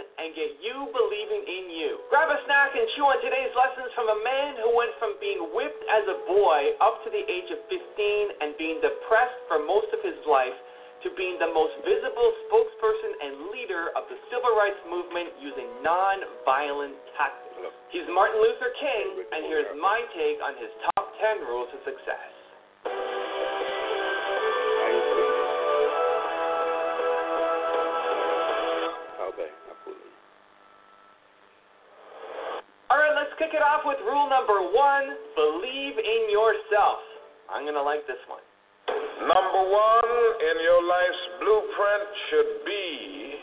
10 0.00 0.24
and 0.24 0.28
get 0.32 0.56
you 0.64 0.88
believing 0.96 1.44
in 1.44 1.64
you. 1.76 2.00
Grab 2.08 2.32
a 2.32 2.40
snack 2.48 2.72
and 2.72 2.88
chew 2.96 3.04
on 3.04 3.20
today's 3.20 3.52
lessons 3.52 3.92
from 3.92 4.08
a 4.08 4.18
man 4.24 4.56
who 4.64 4.72
went 4.72 4.96
from 4.96 5.20
being 5.20 5.44
whipped 5.52 5.84
as 5.92 6.08
a 6.08 6.24
boy 6.24 6.72
up 6.80 7.04
to 7.04 7.12
the 7.12 7.20
age 7.20 7.52
of 7.52 7.60
15 7.68 7.76
and 8.40 8.56
being 8.56 8.80
depressed 8.80 9.44
for 9.44 9.60
most 9.60 9.92
of 9.92 10.00
his 10.00 10.16
life 10.24 10.56
to 11.02 11.08
being 11.16 11.40
the 11.40 11.48
most 11.48 11.72
visible 11.80 12.28
spokesperson 12.44 13.12
and 13.24 13.32
leader 13.56 13.88
of 13.96 14.04
the 14.12 14.20
civil 14.28 14.52
rights 14.52 14.80
movement 14.84 15.32
using 15.40 15.64
non-violent 15.80 16.92
tactics. 17.16 17.72
He's 17.88 18.04
Martin 18.12 18.36
Luther 18.40 18.68
King, 18.76 19.24
and 19.32 19.48
here's 19.48 19.68
my 19.80 20.04
take 20.12 20.38
on 20.44 20.54
his 20.60 20.68
top 20.92 21.08
10 21.20 21.48
rules 21.48 21.72
of 21.72 21.80
success. 21.88 22.32
All 32.90 32.98
right, 32.98 33.14
let's 33.14 33.32
kick 33.38 33.54
it 33.54 33.62
off 33.62 33.86
with 33.86 34.02
rule 34.04 34.28
number 34.28 34.60
one 34.60 35.16
believe 35.38 35.96
in 35.96 36.22
yourself. 36.28 37.00
I'm 37.48 37.62
going 37.62 37.78
to 37.78 37.82
like 37.82 38.04
this 38.06 38.20
one. 38.28 38.42
Number 39.20 39.62
one 39.68 40.12
in 40.40 40.56
your 40.64 40.82
life's 40.88 41.24
blueprint 41.40 42.08
should 42.30 42.64
be 42.64 43.34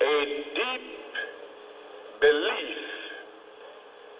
a 0.00 0.18
deep 0.56 0.86
belief 2.20 2.82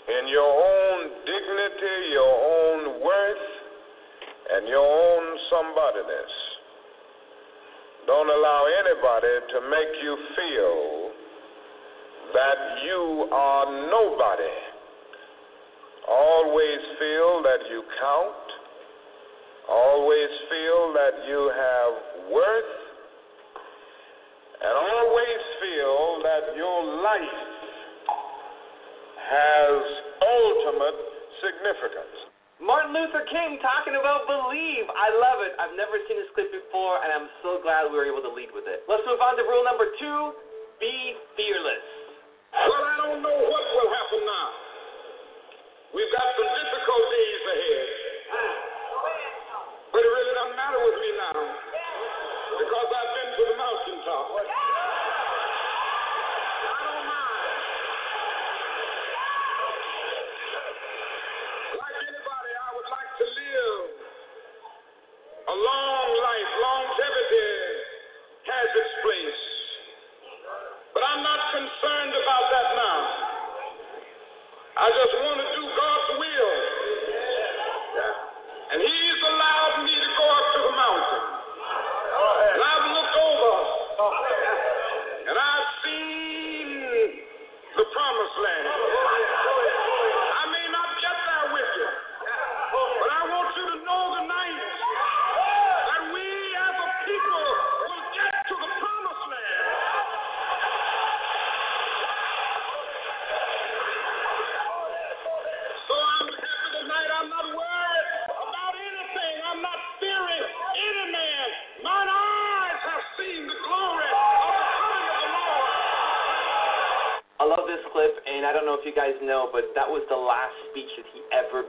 in 0.08 0.28
your 0.28 0.52
own 0.52 0.98
dignity, 1.24 1.96
your 2.12 2.36
own 2.36 3.00
worth, 3.00 3.46
and 4.52 4.68
your 4.68 4.84
own 4.84 5.24
somebodyness. 5.50 6.32
Don't 8.06 8.28
allow 8.28 8.66
anybody 8.84 9.34
to 9.52 9.58
make 9.70 9.92
you 10.04 10.16
feel 10.36 11.10
that 12.34 12.60
you 12.84 13.28
are 13.32 13.66
nobody. 13.90 14.56
Always 16.08 16.80
feel 17.00 17.42
that 17.42 17.66
you 17.70 17.82
count. 18.00 18.45
Always 19.66 20.30
feel 20.50 20.94
that 20.94 21.14
you 21.26 21.40
have 21.50 21.92
worth. 22.30 22.72
And 24.56 24.72
always 24.72 25.40
feel 25.60 26.22
that 26.22 26.44
your 26.56 26.80
life 27.02 27.42
has 29.26 29.76
ultimate 30.22 30.98
significance. 31.42 32.16
Martin 32.56 32.96
Luther 32.96 33.26
King 33.28 33.60
talking 33.60 34.00
about 34.00 34.24
believe. 34.24 34.88
I 34.88 35.12
love 35.12 35.44
it. 35.44 35.52
I've 35.60 35.76
never 35.76 36.00
seen 36.08 36.16
this 36.16 36.30
clip 36.32 36.48
before, 36.48 37.04
and 37.04 37.12
I'm 37.12 37.28
so 37.44 37.60
glad 37.60 37.92
we 37.92 38.00
were 38.00 38.08
able 38.08 38.24
to 38.24 38.32
lead 38.32 38.48
with 38.56 38.64
it. 38.64 38.86
Let's 38.88 39.04
move 39.04 39.20
on 39.20 39.36
to 39.36 39.44
rule 39.44 39.60
number 39.66 39.92
two 40.00 40.32
be 40.80 41.16
fearless. 41.36 41.86
Well, 42.52 42.84
I 42.84 42.96
don't 43.04 43.20
know 43.20 43.38
what 43.48 43.64
will 43.76 43.90
happen 43.92 44.22
now. 44.24 44.48
We've 45.92 46.12
got 46.12 46.26
some 46.36 46.48
difficult 46.48 47.04
days 47.12 47.42
ahead. 47.44 47.86
Ah. 48.32 48.65
But 49.96 50.04
it 50.04 50.12
really 50.12 50.34
doesn't 50.36 50.56
matter 50.60 50.76
with 50.84 51.00
me 51.00 51.08
now 51.16 51.40
because 51.40 52.88
I've 52.92 53.12
been 53.16 53.28
to 53.32 53.42
the 53.48 53.56
mountaintop. 53.56 54.85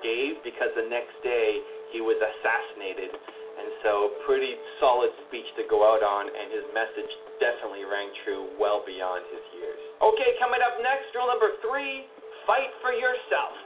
Gave 0.08 0.40
because 0.48 0.72
the 0.80 0.88
next 0.88 1.20
day 1.20 1.60
he 1.92 2.00
was 2.00 2.16
assassinated. 2.16 3.12
And 3.12 3.68
so, 3.84 3.92
pretty 4.24 4.54
solid 4.80 5.12
speech 5.28 5.50
to 5.58 5.66
go 5.68 5.82
out 5.82 6.06
on, 6.06 6.30
and 6.30 6.48
his 6.54 6.64
message 6.78 7.10
definitely 7.42 7.84
rang 7.90 8.14
true 8.24 8.54
well 8.62 8.86
beyond 8.86 9.26
his 9.34 9.42
years. 9.58 9.82
Okay, 9.98 10.38
coming 10.38 10.62
up 10.62 10.78
next, 10.80 11.10
rule 11.18 11.28
number 11.28 11.58
three 11.66 12.06
fight 12.46 12.72
for 12.80 12.96
yourself. 12.96 13.58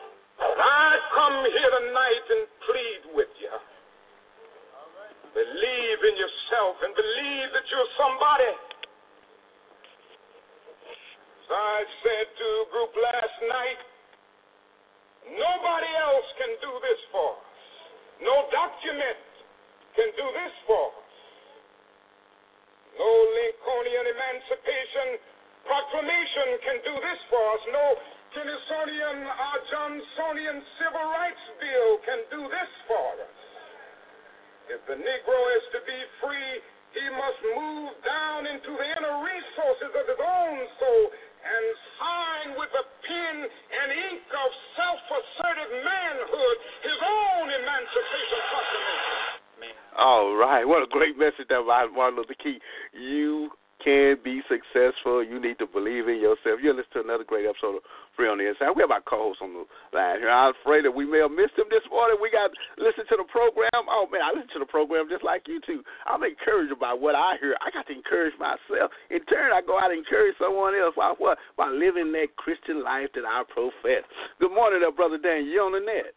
I 0.42 0.98
come 1.14 1.46
here 1.54 1.70
tonight 1.70 2.21
All 50.02 50.34
right. 50.34 50.66
What 50.66 50.82
a 50.82 50.90
great 50.90 51.14
message 51.14 51.46
by 51.46 51.86
Martin 51.94 52.18
Luther 52.18 52.34
King. 52.42 52.58
You 52.90 53.54
can 53.86 54.18
be 54.26 54.42
successful. 54.50 55.22
You 55.22 55.38
need 55.38 55.62
to 55.62 55.70
believe 55.70 56.10
in 56.10 56.18
yourself. 56.18 56.58
You're 56.58 56.74
listening 56.74 57.06
to 57.06 57.14
another 57.14 57.22
great 57.22 57.46
episode 57.46 57.78
of 57.78 57.86
Free 58.18 58.26
on 58.26 58.42
the 58.42 58.50
Inside. 58.50 58.74
We 58.74 58.82
have 58.82 58.90
our 58.90 59.06
co-host 59.06 59.46
on 59.46 59.54
the 59.54 59.62
line 59.94 60.26
here. 60.26 60.34
I'm 60.34 60.58
afraid 60.58 60.90
that 60.90 60.98
we 60.98 61.06
may 61.06 61.22
have 61.22 61.30
missed 61.30 61.54
him 61.54 61.70
this 61.70 61.86
morning. 61.94 62.18
We 62.18 62.34
got 62.34 62.50
listen 62.82 63.06
to 63.14 63.18
the 63.22 63.30
program. 63.30 63.70
Oh 63.94 64.10
man, 64.10 64.26
I 64.26 64.34
listen 64.34 64.50
to 64.58 64.66
the 64.66 64.74
program 64.74 65.06
just 65.06 65.22
like 65.22 65.46
you 65.46 65.62
two. 65.62 65.86
I'm 66.10 66.26
encouraged 66.26 66.74
by 66.82 66.98
what 66.98 67.14
I 67.14 67.38
hear. 67.38 67.54
I 67.62 67.70
got 67.70 67.86
to 67.86 67.94
encourage 67.94 68.34
myself. 68.42 68.90
In 69.14 69.22
turn, 69.30 69.54
I 69.54 69.62
go 69.62 69.78
out 69.78 69.94
and 69.94 70.02
encourage 70.02 70.34
someone 70.42 70.74
else. 70.74 70.98
By 70.98 71.14
what? 71.14 71.38
By 71.62 71.70
living 71.70 72.10
that 72.18 72.34
Christian 72.42 72.82
life 72.82 73.14
that 73.14 73.30
I 73.30 73.46
profess. 73.54 74.02
Good 74.42 74.50
morning, 74.50 74.82
there, 74.82 74.90
brother 74.90 75.22
Dan. 75.22 75.46
You 75.46 75.62
on 75.62 75.78
the 75.78 75.86
net? 75.86 76.10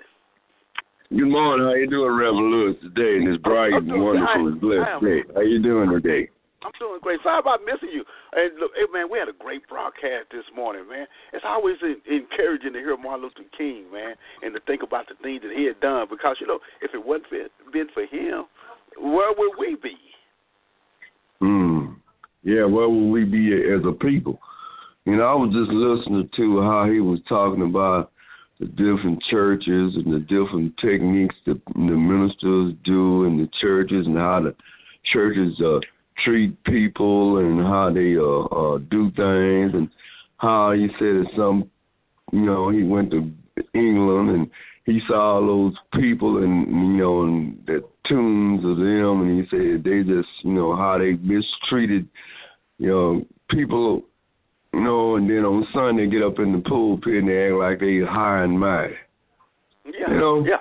Good 1.11 1.29
morning. 1.29 1.67
How 1.67 1.75
you 1.75 1.87
doing, 1.87 2.13
Reverend 2.13 2.51
Lewis, 2.51 2.77
today 2.81 3.21
in 3.21 3.31
this 3.31 3.41
bright 3.43 3.75
and 3.75 4.03
wonderful 4.03 4.49
and 4.49 4.61
blessed 4.61 5.05
day? 5.05 5.21
How 5.35 5.43
you 5.43 5.63
doing 5.63 5.91
today? 5.91 6.31
I'm 6.65 6.73
doing 6.81 6.99
great. 7.03 7.21
Sorry 7.23 7.39
about 7.39 7.61
missing 7.61 7.91
you. 7.93 8.05
And 8.33 8.59
look, 8.59 8.73
hey, 8.75 8.89
man, 8.91 9.13
we 9.13 9.19
had 9.19 9.29
a 9.29 9.37
great 9.37 9.69
broadcast 9.69 10.33
this 10.33 10.49
morning, 10.57 10.89
man. 10.89 11.07
It's 11.35 11.45
always 11.47 11.77
encouraging 12.09 12.73
to 12.73 12.79
hear 12.79 12.97
Martin 12.97 13.29
Luther 13.29 13.49
King, 13.57 13.85
man, 13.93 14.15
and 14.43 14.55
to 14.55 14.61
think 14.61 14.83
about 14.83 15.07
the 15.07 15.15
things 15.23 15.43
that 15.43 15.53
he 15.55 15.67
had 15.67 15.79
done. 15.81 16.07
Because 16.09 16.37
you 16.41 16.47
know, 16.47 16.59
if 16.81 16.95
it 16.95 17.05
wasn't 17.05 17.29
for, 17.29 17.71
been 17.71 17.89
for 17.93 18.07
him, 18.07 18.47
where 18.97 19.35
would 19.37 19.59
we 19.59 19.77
be? 19.77 19.97
Hmm. 21.41 22.01
Yeah, 22.45 22.65
where 22.65 22.89
would 22.89 23.11
we 23.13 23.25
be 23.25 23.53
as 23.53 23.85
a 23.87 23.93
people? 23.93 24.41
You 25.05 25.17
know, 25.17 25.25
I 25.25 25.35
was 25.35 25.53
just 25.53 25.71
listening 25.71 26.31
to 26.35 26.63
how 26.63 26.89
he 26.91 27.01
was 27.01 27.21
talking 27.29 27.63
about 27.63 28.11
the 28.61 28.67
different 28.67 29.23
churches 29.31 29.97
and 29.97 30.13
the 30.13 30.21
different 30.21 30.77
techniques 30.79 31.35
that 31.47 31.61
the 31.75 31.81
ministers 31.81 32.75
do 32.85 33.25
in 33.25 33.37
the 33.39 33.49
churches 33.61 34.07
and 34.07 34.17
how 34.17 34.41
the 34.41 34.55
churches 35.13 35.61
uh, 35.61 35.81
treat 36.25 36.63
people 36.65 37.39
and 37.39 37.61
how 37.61 37.93
they 37.93 38.17
uh, 38.17 38.45
uh, 38.55 38.79
do 38.91 39.11
things 39.11 39.73
and 39.75 39.89
how 40.37 40.73
he 40.73 40.89
said 40.99 41.17
that 41.17 41.27
some, 41.37 41.69
you 42.33 42.41
know, 42.41 42.71
he 42.71 42.83
went 42.83 43.11
to 43.11 43.31
England 43.75 44.31
and 44.31 44.51
he 44.87 45.01
saw 45.09 45.37
all 45.37 45.47
those 45.47 45.75
people 45.95 46.43
and 46.43 46.67
you 46.69 47.03
know 47.03 47.23
and 47.23 47.59
the 47.67 47.83
tombs 48.07 48.65
of 48.65 48.77
them 48.77 49.23
and 49.23 49.39
he 49.39 49.49
said 49.49 49.83
they 49.85 50.03
just 50.03 50.29
you 50.43 50.53
know 50.53 50.77
how 50.77 50.99
they 50.99 51.13
mistreated 51.23 52.07
you 52.79 52.89
know 52.89 53.27
people 53.51 54.03
you 54.75 54.81
know 54.85 55.17
and 55.17 55.29
then 55.29 55.45
on 55.45 55.67
Sunday 55.73 56.07
get 56.07 56.23
up 56.23 56.39
in 56.39 56.53
the 56.53 56.63
pulpit 56.69 57.15
and 57.23 57.29
they 57.29 57.47
act 57.49 57.55
like 57.55 57.81
they 57.81 58.01
high 58.01 58.43
and 58.45 58.59
mighty. 58.59 58.95
Yeah. 59.87 60.11
You 60.11 60.17
know? 60.19 60.45
Yeah. 60.47 60.61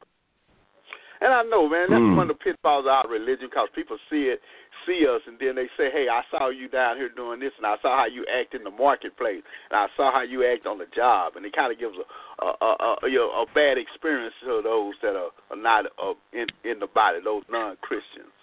And 1.21 1.33
I 1.33 1.41
know, 1.43 1.69
man, 1.69 1.87
that's 1.89 2.01
Mm. 2.01 2.17
one 2.17 2.29
of 2.29 2.37
the 2.37 2.43
pitfalls 2.43 2.83
of 2.85 2.91
our 2.91 3.07
religion 3.07 3.47
because 3.47 3.69
people 3.73 3.95
see 4.09 4.27
it, 4.27 4.41
see 4.85 5.07
us, 5.07 5.21
and 5.25 5.39
then 5.39 5.55
they 5.55 5.67
say, 5.77 5.87
hey, 5.89 6.09
I 6.11 6.21
saw 6.29 6.49
you 6.49 6.67
down 6.67 6.97
here 6.97 7.07
doing 7.07 7.39
this, 7.39 7.53
and 7.55 7.65
I 7.65 7.77
saw 7.81 7.95
how 7.95 8.05
you 8.07 8.25
act 8.27 8.53
in 8.53 8.65
the 8.65 8.69
marketplace, 8.69 9.41
and 9.71 9.79
I 9.79 9.87
saw 9.95 10.11
how 10.11 10.23
you 10.23 10.43
act 10.43 10.67
on 10.67 10.77
the 10.79 10.87
job, 10.93 11.37
and 11.37 11.45
it 11.45 11.55
kind 11.55 11.71
of 11.71 11.79
gives 11.79 11.95
a 11.95 12.03
a, 12.43 12.49
a, 12.59 12.95
a, 13.03 13.09
you 13.09 13.19
know, 13.19 13.31
a 13.31 13.45
bad 13.55 13.77
experience 13.77 14.33
to 14.43 14.59
those 14.61 14.95
that 15.01 15.15
are, 15.15 15.31
are 15.49 15.55
not 15.55 15.85
uh, 15.95 16.11
in 16.33 16.47
in 16.69 16.79
the 16.79 16.87
body, 16.87 17.19
those 17.23 17.43
non-Christians. 17.49 18.35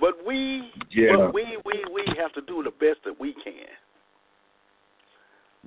But 0.00 0.24
we, 0.24 0.72
Yeah. 0.88 1.16
but 1.16 1.34
we, 1.34 1.58
we, 1.66 1.84
we 1.92 2.04
have 2.16 2.32
to 2.32 2.40
do 2.40 2.62
the 2.62 2.70
best 2.70 3.04
that 3.04 3.20
we 3.20 3.34
can. 3.34 3.68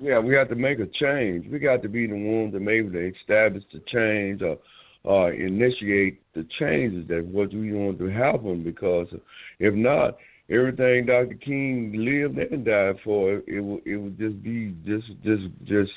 Yeah, 0.01 0.19
we 0.19 0.33
have 0.35 0.49
to 0.49 0.55
make 0.55 0.79
a 0.79 0.87
change. 0.87 1.47
We 1.51 1.59
got 1.59 1.81
to 1.83 1.89
be 1.89 2.07
the 2.07 2.15
ones 2.15 2.53
that 2.53 2.61
maybe 2.61 2.89
to 2.89 3.13
establish 3.15 3.63
the 3.71 3.79
change 3.87 4.41
or 4.41 4.57
uh, 5.05 5.31
initiate 5.31 6.21
the 6.33 6.47
changes 6.59 7.07
that 7.09 7.25
what 7.25 7.53
we 7.53 7.73
want 7.73 7.99
to 7.99 8.07
happen. 8.09 8.63
Because 8.63 9.07
if 9.59 9.73
not, 9.73 10.17
everything 10.49 11.05
Dr. 11.05 11.35
King 11.35 11.93
lived 11.93 12.37
and 12.37 12.65
died 12.65 12.95
for, 13.03 13.41
it 13.47 13.59
will 13.59 13.79
it 13.85 13.97
would 13.97 14.17
just 14.17 14.41
be 14.41 14.73
just 14.85 15.07
just 15.23 15.43
just 15.65 15.91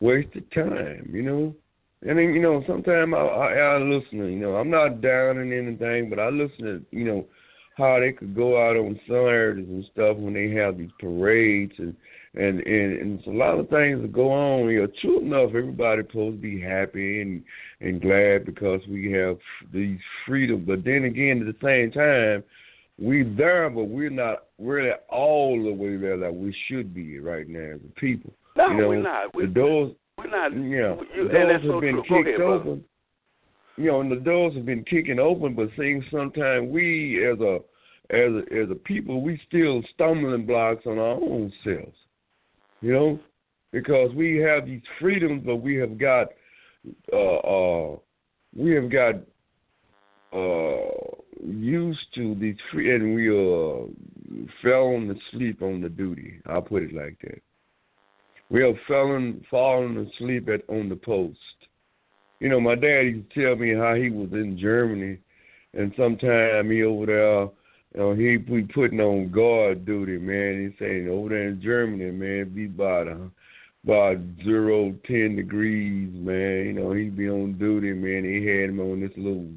wasted 0.00 0.50
time. 0.52 1.10
You 1.12 1.22
know. 1.22 1.54
And 2.02 2.18
then 2.18 2.32
you 2.32 2.40
know, 2.40 2.64
sometimes 2.66 3.12
I, 3.14 3.18
I 3.18 3.52
I 3.58 3.78
listen. 3.78 4.18
You 4.20 4.38
know, 4.40 4.56
I'm 4.56 4.70
not 4.70 5.02
down 5.02 5.36
in 5.36 5.52
anything, 5.52 6.08
but 6.08 6.18
I 6.18 6.30
listen 6.30 6.64
to 6.64 6.86
you 6.96 7.04
know 7.04 7.26
how 7.76 8.00
they 8.00 8.12
could 8.12 8.34
go 8.34 8.60
out 8.60 8.76
on 8.76 8.98
Saturdays 9.06 9.68
and 9.68 9.84
stuff 9.92 10.16
when 10.16 10.34
they 10.34 10.50
have 10.50 10.78
these 10.78 10.90
parades 11.00 11.72
and 11.78 11.96
and 12.34 12.60
and, 12.60 12.92
and 13.00 13.18
it's 13.18 13.26
a 13.26 13.30
lot 13.30 13.58
of 13.58 13.68
things 13.68 14.00
that 14.02 14.12
go 14.12 14.30
on. 14.30 14.68
You 14.68 14.82
know, 14.82 14.88
true 15.00 15.20
enough, 15.20 15.48
everybody's 15.48 16.06
supposed 16.06 16.36
to 16.36 16.42
be 16.42 16.60
happy 16.60 17.22
and 17.22 17.42
and 17.80 18.00
glad 18.00 18.46
because 18.46 18.80
we 18.88 19.10
have 19.12 19.38
these 19.72 19.98
freedom. 20.26 20.64
But 20.66 20.84
then 20.84 21.04
again, 21.04 21.40
at 21.40 21.46
the 21.46 21.66
same 21.66 21.90
time, 21.90 22.44
we 22.98 23.22
there, 23.22 23.68
but 23.70 23.84
we're 23.84 24.10
not 24.10 24.44
really 24.58 24.90
all 25.08 25.62
the 25.62 25.72
way 25.72 25.96
there 25.96 26.18
that 26.18 26.34
we 26.34 26.54
should 26.68 26.94
be 26.94 27.18
right 27.18 27.48
now 27.48 27.74
as 27.74 27.80
a 27.84 28.00
people. 28.00 28.32
No, 28.56 28.70
you 28.70 28.76
know, 28.76 28.88
we're 28.88 29.02
not. 29.02 29.34
We, 29.34 29.46
the 29.46 29.52
doors, 29.52 29.92
we're 30.18 30.30
not. 30.30 30.52
yeah, 30.52 30.94
you, 31.16 31.22
and 31.22 31.30
doors 31.30 31.52
have 31.52 31.62
so 31.62 31.80
been 31.80 32.02
true. 32.06 32.24
Kicked 32.24 32.28
ahead, 32.28 32.38
brother. 32.38 32.78
You 33.80 33.86
know, 33.86 34.00
and 34.02 34.12
the 34.12 34.16
doors 34.16 34.54
have 34.56 34.66
been 34.66 34.84
kicking 34.84 35.18
open, 35.18 35.54
but 35.54 35.70
seeing 35.74 36.04
sometimes 36.10 36.70
we 36.70 37.26
as 37.26 37.40
a 37.40 37.60
as 38.10 38.30
a, 38.30 38.62
as 38.62 38.70
a 38.70 38.74
people, 38.74 39.22
we 39.22 39.40
still 39.48 39.82
stumbling 39.94 40.44
blocks 40.44 40.84
on 40.84 40.98
our 40.98 41.14
own 41.14 41.50
selves. 41.64 41.96
You 42.82 42.92
know, 42.92 43.20
because 43.72 44.12
we 44.14 44.36
have 44.36 44.66
these 44.66 44.82
freedoms, 45.00 45.44
but 45.46 45.56
we 45.56 45.76
have 45.76 45.96
got 45.96 46.26
uh, 47.10 47.36
uh, 47.36 47.96
we 48.54 48.72
have 48.72 48.92
got 48.92 49.14
uh, 50.34 50.90
used 51.42 52.14
to 52.16 52.34
these 52.34 52.56
free, 52.70 52.94
and 52.94 53.14
we 53.14 53.30
uh, 53.30 54.44
fell 54.62 54.94
asleep 54.94 55.62
on 55.62 55.80
the 55.80 55.88
duty. 55.88 56.42
I'll 56.44 56.60
put 56.60 56.82
it 56.82 56.92
like 56.92 57.16
that. 57.22 57.40
We 58.50 58.60
have 58.60 58.76
fallen 58.86 59.42
fallen 59.50 59.96
asleep 60.06 60.50
at 60.50 60.68
on 60.68 60.90
the 60.90 60.96
post. 60.96 61.38
You 62.40 62.48
know, 62.48 62.60
my 62.60 62.74
dad 62.74 63.02
used 63.02 63.30
to 63.32 63.44
tell 63.44 63.56
me 63.56 63.74
how 63.74 63.94
he 63.94 64.08
was 64.10 64.30
in 64.32 64.58
Germany, 64.58 65.18
and 65.74 65.92
sometime 65.96 66.70
he 66.70 66.82
over 66.82 67.06
there, 67.06 67.42
you 67.94 68.00
know, 68.00 68.14
he 68.14 68.38
be 68.38 68.62
putting 68.62 69.00
on 69.00 69.30
guard 69.30 69.84
duty, 69.84 70.16
man. 70.18 70.72
He 70.78 70.84
saying 70.84 71.08
over 71.08 71.28
there 71.28 71.48
in 71.48 71.60
Germany, 71.60 72.10
man, 72.10 72.52
be 72.54 72.64
about 72.64 73.08
uh, 73.08 73.28
about 73.84 74.16
zero 74.42 74.94
ten 75.06 75.36
degrees, 75.36 76.10
man. 76.14 76.66
You 76.66 76.72
know, 76.72 76.92
he 76.92 77.10
be 77.10 77.28
on 77.28 77.58
duty, 77.58 77.92
man. 77.92 78.24
He 78.24 78.46
had 78.46 78.70
him 78.70 78.80
on 78.80 79.00
this 79.00 79.12
little 79.16 79.48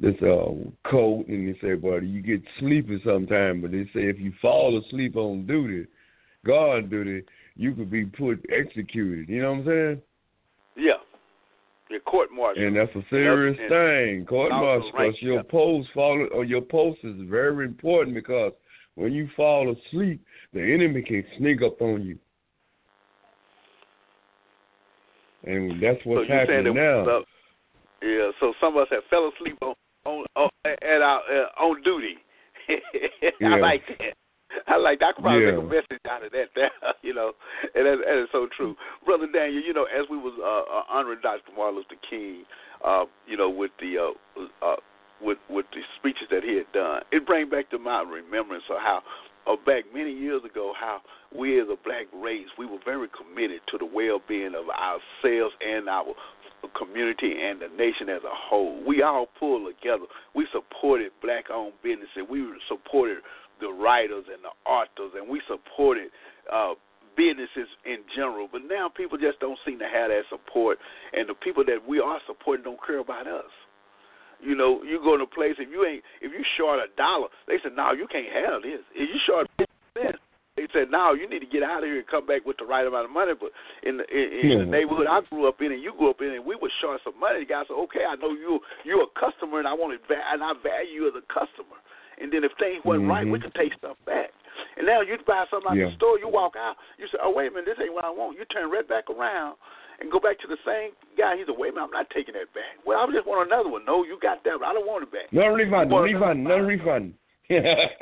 this 0.00 0.16
uh 0.22 0.90
coat, 0.90 1.26
and 1.28 1.48
he 1.48 1.54
said, 1.60 1.82
"Buddy, 1.82 2.06
you 2.06 2.22
get 2.22 2.42
sleepy 2.58 3.00
sometime." 3.04 3.60
But 3.60 3.72
they 3.72 3.84
say 3.92 4.08
if 4.08 4.18
you 4.18 4.32
fall 4.40 4.78
asleep 4.78 5.16
on 5.16 5.46
duty, 5.46 5.86
guard 6.46 6.88
duty, 6.88 7.24
you 7.56 7.74
could 7.74 7.90
be 7.90 8.06
put 8.06 8.44
executed. 8.50 9.28
You 9.28 9.42
know 9.42 9.52
what 9.52 9.58
I'm 9.58 9.66
saying? 9.66 10.02
Yeah. 10.76 11.00
Your 11.88 12.00
court 12.00 12.30
martial. 12.32 12.66
And 12.66 12.76
that's 12.76 12.94
a 12.96 13.04
serious 13.10 13.56
thing, 13.68 14.26
court 14.26 14.50
martial, 14.50 14.90
right, 14.92 15.12
because 15.12 15.22
your 15.22 15.42
post 15.44 15.88
fall 15.94 16.26
or 16.34 16.44
your 16.44 16.62
post 16.62 16.98
is 17.04 17.14
very 17.28 17.64
important 17.64 18.14
because 18.14 18.52
when 18.96 19.12
you 19.12 19.28
fall 19.36 19.72
asleep, 19.72 20.20
the 20.52 20.60
enemy 20.60 21.02
can 21.02 21.24
sneak 21.38 21.62
up 21.62 21.80
on 21.80 22.02
you, 22.02 22.18
and 25.44 25.80
that's 25.82 26.02
so 26.02 26.10
what's 26.10 26.28
you're 26.28 26.38
happening 26.38 26.64
that, 26.64 26.74
now. 26.74 27.18
uh, 27.18 27.20
yeah. 28.02 28.30
So 28.40 28.52
some 28.60 28.76
of 28.76 28.82
us 28.82 28.88
have 28.90 29.04
fell 29.08 29.30
asleep 29.36 29.58
on 29.62 29.74
on, 30.04 30.24
on 30.34 30.48
at 30.64 31.02
our 31.02 31.20
uh, 31.20 31.62
on 31.64 31.82
duty. 31.82 32.16
I 32.68 33.30
Yeah. 33.40 33.56
like 33.56 33.82
that. 33.98 34.14
I 34.68 34.76
like 34.76 34.98
that. 35.00 35.06
I 35.08 35.12
could 35.12 35.22
probably 35.22 35.44
Yeah. 35.46 35.52
make 35.52 35.64
a 35.64 35.68
message 35.68 36.04
out 36.10 36.24
of 36.24 36.32
that 36.32 36.48
there, 36.54 36.70
you 37.02 37.14
know, 37.14 37.32
and 37.74 37.86
that, 37.86 37.98
that 38.04 38.22
is 38.22 38.28
so 38.32 38.48
true. 38.56 38.74
Brother 39.04 39.26
Daniel, 39.32 39.62
you 39.62 39.72
know, 39.72 39.84
as 39.84 40.06
we 40.10 40.16
was 40.16 40.34
uh, 40.38 40.66
uh, 40.66 40.82
honoring 40.90 41.20
Dr. 41.22 41.52
Martin 41.56 41.76
Luther 41.76 42.00
King, 42.08 42.44
uh, 42.84 43.04
you 43.26 43.36
know, 43.36 43.48
with 43.50 43.70
the 43.80 43.96
uh, 43.98 44.66
uh, 44.66 44.76
with 45.22 45.38
with 45.48 45.66
the 45.72 45.80
speeches 45.98 46.28
that 46.30 46.42
he 46.44 46.56
had 46.56 46.70
done, 46.72 47.02
it 47.12 47.26
brings 47.26 47.50
back 47.50 47.70
to 47.70 47.78
my 47.78 48.02
remembrance 48.02 48.64
of 48.70 48.76
how 48.78 49.02
uh, 49.46 49.56
back 49.64 49.84
many 49.94 50.12
years 50.12 50.42
ago, 50.44 50.72
how 50.78 51.00
we 51.36 51.60
as 51.60 51.68
a 51.70 51.76
black 51.84 52.06
race, 52.12 52.46
we 52.58 52.66
were 52.66 52.78
very 52.84 53.08
committed 53.16 53.60
to 53.70 53.78
the 53.78 53.86
well-being 53.86 54.54
of 54.54 54.66
ourselves 54.68 55.54
and 55.64 55.88
our 55.88 56.04
community 56.76 57.32
and 57.40 57.60
the 57.60 57.68
nation 57.78 58.08
as 58.08 58.22
a 58.24 58.34
whole. 58.34 58.82
We 58.86 59.02
all 59.02 59.28
pulled 59.38 59.72
together. 59.72 60.04
We 60.34 60.46
supported 60.52 61.12
black-owned 61.22 61.74
businesses. 61.82 62.26
We 62.28 62.44
supported 62.68 63.18
the 63.60 63.68
writers 63.72 64.24
and 64.32 64.42
the 64.44 64.52
authors, 64.70 65.12
and 65.16 65.28
we 65.28 65.40
supported 65.48 66.08
uh, 66.52 66.74
businesses 67.16 67.68
in 67.84 68.04
general. 68.14 68.48
But 68.50 68.62
now 68.68 68.88
people 68.88 69.18
just 69.18 69.40
don't 69.40 69.58
seem 69.64 69.78
to 69.78 69.88
have 69.88 70.10
that 70.10 70.24
support, 70.28 70.78
and 71.12 71.28
the 71.28 71.34
people 71.34 71.64
that 71.64 71.80
we 71.86 72.00
are 72.00 72.20
supporting 72.26 72.64
don't 72.64 72.80
care 72.86 73.00
about 73.00 73.26
us. 73.26 73.50
You 74.40 74.54
know, 74.54 74.82
you 74.82 75.00
go 75.02 75.16
to 75.16 75.24
a 75.24 75.26
place 75.26 75.56
if 75.58 75.70
you 75.70 75.86
ain't 75.86 76.04
if 76.20 76.30
you 76.30 76.44
short 76.58 76.78
a 76.78 76.94
dollar, 76.96 77.28
they 77.48 77.56
say 77.56 77.72
no, 77.74 77.92
you 77.92 78.06
can't 78.06 78.28
have 78.28 78.62
this. 78.62 78.84
If 78.92 79.08
you 79.08 79.18
short 79.24 79.48
cents, 79.96 80.18
they 80.56 80.68
said, 80.72 80.90
"No, 80.90 81.12
you 81.12 81.28
need 81.28 81.40
to 81.40 81.46
get 81.46 81.62
out 81.62 81.84
of 81.84 81.88
here 81.88 81.98
and 82.00 82.06
come 82.06 82.26
back 82.26 82.44
with 82.44 82.56
the 82.56 82.64
right 82.64 82.86
amount 82.86 83.04
of 83.04 83.12
money." 83.12 83.32
But 83.32 83.52
in 83.82 83.96
the 83.96 84.04
in, 84.08 84.24
in 84.40 84.48
Yeah. 84.52 84.58
the 84.64 84.68
neighborhood 84.68 85.06
I 85.08 85.20
grew 85.28 85.48
up 85.48 85.60
in, 85.60 85.72
and 85.72 85.82
you 85.82 85.92
grew 85.96 86.10
up 86.10 86.20
in, 86.20 86.32
and 86.32 86.44
we 86.44 86.56
were 86.56 86.72
short 86.80 87.00
some 87.04 87.18
money. 87.20 87.40
The 87.40 87.46
guy 87.48 87.64
said, 87.68 87.76
"Okay, 87.88 88.04
I 88.04 88.16
know 88.16 88.32
you 88.32 88.60
you're 88.84 89.04
a 89.04 89.12
customer, 89.20 89.58
and 89.58 89.68
I 89.68 89.72
want 89.72 89.96
to 89.96 90.14
and 90.14 90.44
I 90.44 90.52
value 90.62 91.04
you 91.04 91.08
as 91.08 91.14
a 91.16 91.24
customer. 91.32 91.76
And 92.20 92.32
then 92.32 92.44
if 92.44 92.52
things 92.58 92.84
wasn't 92.84 93.08
right, 93.08 93.26
we 93.26 93.38
Mhm. 93.38 93.42
can 93.42 93.50
take 93.52 93.74
stuff 93.74 93.96
back." 94.04 94.32
And 94.76 94.86
now 94.86 95.00
you 95.00 95.16
buy 95.26 95.46
something 95.50 95.70
out 95.70 95.76
Yeah. 95.76 95.86
the 95.86 95.92
store, 95.92 96.18
you 96.18 96.28
walk 96.28 96.56
out, 96.56 96.76
you 96.98 97.06
say, 97.08 97.18
"Oh 97.20 97.30
wait 97.30 97.48
a 97.48 97.50
minute, 97.50 97.66
this 97.66 97.80
ain't 97.80 97.92
what 97.92 98.04
I 98.04 98.10
want." 98.10 98.36
You 98.38 98.44
turn 98.46 98.70
right 98.70 98.86
back 98.86 99.08
around 99.10 99.56
and 100.00 100.10
go 100.10 100.18
back 100.18 100.38
to 100.40 100.46
the 100.46 100.58
same 100.64 100.92
guy. 101.16 101.36
He's 101.36 101.48
like, 101.48 101.58
"Wait 101.58 101.70
a 101.70 101.72
minute, 101.72 101.84
I'm 101.86 101.90
not 101.92 102.10
taking 102.10 102.34
that 102.34 102.52
back." 102.52 102.76
Well, 102.84 102.98
I 103.00 103.10
just 103.12 103.26
want 103.26 103.46
another 103.46 103.68
one. 103.68 103.84
No, 103.84 104.04
you 104.04 104.18
got 104.18 104.44
that, 104.44 104.58
but 104.60 104.66
I 104.66 104.72
don't 104.72 104.86
want 104.86 105.04
it 105.04 105.12
back. 105.12 105.32
No 105.32 105.48
refund, 105.48 105.90
no 105.90 106.00
refund, 106.02 106.44
no 106.44 106.58
refund. 106.58 107.14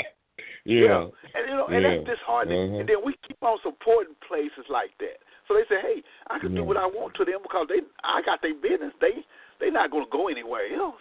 Yeah. 0.66 0.78
yeah. 0.88 1.06
And 1.34 1.48
you 1.48 1.56
know, 1.56 1.66
and 1.66 1.82
Yeah. 1.82 1.90
that's 1.90 2.04
disheartening. 2.16 2.70
Uh-huh. 2.70 2.80
And 2.80 2.88
then 2.88 3.04
we 3.04 3.12
keep 3.28 3.36
on 3.42 3.58
supporting 3.62 4.14
places 4.26 4.64
like 4.70 4.96
that. 4.98 5.20
So 5.46 5.52
they 5.54 5.64
say, 5.66 5.78
Hey, 5.80 6.02
I 6.28 6.38
can 6.38 6.54
do 6.54 6.64
what 6.64 6.78
I 6.78 6.86
want 6.86 7.14
to 7.16 7.24
them 7.24 7.42
because 7.42 7.68
they 7.68 7.82
I 8.02 8.22
got 8.22 8.40
their 8.40 8.54
business. 8.54 8.94
They 9.00 9.22
they're 9.60 9.70
not 9.70 9.90
gonna 9.90 10.06
go 10.10 10.28
anywhere 10.28 10.72
else. 10.74 11.00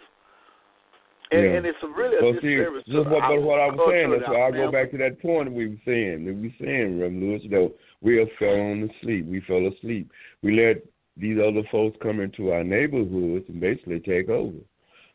And, 1.30 1.44
Yeah. 1.44 1.56
and 1.56 1.66
it's 1.66 1.78
a 1.82 1.88
really 1.88 2.16
a 2.16 2.22
Well, 2.22 2.34
see, 2.34 2.56
disservice 2.56 2.84
to 2.84 2.92
just 2.92 3.08
what, 3.08 3.22
but 3.28 3.42
what 3.42 3.60
I 3.60 3.66
was 3.68 3.90
saying, 3.90 4.10
that's 4.10 4.28
why 4.28 4.48
I 4.48 4.50
go 4.50 4.70
back 4.70 4.90
to 4.90 4.98
that 4.98 5.20
point 5.20 5.52
we 5.52 5.68
were 5.68 5.80
saying. 5.84 6.26
That 6.26 6.34
we 6.34 6.48
were 6.48 6.54
saying, 6.60 7.00
Reverend 7.00 7.22
Lewis, 7.22 7.42
that 7.50 7.72
we 8.02 8.30
fell 8.38 8.60
on 8.60 8.88
to 8.88 8.94
sleep. 9.00 9.26
We 9.26 9.40
fell 9.40 9.66
asleep. 9.66 10.10
We 10.42 10.52
let 10.52 10.84
these 11.16 11.38
other 11.38 11.62
folks 11.70 11.96
come 12.02 12.20
into 12.20 12.52
our 12.52 12.64
neighborhoods 12.64 13.46
and 13.48 13.60
basically 13.60 14.00
take 14.00 14.28
over. 14.28 14.58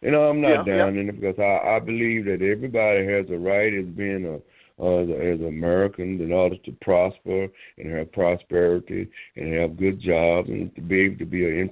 You 0.02 0.12
know, 0.12 0.30
I'm 0.30 0.42
not 0.42 0.66
Yeah, 0.66 0.78
down 0.78 0.98
in 0.98 1.10
it 1.10 1.20
because 1.20 1.38
I, 1.40 1.76
I 1.76 1.80
believe 1.80 2.26
that 2.26 2.42
everybody 2.42 3.06
has 3.06 3.30
a 3.30 3.38
right 3.38 3.74
as 3.74 3.86
being 3.86 4.26
a 4.26 4.40
uh, 4.82 5.02
as 5.02 5.42
Americans 5.42 6.22
in 6.22 6.32
order 6.32 6.56
to 6.56 6.72
prosper 6.82 7.48
and 7.78 7.92
have 7.92 8.12
prosperity 8.14 9.10
and 9.36 9.54
have 9.54 9.78
good 9.78 10.00
jobs 10.00 10.48
and 10.48 10.74
to 10.76 10.82
be 10.82 11.02
able 11.02 11.18
to 11.18 11.26
be 11.26 11.44
a 11.44 11.50
in, 11.50 11.70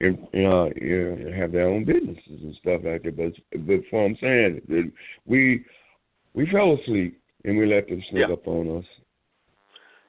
you 0.00 0.18
know, 0.32 0.70
you 0.76 1.16
know, 1.16 1.32
have 1.32 1.52
their 1.52 1.68
own 1.68 1.84
businesses 1.84 2.20
and 2.26 2.54
stuff 2.60 2.82
like 2.84 3.02
that. 3.02 3.16
But 3.16 3.32
but 3.66 3.80
what 3.90 4.00
I'm 4.00 4.16
saying 4.20 4.92
we 5.24 5.64
we 6.34 6.50
fell 6.50 6.78
asleep 6.82 7.20
and 7.44 7.56
we 7.56 7.66
let 7.66 7.88
them 7.88 8.02
sneak 8.10 8.28
Yeah. 8.28 8.34
up 8.34 8.46
on 8.46 8.78
us. 8.78 8.84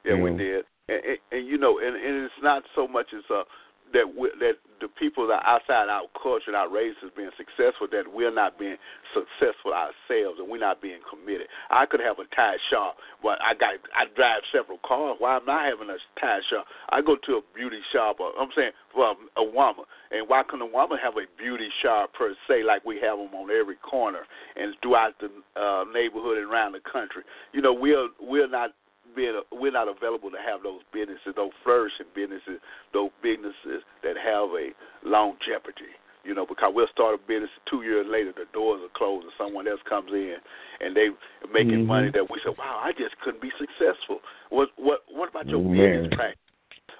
Yeah, 0.04 0.14
we 0.14 0.30
Yeah. 0.30 0.36
did. 0.36 0.64
And, 0.88 1.04
and, 1.04 1.18
and 1.32 1.46
you 1.46 1.58
know, 1.58 1.78
and, 1.78 1.96
and 1.96 2.24
it's 2.24 2.42
not 2.42 2.64
so 2.74 2.86
much 2.88 3.12
as 3.14 3.24
uh 3.30 3.44
that 3.92 4.06
we, 4.06 4.30
that 4.40 4.56
the 4.80 4.88
people 4.88 5.26
that 5.26 5.42
are 5.42 5.58
outside 5.58 5.88
our 5.88 6.06
culture 6.20 6.48
and 6.48 6.56
our 6.56 6.70
race 6.70 6.94
is 7.02 7.10
being 7.16 7.30
successful 7.36 7.88
that 7.90 8.04
we're 8.06 8.32
not 8.32 8.58
being 8.58 8.76
successful 9.14 9.74
ourselves 9.74 10.38
and 10.38 10.48
we're 10.48 10.62
not 10.62 10.80
being 10.80 11.00
committed. 11.08 11.48
I 11.70 11.86
could 11.86 12.00
have 12.00 12.18
a 12.18 12.26
tire 12.34 12.58
shop, 12.70 12.96
but 13.22 13.38
I 13.42 13.54
got 13.54 13.74
I 13.94 14.06
drive 14.14 14.42
several 14.52 14.78
cars. 14.86 15.16
Why 15.18 15.36
am 15.36 15.48
I 15.48 15.66
having 15.66 15.90
a 15.90 15.98
tire 16.20 16.42
shop? 16.48 16.66
I 16.90 17.02
go 17.02 17.16
to 17.26 17.32
a 17.38 17.42
beauty 17.54 17.80
shop. 17.92 18.20
Or, 18.20 18.32
I'm 18.38 18.50
saying 18.54 18.72
for 18.94 19.14
a 19.36 19.44
woman, 19.44 19.84
and 20.10 20.28
why 20.28 20.42
couldn't 20.48 20.68
a 20.68 20.72
woman 20.72 20.98
have 21.02 21.14
a 21.16 21.26
beauty 21.36 21.68
shop 21.82 22.12
per 22.14 22.34
se 22.46 22.62
like 22.64 22.84
we 22.84 23.00
have 23.00 23.18
them 23.18 23.34
on 23.34 23.50
every 23.50 23.76
corner 23.76 24.22
and 24.56 24.74
throughout 24.82 25.14
the 25.20 25.28
uh, 25.60 25.84
neighborhood 25.92 26.38
and 26.38 26.50
around 26.50 26.72
the 26.72 26.80
country? 26.80 27.22
You 27.52 27.62
know, 27.62 27.72
we're 27.72 28.08
we're 28.20 28.48
not 28.48 28.70
being 29.18 29.34
we're 29.50 29.74
not 29.74 29.90
available 29.90 30.30
to 30.30 30.38
have 30.38 30.62
those 30.62 30.86
businesses, 30.94 31.34
those 31.34 31.50
flourishing 31.66 32.06
businesses, 32.14 32.62
those 32.94 33.10
businesses 33.18 33.82
that 34.06 34.14
have 34.14 34.54
a 34.54 34.70
longevity. 35.02 35.90
You 36.22 36.34
know, 36.34 36.46
because 36.46 36.70
we'll 36.74 36.92
start 36.94 37.18
a 37.18 37.20
business 37.26 37.50
two 37.66 37.82
years 37.82 38.06
later, 38.06 38.30
the 38.30 38.46
doors 38.52 38.78
are 38.84 38.92
closed, 38.94 39.24
and 39.26 39.34
someone 39.34 39.66
else 39.66 39.80
comes 39.88 40.12
in, 40.12 40.36
and 40.78 40.94
they 40.94 41.10
making 41.50 41.82
Mhm. 41.82 41.86
money 41.86 42.10
that 42.10 42.30
we 42.30 42.38
say, 42.40 42.50
"Wow, 42.50 42.78
I 42.78 42.92
just 42.92 43.18
couldn't 43.20 43.40
be 43.40 43.50
successful." 43.58 44.22
What 44.50 44.70
what 44.76 45.02
what 45.08 45.28
about 45.30 45.48
your 45.48 45.60
Oh, 45.60 45.72
business 45.74 46.14
practice? 46.14 46.38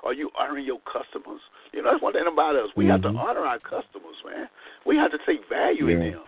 Are 0.02 0.12
you 0.12 0.30
honoring 0.34 0.64
your 0.64 0.80
customers? 0.80 1.42
You 1.72 1.82
know, 1.82 1.90
that's 1.90 2.02
one 2.02 2.14
thing 2.14 2.26
about 2.26 2.56
us. 2.56 2.70
We 2.74 2.86
have 2.86 3.02
to 3.02 3.10
Mhm. 3.10 3.18
honor 3.18 3.44
our 3.44 3.58
customers, 3.58 4.16
man. 4.24 4.48
We 4.84 4.96
have 4.96 5.10
to 5.10 5.18
take 5.18 5.44
value 5.46 5.88
in 5.88 6.00
them. 6.00 6.22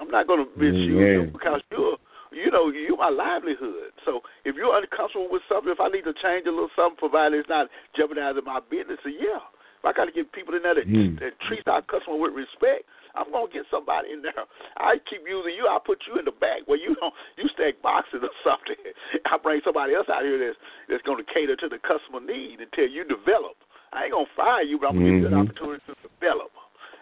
I'm 0.00 0.10
not 0.10 0.26
going 0.26 0.44
to 0.44 0.50
misuse 0.58 0.88
Yeah. 0.88 1.12
you 1.12 1.22
because 1.32 1.62
you're, 1.70 1.98
you 2.32 2.50
know, 2.50 2.68
you're 2.70 2.96
my 2.96 3.08
livelihood. 3.10 3.92
So 4.04 4.20
if 4.44 4.56
you're 4.56 4.76
uncomfortable 4.76 5.28
with 5.30 5.42
something, 5.48 5.70
if 5.72 5.80
I 5.80 5.88
need 5.88 6.04
to 6.04 6.14
change 6.22 6.46
a 6.46 6.50
little 6.50 6.72
something, 6.74 6.98
provided 6.98 7.38
it's 7.38 7.48
not 7.48 7.68
jeopardizing 7.96 8.44
my 8.44 8.60
business, 8.68 8.98
then 9.04 9.14
yeah. 9.20 9.40
If 9.78 9.84
I 9.84 9.92
got 9.92 10.06
to 10.06 10.14
get 10.14 10.30
people 10.30 10.54
in 10.54 10.62
there 10.62 10.78
that, 10.78 10.86
Hmm. 10.86 11.18
that 11.18 11.34
treat 11.50 11.66
our 11.66 11.82
customer 11.82 12.14
with 12.16 12.34
respect, 12.34 12.86
I'm 13.14 13.28
gonna 13.30 13.50
get 13.52 13.66
somebody 13.68 14.12
in 14.12 14.22
there. 14.22 14.46
I 14.78 14.96
keep 15.04 15.20
using 15.28 15.52
you. 15.52 15.68
I 15.68 15.76
put 15.84 16.00
you 16.08 16.16
in 16.18 16.24
the 16.24 16.32
back 16.32 16.64
where 16.64 16.78
you 16.78 16.94
don't 16.96 17.12
you 17.36 17.44
stack 17.52 17.82
boxes 17.82 18.22
or 18.22 18.32
something. 18.40 18.78
I 19.26 19.36
bring 19.36 19.60
somebody 19.64 19.92
else 19.92 20.08
out 20.08 20.22
here 20.22 20.38
that's 20.38 20.56
that's 20.88 21.02
gonna 21.02 21.24
cater 21.28 21.56
to 21.56 21.68
the 21.68 21.78
customer 21.84 22.24
need 22.24 22.60
until 22.60 22.88
you 22.88 23.04
develop. 23.04 23.58
I 23.92 24.04
ain't 24.08 24.12
gonna 24.16 24.24
fire 24.34 24.62
you, 24.62 24.78
but 24.80 24.88
I'm 24.88 24.96
gonna 24.96 25.12
give 25.12 25.20
you 25.20 25.26
an 25.28 25.34
Mhm. 25.34 25.44
opportunity 25.44 25.82
to 25.92 25.94
develop. 26.08 26.52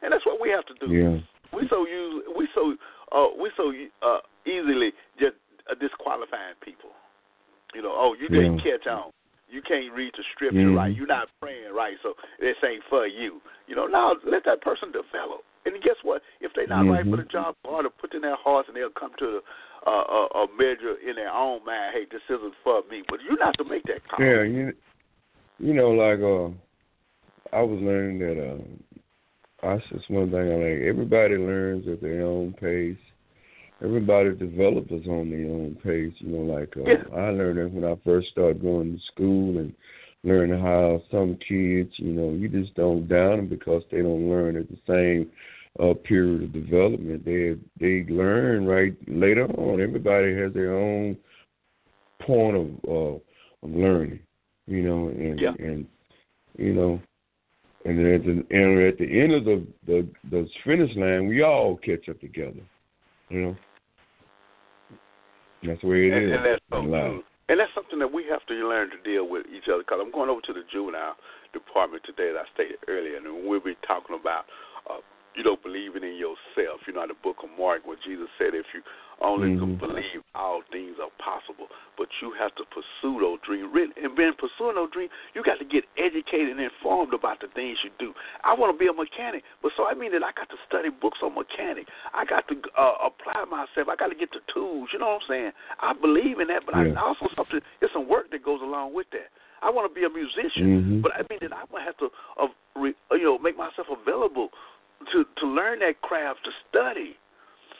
And 0.02 0.12
that's 0.12 0.26
what 0.26 0.40
we 0.40 0.48
have 0.50 0.66
to 0.66 0.74
do. 0.82 0.88
Yeah. 0.90 1.20
We 1.52 1.68
so 1.68 1.86
use 1.86 2.24
we 2.34 2.48
so 2.54 2.74
uh 3.12 3.28
we 3.38 3.50
so 3.56 3.70
uh 4.02 4.18
easily 4.46 4.92
uh, 5.70 5.74
disqualifying 5.78 6.58
people. 6.64 6.90
You 7.74 7.82
know, 7.82 7.94
oh 7.94 8.16
you 8.18 8.28
didn't 8.28 8.58
Yeah. 8.58 8.76
catch 8.78 8.86
on. 8.86 9.10
You 9.48 9.62
can't 9.62 9.92
read 9.92 10.12
the 10.16 10.22
scripture 10.34 10.70
Mhm. 10.70 10.76
right. 10.76 10.94
You're 10.94 11.06
not 11.06 11.28
praying 11.40 11.72
right, 11.74 11.96
so 12.02 12.14
this 12.38 12.56
ain't 12.62 12.84
for 12.84 13.06
you. 13.06 13.40
You 13.66 13.74
know, 13.74 13.86
now 13.86 14.14
let 14.24 14.44
that 14.44 14.60
person 14.62 14.92
develop. 14.92 15.42
And 15.66 15.80
guess 15.82 15.96
what? 16.02 16.22
If 16.40 16.52
they're 16.54 16.66
not 16.66 16.88
right 16.88 17.04
for 17.04 17.16
the 17.16 17.24
Mhm. 17.24 17.30
job, 17.30 17.56
God 17.64 17.84
will 17.84 17.90
put 17.90 18.14
in 18.14 18.22
their 18.22 18.36
hearts 18.36 18.68
and 18.68 18.76
they'll 18.76 18.90
come 18.90 19.12
to 19.18 19.42
uh, 19.86 19.90
a, 19.90 20.38
a 20.44 20.48
measure 20.56 20.94
in 20.96 21.16
their 21.16 21.32
own 21.32 21.64
mind. 21.64 21.94
Hey, 21.94 22.04
this 22.04 22.22
isn't 22.28 22.54
for 22.62 22.82
me. 22.90 23.02
But 23.08 23.22
you 23.22 23.36
not 23.36 23.56
to 23.58 23.64
make 23.64 23.82
that 23.84 24.06
call. 24.08 24.24
Yeah, 24.24 24.42
you 24.42 24.72
you 25.58 25.74
know, 25.74 25.90
like 25.90 26.20
uh 26.20 26.48
I 27.56 27.62
was 27.62 27.80
learning 27.80 28.18
that 28.20 28.38
uh 28.38 28.58
that's 29.62 29.88
just 29.90 30.08
one 30.10 30.30
thing 30.30 30.40
I 30.40 30.54
like. 30.54 30.82
Everybody 30.82 31.36
learns 31.36 31.86
at 31.88 32.00
their 32.00 32.22
own 32.22 32.54
pace. 32.54 32.96
Everybody 33.82 34.34
develops 34.34 34.92
on 34.92 35.30
their 35.30 35.50
own 35.50 35.76
pace. 35.82 36.14
You 36.18 36.28
know, 36.28 36.54
like 36.54 36.76
uh, 36.76 36.84
Yeah. 36.84 37.02
I 37.16 37.30
learned 37.30 37.58
that 37.58 37.72
when 37.72 37.84
I 37.84 37.96
first 38.04 38.28
started 38.30 38.62
going 38.62 38.94
to 38.96 39.02
school 39.12 39.58
and 39.58 39.74
learning 40.22 40.60
how 40.60 41.02
some 41.10 41.36
kids, 41.36 41.90
you 41.96 42.12
know, 42.12 42.30
you 42.30 42.48
just 42.48 42.74
don't 42.74 43.08
down 43.08 43.36
them 43.36 43.48
because 43.48 43.82
they 43.90 44.02
don't 44.02 44.28
learn 44.28 44.56
at 44.56 44.68
the 44.68 44.78
same 44.86 45.30
uh 45.78 45.94
period 45.94 46.42
of 46.42 46.52
development. 46.52 47.24
They 47.24 47.56
they 47.78 48.04
learn 48.12 48.66
right 48.66 48.94
later 49.06 49.46
on. 49.46 49.80
Everybody 49.80 50.34
has 50.36 50.52
their 50.52 50.76
own 50.76 51.16
point 52.20 52.56
of 52.56 52.66
uh 52.88 53.18
of 53.62 53.70
learning, 53.70 54.20
you 54.66 54.82
know, 54.82 55.08
and 55.08 55.40
Yeah. 55.40 55.54
and 55.58 55.86
you 56.58 56.74
know, 56.74 57.00
and 57.84 57.98
then 57.98 58.06
at 58.06 58.24
the 58.24 58.44
and 58.50 58.80
at 58.80 58.98
the 58.98 59.20
end 59.20 59.32
of 59.32 59.44
the 59.44 59.66
the 59.86 60.08
the 60.30 60.48
finish 60.64 60.94
line, 60.96 61.28
we 61.28 61.42
all 61.42 61.76
catch 61.76 62.08
up 62.08 62.20
together, 62.20 62.60
you 63.30 63.40
know. 63.40 63.56
That's 65.62 65.82
way 65.82 66.08
it 66.08 66.16
is 66.16 66.32
and, 66.32 66.40
and 66.40 66.44
that's 66.44 66.64
so 66.70 66.82
true. 66.82 67.22
And 67.50 67.58
that's 67.58 67.74
something 67.74 67.98
that 67.98 68.12
we 68.12 68.24
have 68.30 68.46
to 68.46 68.54
learn 68.54 68.90
to 68.94 69.00
deal 69.02 69.28
with 69.28 69.44
each 69.50 69.66
other. 69.66 69.82
Because 69.82 69.98
I'm 70.00 70.14
going 70.14 70.30
over 70.30 70.40
to 70.40 70.54
the 70.54 70.62
juvenile 70.70 71.18
department 71.52 72.06
today, 72.06 72.30
as 72.30 72.38
I 72.38 72.46
stated 72.54 72.78
earlier, 72.86 73.18
and 73.18 73.26
we'll 73.48 73.58
be 73.58 73.74
talking 73.82 74.14
about, 74.14 74.46
uh, 74.88 75.02
you 75.40 75.44
know, 75.48 75.56
believing 75.56 76.04
in 76.04 76.20
yourself. 76.20 76.84
You 76.84 76.92
know, 76.92 77.08
the 77.08 77.16
book 77.24 77.40
of 77.40 77.48
Mark, 77.56 77.88
where 77.88 77.96
Jesus 78.04 78.28
said, 78.36 78.52
if 78.52 78.68
you 78.76 78.84
only 79.24 79.56
can 79.56 79.76
Mhm. 79.76 79.80
believe, 79.80 80.20
all 80.34 80.60
things 80.70 81.00
are 81.00 81.08
possible. 81.16 81.68
But 81.96 82.08
you 82.20 82.32
have 82.32 82.54
to 82.56 82.64
pursue 82.68 83.20
those 83.20 83.40
dreams. 83.40 83.72
Really- 83.72 83.96
And 83.96 84.14
being 84.14 84.34
pursuing 84.34 84.74
those 84.74 84.90
dreams, 84.90 85.10
you 85.32 85.42
got 85.42 85.58
to 85.58 85.64
get 85.64 85.88
educated 85.96 86.50
and 86.50 86.60
informed 86.60 87.14
about 87.14 87.40
the 87.40 87.48
things 87.48 87.82
you 87.82 87.90
do. 87.98 88.14
I 88.44 88.52
want 88.52 88.72
to 88.74 88.78
be 88.78 88.88
a 88.88 88.92
mechanic, 88.92 89.44
but 89.62 89.72
so 89.76 89.86
I 89.88 89.94
mean 89.94 90.12
that 90.12 90.22
I 90.22 90.32
got 90.32 90.50
to 90.50 90.58
study 90.68 90.90
books 90.90 91.22
on 91.22 91.34
mechanic. 91.34 91.88
I 92.12 92.26
got 92.26 92.46
to 92.48 92.60
uh, 92.76 92.96
apply 93.00 93.44
myself. 93.46 93.88
I 93.88 93.96
got 93.96 94.08
to 94.08 94.14
get 94.14 94.30
the 94.32 94.40
tools. 94.52 94.92
You 94.92 94.98
know 94.98 95.08
what 95.08 95.22
I'm 95.22 95.28
saying? 95.28 95.52
I 95.80 95.94
believe 95.94 96.38
in 96.40 96.48
that, 96.48 96.66
but 96.66 96.74
Yeah. 96.76 97.00
I 97.00 97.00
also 97.00 97.28
something. 97.34 97.62
There's 97.80 97.92
some 97.92 98.08
work 98.08 98.28
that 98.30 98.42
goes 98.42 98.60
along 98.60 98.92
with 98.92 99.08
that. 99.10 99.30
I 99.62 99.68
want 99.70 99.88
to 99.88 99.94
be 99.94 100.04
a 100.04 100.10
musician, 100.10 101.00
Mhm. 101.00 101.02
but 101.02 101.12
I 101.14 101.22
mean 101.28 101.38
that 101.40 101.52
I'm 101.52 101.66
gonna 101.70 101.84
have 101.84 101.96
to, 101.98 102.10
uh, 102.38 102.48
re, 102.76 102.94
uh, 103.12 103.14
you 103.16 103.24
know, 103.24 103.38
make 103.38 103.58
myself 103.58 103.90
available 103.90 104.50
to 105.12 105.24
to 105.38 105.46
learn 105.46 105.80
that 105.80 106.00
craft, 106.02 106.40
to 106.44 106.50
study, 106.68 107.16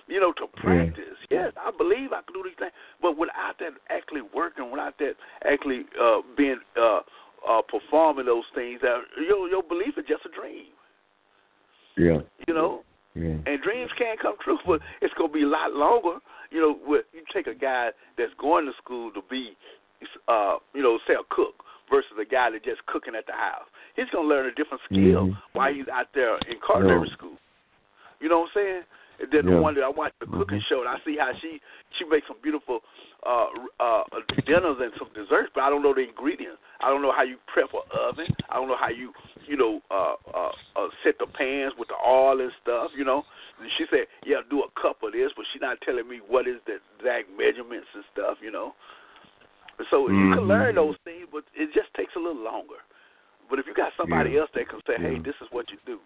you 0.09 0.21
know, 0.21 0.33
to 0.35 0.47
practice. 0.61 1.19
Yes, 1.31 1.53
I 1.57 1.71
believe 1.71 2.13
I 2.13 2.23
can 2.23 2.35
do 2.35 2.43
these 2.45 2.59
things, 2.59 2.73
but 3.01 3.17
without 3.17 3.59
that 3.61 3.73
actually 3.89 4.23
working, 4.35 4.71
without 4.71 4.99
that 4.99 5.15
actually 5.45 5.85
uh, 6.01 6.21
being 6.37 6.59
uh, 6.81 7.01
uh, 7.49 7.63
performing 7.63 8.27
those 8.27 8.45
things, 8.55 8.81
uh, 8.83 9.01
your 9.21 9.49
your 9.49 9.63
belief 9.63 9.95
is 9.99 10.05
just 10.09 10.25
a 10.27 10.33
dream. 10.35 10.73
Yeah. 11.97 12.21
You 12.49 12.55
know, 12.55 12.83
Yeah. 13.15 13.37
and 13.47 13.63
dreams 13.63 13.91
can 13.99 14.17
come 14.17 14.37
true, 14.43 14.59
but 14.67 14.81
it's 15.03 15.15
gonna 15.15 15.33
be 15.33 15.43
a 15.43 15.47
lot 15.47 15.73
longer. 15.75 16.19
You 16.51 16.61
know, 16.61 16.79
with, 16.85 17.05
you 17.13 17.23
take 17.33 17.47
a 17.47 17.55
guy 17.55 17.91
that's 18.17 18.35
going 18.39 18.67
to 18.67 18.73
school 18.83 19.13
to 19.13 19.23
be, 19.31 19.57
uh, 20.27 20.57
you 20.75 20.83
know, 20.83 20.99
say 21.07 21.15
a 21.15 21.23
cook 21.29 21.63
versus 21.91 22.15
a 22.21 22.25
guy 22.25 22.51
that's 22.51 22.65
just 22.65 22.85
cooking 22.87 23.15
at 23.15 23.27
the 23.27 23.33
house. 23.35 23.67
He's 23.97 24.09
gonna 24.13 24.29
learn 24.29 24.47
a 24.47 24.55
different 24.55 24.83
skill 24.85 25.27
Mhm. 25.27 25.37
while 25.53 25.75
he's 25.75 25.89
out 25.89 26.13
there 26.15 26.39
in 26.47 26.61
culinary 26.61 27.09
Yeah. 27.09 27.15
school. 27.15 27.39
You 28.21 28.29
know 28.29 28.41
what 28.41 28.49
I'm 28.49 28.55
saying? 28.55 28.85
And 29.21 29.31
then 29.31 29.45
Yeah. 29.45 29.57
the 29.57 29.61
one 29.61 29.75
that 29.75 29.85
I 29.85 29.89
watched 29.89 30.19
the 30.21 30.27
cooking 30.27 30.61
show, 30.63 30.81
and 30.81 30.89
I 30.89 30.99
see 31.05 31.17
how 31.17 31.33
she 31.35 31.61
she 31.99 32.05
makes 32.05 32.27
some 32.27 32.39
beautiful 32.41 32.83
uh 33.27 33.49
uh 33.79 34.05
dinners 34.47 34.81
and 34.81 34.93
some 34.97 35.11
desserts, 35.13 35.51
but 35.55 35.63
I 35.63 35.69
don't 35.69 35.83
know 35.83 35.93
the 35.93 36.09
ingredients. 36.09 36.59
I 36.81 36.89
don't 36.89 37.03
know 37.03 37.13
how 37.13 37.23
you 37.23 37.37
prep 37.47 37.75
an 37.75 37.85
oven. 37.93 38.27
I 38.49 38.55
don't 38.55 38.69
know 38.69 38.77
how 38.77 38.89
you 38.89 39.13
you 39.47 39.57
know 39.57 39.83
uh 39.91 40.15
uh, 40.33 40.53
uh 40.77 40.89
set 41.05 41.19
the 41.19 41.27
pans 41.27 41.75
with 41.77 41.89
the 41.89 41.97
oil 42.07 42.41
and 42.41 42.53
stuff. 42.63 42.93
You 42.97 43.05
know, 43.05 43.25
and 43.61 43.71
she 43.77 43.85
said, 43.91 44.07
yeah, 44.25 44.41
do 44.49 44.63
a 44.63 44.81
cup 44.81 45.03
of 45.03 45.13
this, 45.13 45.33
but 45.37 45.45
she's 45.53 45.61
not 45.61 45.81
telling 45.83 46.09
me 46.09 46.21
what 46.27 46.49
is 46.49 46.57
the 46.67 46.81
exact 46.97 47.29
measurements 47.37 47.89
and 47.95 48.05
stuff. 48.13 48.39
You 48.41 48.53
know, 48.53 48.75
so 49.89 50.09
you 50.09 50.35
can 50.35 50.45
Mhm. 50.45 50.49
learn 50.49 50.75
those 50.75 50.97
things, 51.05 51.27
but 51.33 51.45
it 51.55 51.73
just 51.73 51.93
takes 51.95 52.15
a 52.17 52.19
little 52.19 52.43
longer. 52.43 52.83
But 53.49 53.59
if 53.59 53.67
you 53.67 53.75
got 53.75 53.93
somebody 53.97 54.33
Yeah. 54.33 54.41
else 54.41 54.51
that 54.53 54.69
can 54.69 54.81
say, 54.87 54.97
hey, 54.97 55.15
Yeah. 55.15 55.23
this 55.23 55.41
is 55.41 55.51
what 55.51 55.71
you 55.71 55.79
do. 55.87 56.01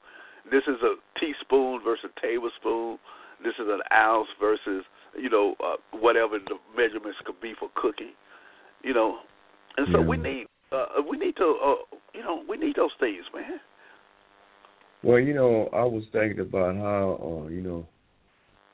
This 0.50 0.66
is 0.68 0.82
a 0.82 0.96
teaspoon 1.18 1.80
versus 1.80 2.10
a 2.16 2.20
tablespoon. 2.20 2.98
This 3.40 3.58
is 3.58 3.68
an 3.68 3.82
ounce 3.92 4.28
versus, 4.38 4.84
you 5.16 5.28
know, 5.28 5.56
uh, 5.60 5.76
whatever 5.90 6.38
the 6.38 6.58
measurements 6.76 7.20
could 7.24 7.40
be 7.40 7.54
for 7.54 7.68
cooking. 7.74 8.14
You 8.82 8.94
know, 8.94 9.20
and 9.76 9.88
so 9.88 10.00
Yeah. 10.00 10.06
we 10.06 10.16
need, 10.18 10.46
uh, 10.72 11.02
we 11.02 11.16
need 11.16 11.36
to, 11.36 11.56
uh, 11.56 11.76
you 12.12 12.22
know, 12.22 12.44
we 12.46 12.56
need 12.56 12.76
those 12.76 12.94
things, 12.94 13.24
man. 13.32 13.60
Well, 15.02 15.18
you 15.18 15.34
know, 15.34 15.68
I 15.72 15.84
was 15.84 16.06
thinking 16.12 16.40
about 16.40 16.76
how, 16.76 17.18
uh, 17.20 17.48
you 17.48 17.60
know, 17.60 17.86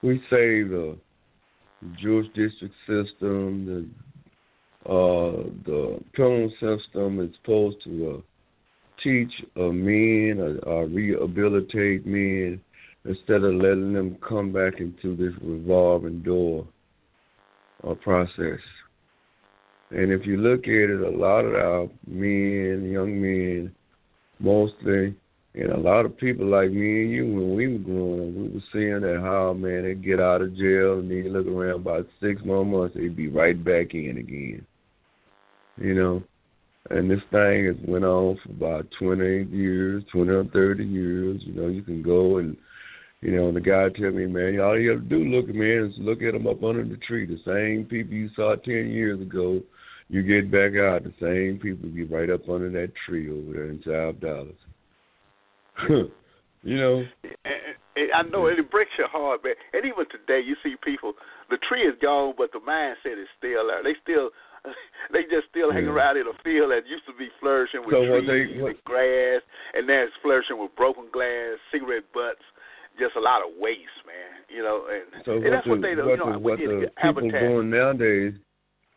we 0.03 0.19
say 0.31 0.63
the 0.63 0.97
Jewish 1.95 2.29
district 2.35 2.75
system, 2.87 3.67
the 3.67 3.89
uh, 4.91 5.49
the 5.65 6.01
penal 6.15 6.51
system 6.61 7.21
is 7.21 7.31
supposed 7.37 7.77
to 7.85 8.17
uh, 8.17 8.21
teach 9.03 9.33
uh, 9.57 9.69
men 9.69 10.39
or, 10.41 10.59
or 10.69 10.87
rehabilitate 10.87 12.05
men 12.05 12.61
instead 13.05 13.45
of 13.45 13.55
letting 13.55 13.93
them 13.93 14.19
come 14.27 14.53
back 14.53 14.81
into 14.81 15.17
this 15.17 15.33
revolving 15.41 16.21
door 16.23 16.67
uh, 17.89 17.95
process. 17.95 18.59
And 19.91 20.13
if 20.13 20.27
you 20.27 20.37
look 20.37 20.65
at 20.65 20.69
it, 20.69 21.01
a 21.01 21.17
lot 21.17 21.45
of 21.45 21.55
our 21.55 21.89
men, 22.07 22.91
young 22.91 23.21
men, 23.21 23.73
mostly 24.39 25.15
and 25.55 25.73
a 25.73 25.77
lot 25.77 26.05
of 26.05 26.17
people 26.17 26.47
like 26.47 26.71
me 26.71 27.03
and 27.03 27.11
you, 27.11 27.27
when 27.27 27.55
we 27.57 27.67
were 27.67 27.79
growing 27.79 28.29
up, 28.29 28.35
we 28.37 28.49
were 28.49 28.65
seeing 28.73 29.01
that 29.01 29.21
how 29.21 29.53
man 29.53 29.83
they 29.83 29.95
get 29.95 30.21
out 30.21 30.43
of 30.43 30.57
jail 30.57 31.01
and 31.01 31.11
then 31.11 31.19
you 31.19 31.31
look 31.31 31.47
around 31.47 31.81
about 31.81 32.07
six 32.21 32.41
more 32.45 32.65
months, 32.65 32.95
they'd 32.95 33.17
be 33.17 33.29
right 33.29 33.63
back 33.65 33.95
in 33.95 34.19
again. 34.19 34.65
You 35.81 35.95
know, 35.95 36.23
and 36.91 37.11
this 37.11 37.21
thing 37.31 37.67
has 37.67 37.77
went 37.89 38.05
on 38.05 38.39
for 38.45 38.51
about 38.51 38.87
twenty 38.99 39.45
years, 39.45 40.05
twenty 40.13 40.31
or 40.31 40.45
thirty 40.45 40.85
years. 40.85 41.41
You 41.45 41.55
know, 41.55 41.69
you 41.69 41.83
can 41.83 42.03
go 42.03 42.39
and 42.39 42.57
you 43.21 43.37
know, 43.37 43.49
and 43.49 43.57
the 43.57 43.61
guy 43.61 43.89
tell 43.91 44.13
me, 44.13 44.27
man, 44.27 44.61
all 44.61 44.79
you 44.79 44.91
have 44.91 45.03
to 45.03 45.09
do, 45.09 45.25
look 45.25 45.49
at 45.49 45.55
me 45.55 45.71
is 45.71 45.93
look 45.99 46.23
at 46.23 46.33
them 46.33 46.47
up 46.47 46.63
under 46.65 46.85
the 46.85 46.97
tree. 46.97 47.27
The 47.27 47.41
same 47.45 47.85
people 47.85 48.15
you 48.15 48.31
saw 48.35 48.57
ten 48.57 48.89
years 48.89 49.21
ago, 49.21 49.61
you 50.09 50.23
get 50.23 50.51
back 50.51 50.73
out, 50.81 51.05
the 51.05 51.15
same 51.21 51.61
people 51.61 51.89
be 51.89 52.05
right 52.05 52.31
up 52.31 52.49
under 52.49 52.71
that 52.71 52.93
tree 53.07 53.31
over 53.31 53.53
there 53.53 53.71
in 53.71 53.83
South 53.85 54.21
Dallas. 54.21 54.57
you 56.63 56.77
know. 56.77 57.05
And, 57.45 57.77
and 57.97 58.13
I 58.15 58.23
know 58.23 58.47
it 58.47 58.71
breaks 58.71 58.91
your 58.99 59.09
heart, 59.09 59.45
man. 59.45 59.55
And 59.73 59.85
even 59.85 60.05
today, 60.11 60.41
you 60.45 60.57
see 60.63 60.77
people. 60.83 61.13
The 61.51 61.59
tree 61.69 61.83
is 61.83 61.95
gone, 62.01 62.35
but 62.37 62.53
the 62.53 62.61
mindset 62.61 63.21
is 63.21 63.29
still 63.39 63.67
there. 63.69 63.83
They 63.83 63.95
still, 64.03 64.31
they 65.13 65.23
just 65.31 65.49
still 65.51 65.73
hang 65.73 65.85
Yeah. 65.85 65.91
around 65.93 66.17
in 66.19 66.27
a 66.27 66.37
field 66.45 66.71
that 66.71 66.87
used 66.87 67.07
to 67.07 67.13
be 67.15 67.29
flourishing 67.41 67.81
with 67.85 67.95
So 67.95 68.05
trees 68.05 68.27
they- 68.27 68.61
what- 68.61 68.71
and 68.77 68.85
grass, 68.85 69.43
and 69.75 69.87
now 69.87 70.03
it's 70.03 70.13
flourishing 70.23 70.59
with 70.59 70.75
broken 70.77 71.09
glass, 71.13 71.59
cigarette 71.73 72.05
butts, 72.13 72.43
just 72.99 73.17
a 73.17 73.21
lot 73.21 73.43
of 73.43 73.57
waste, 73.59 74.05
man. 74.07 74.43
You 74.49 74.63
know, 74.63 74.87
and, 74.91 75.25
So 75.25 75.33
and 75.35 75.45
what 75.45 75.51
that's 75.51 75.65
the, 75.65 75.71
what 75.71 75.81
they, 75.83 75.95
what 75.95 76.07
you 76.11 76.17
know, 76.17 76.33
the, 76.33 76.39
what 76.39 76.59
the 76.59 76.65
people 76.65 76.91
habitat. 76.97 77.41
doing 77.41 77.71
nowadays, 77.71 78.35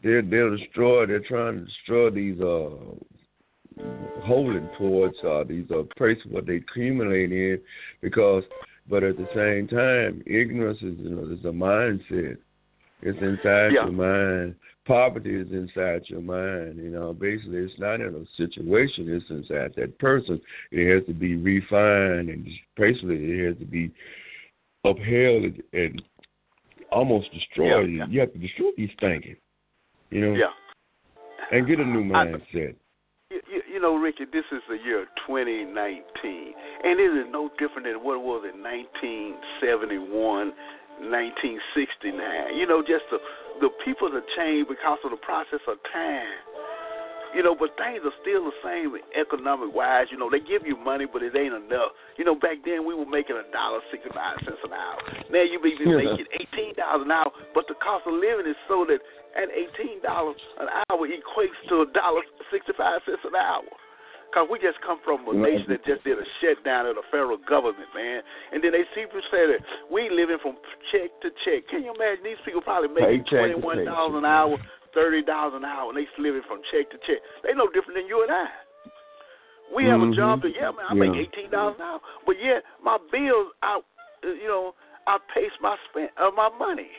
they're 0.04 0.22
they're 0.22 0.56
destroyed. 0.58 1.10
They're 1.10 1.20
trying 1.22 1.60
to 1.60 1.66
destroy 1.66 2.10
these 2.10 2.40
uh 2.42 2.70
holding 4.24 4.68
ports 4.78 5.18
or 5.24 5.44
these 5.46 5.70
uh 5.72 5.84
places 5.98 6.24
what 6.30 6.46
they 6.46 6.58
accumulate 6.58 7.32
in 7.32 7.60
because, 8.02 8.44
but 8.90 9.04
at 9.04 9.18
the 9.18 9.28
same 9.34 9.68
time, 9.68 10.22
ignorance 10.26 10.78
is 10.82 10.96
you 11.00 11.10
know 11.12 11.32
is 11.32 11.44
a 11.46 11.48
mindset. 11.50 12.38
It's 13.06 13.20
inside 13.22 13.74
Yeah. 13.74 13.84
your 13.86 13.92
mind. 13.92 14.56
Poverty 14.86 15.36
is 15.36 15.52
inside 15.52 16.10
your 16.10 16.22
mind. 16.22 16.78
You 16.78 16.90
know, 16.90 17.14
basically, 17.14 17.58
it's 17.58 17.78
not 17.80 18.02
in 18.02 18.16
a 18.16 18.26
situation. 18.38 19.10
It's 19.10 19.30
inside 19.30 19.76
that 19.76 19.98
person. 20.00 20.42
It 20.72 20.94
has 20.94 21.06
to 21.08 21.14
be 21.14 21.36
refined, 21.36 22.30
and 22.30 22.48
basically, 22.76 23.40
it 23.40 23.48
has 23.48 23.58
to 23.60 23.66
be 23.66 23.92
upheld 24.84 25.54
and, 25.74 26.02
almost 26.92 27.32
destroyed. 27.34 27.90
Yeah, 27.90 28.06
yeah. 28.06 28.06
You 28.08 28.20
have 28.20 28.34
to 28.34 28.40
destroy 28.40 28.72
these 28.78 28.92
thinking, 29.00 29.36
you 30.12 30.22
know, 30.22 30.36
Yeah. 30.36 30.54
and 31.52 31.66
get 31.66 31.80
a 31.80 31.86
new 31.86 32.04
mindset. 32.04 32.76
You, 33.32 33.42
you, 33.50 33.62
you 33.74 33.80
know, 33.80 33.96
Ricky, 33.96 34.26
this 34.26 34.46
is 34.52 34.62
the 34.70 34.78
year 34.78 35.08
2019, 35.26 36.54
and 36.84 37.00
it 37.00 37.18
is 37.18 37.26
no 37.32 37.50
different 37.58 37.88
than 37.88 38.04
what 38.04 38.16
it 38.16 38.22
was 38.22 38.46
in 38.46 38.62
1971, 38.62 40.54
1969. 41.00 42.58
You 42.58 42.68
know, 42.68 42.82
just 42.82 43.06
the 43.12 43.20
the 43.62 43.70
people 43.86 44.10
have 44.12 44.26
changed 44.36 44.68
because 44.70 44.98
of 45.06 45.12
the 45.12 45.22
process 45.22 45.62
of 45.70 45.78
time. 45.94 46.42
You 47.34 47.42
know, 47.42 47.58
but 47.58 47.74
things 47.82 47.98
are 48.06 48.14
still 48.22 48.46
the 48.46 48.54
same 48.62 48.94
economic 49.18 49.74
wise. 49.74 50.06
You 50.14 50.22
know, 50.22 50.30
they 50.30 50.38
give 50.38 50.70
you 50.70 50.78
money, 50.78 51.10
but 51.10 51.26
it 51.26 51.34
ain't 51.34 51.58
enough. 51.58 51.98
You 52.14 52.26
know, 52.26 52.38
back 52.38 52.62
then 52.62 52.86
we 52.86 52.94
were 52.94 53.10
making 53.10 53.34
a 53.34 53.46
dollar 53.50 53.82
sixty 53.90 54.10
five 54.14 54.38
cents 54.46 54.62
an 54.62 54.70
hour. 54.74 55.02
Now 55.34 55.42
you 55.42 55.58
may 55.58 55.74
be 55.74 55.82
Yeah. 55.82 55.98
making 55.98 56.30
eighteen 56.38 56.78
dollars 56.78 57.06
an 57.06 57.12
hour, 57.12 57.34
but 57.58 57.66
the 57.66 57.74
cost 57.82 58.06
of 58.06 58.14
living 58.14 58.46
is 58.46 58.58
so 58.70 58.86
that 58.86 59.02
at 59.34 59.50
eighteen 59.50 59.98
dollars 60.06 60.38
an 60.62 60.70
hour 60.70 61.10
equates 61.10 61.58
to 61.74 61.82
a 61.82 61.88
dollar 61.90 62.22
sixty 62.54 62.74
five 62.78 63.02
cents 63.06 63.26
an 63.26 63.34
hour. 63.34 63.66
Cause 64.34 64.50
we 64.50 64.58
just 64.58 64.82
come 64.82 64.98
from 65.06 65.22
a 65.30 65.34
nation 65.38 65.70
that 65.70 65.86
just 65.86 66.02
did 66.02 66.18
a 66.18 66.26
shutdown 66.42 66.90
of 66.90 66.98
the 66.98 67.06
federal 67.14 67.38
government, 67.38 67.86
man. 67.94 68.26
And 68.50 68.66
then 68.66 68.74
they 68.74 68.82
see 68.98 69.06
people 69.06 69.22
say 69.30 69.46
that 69.46 69.62
we 69.94 70.10
living 70.10 70.42
from 70.42 70.58
check 70.90 71.14
to 71.22 71.30
check. 71.46 71.70
Can 71.70 71.86
you 71.86 71.94
imagine 71.94 72.26
these 72.26 72.42
people 72.42 72.66
probably 72.66 72.90
making 72.90 73.30
twenty 73.30 73.54
one 73.54 73.86
dollars 73.86 74.18
an 74.18 74.26
hour, 74.26 74.58
thirty 74.98 75.22
dollars 75.22 75.54
an 75.54 75.62
hour, 75.62 75.94
and 75.94 75.98
they 76.02 76.10
living 76.18 76.42
from 76.50 76.66
check 76.74 76.90
to 76.90 76.98
check. 77.06 77.22
They 77.46 77.54
no 77.54 77.70
different 77.70 78.02
than 78.02 78.10
you 78.10 78.26
and 78.26 78.34
I. 78.34 78.50
We 79.70 79.86
have 79.86 80.02
a 80.02 80.10
Mhm. 80.10 80.18
job 80.18 80.42
that 80.42 80.50
yeah, 80.58 80.74
man, 80.74 80.86
I 80.90 80.94
make 80.98 81.14
eighteen 81.14 81.54
dollars 81.54 81.78
an 81.78 81.86
hour, 81.86 82.02
but 82.26 82.42
yet 82.42 82.66
my 82.82 82.98
bills 83.14 83.54
out, 83.62 83.86
you 84.26 84.50
know, 84.50 84.74
outpace 85.06 85.54
my 85.62 85.78
spend 85.90 86.10
uh, 86.18 86.34
my 86.34 86.50
money. 86.58 86.90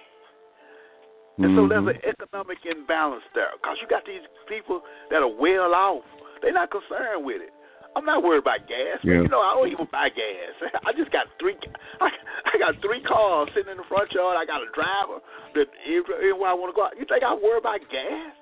And 1.43 1.51
so 1.59 1.67
there's 1.67 1.83
Mhm. 1.83 1.99
an 1.99 2.15
economic 2.15 2.65
imbalance 2.65 3.25
there 3.35 3.51
because 3.59 3.81
you 3.83 3.89
got 3.89 4.05
these 4.07 4.23
people 4.47 4.87
that 5.11 5.19
are 5.21 5.35
well 5.35 5.75
off. 5.75 6.05
They're 6.45 6.53
not 6.53 6.69
concerned 6.69 7.25
with 7.25 7.41
it. 7.41 7.57
I'm 7.97 8.05
not 8.05 8.21
worried 8.21 8.45
about 8.45 8.69
gas. 8.69 9.01
Yeah. 9.01 9.25
You 9.25 9.33
know, 9.33 9.41
I 9.41 9.57
don't 9.57 9.73
even 9.73 9.89
buy 9.89 10.13
gas. 10.13 10.53
I 10.87 10.93
just 10.93 11.09
got 11.09 11.25
three. 11.41 11.57
I, 12.05 12.13
I 12.53 12.55
got 12.61 12.77
three 12.85 13.01
cars 13.01 13.49
sitting 13.57 13.73
in 13.73 13.81
the 13.81 13.89
front 13.89 14.13
yard. 14.13 14.37
I 14.37 14.45
got 14.45 14.61
a 14.61 14.69
driver 14.77 15.25
that 15.57 15.73
anywhere 15.89 16.53
I 16.53 16.59
want 16.59 16.75
to 16.75 16.77
go. 16.77 16.85
out. 16.85 16.99
You 17.01 17.07
think 17.09 17.25
I 17.25 17.33
worry 17.33 17.65
about 17.65 17.81
gas? 17.89 18.35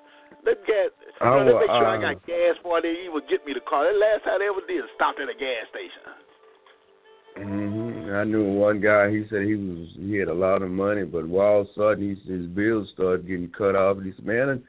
They 0.43 0.59
get. 0.67 0.91
You 1.23 1.31
know, 1.31 1.47
they 1.47 1.55
I 1.55 1.63
make 1.63 1.71
sure 1.71 1.87
I 1.87 2.01
got 2.01 2.19
gas 2.27 2.59
before 2.59 2.83
they 2.83 3.07
even 3.07 3.23
get 3.31 3.45
me 3.47 3.55
the 3.55 3.63
car. 3.63 3.87
The 3.87 3.95
last 3.95 4.27
time 4.27 4.43
they 4.43 4.51
ever 4.51 4.65
did 4.67 4.83
stopped 4.99 5.23
at 5.23 5.31
a 5.31 5.37
gas 5.37 5.63
station. 5.71 6.03
hmm 7.39 8.11
I 8.11 8.25
knew 8.25 8.43
one 8.43 8.81
guy. 8.81 9.09
He 9.09 9.23
said 9.29 9.47
he 9.47 9.55
was 9.55 9.87
he 9.95 10.17
had 10.17 10.27
a 10.27 10.35
lot 10.35 10.61
of 10.61 10.69
money, 10.69 11.05
but 11.05 11.23
all 11.29 11.61
of 11.61 11.67
a 11.69 11.73
sudden 11.77 12.03
he, 12.03 12.17
his 12.27 12.45
bills 12.51 12.89
started 12.93 13.29
getting 13.29 13.53
cut 13.55 13.77
off. 13.77 13.97
And 13.97 14.05
he 14.05 14.13
said, 14.17 14.25
"Man, 14.25 14.61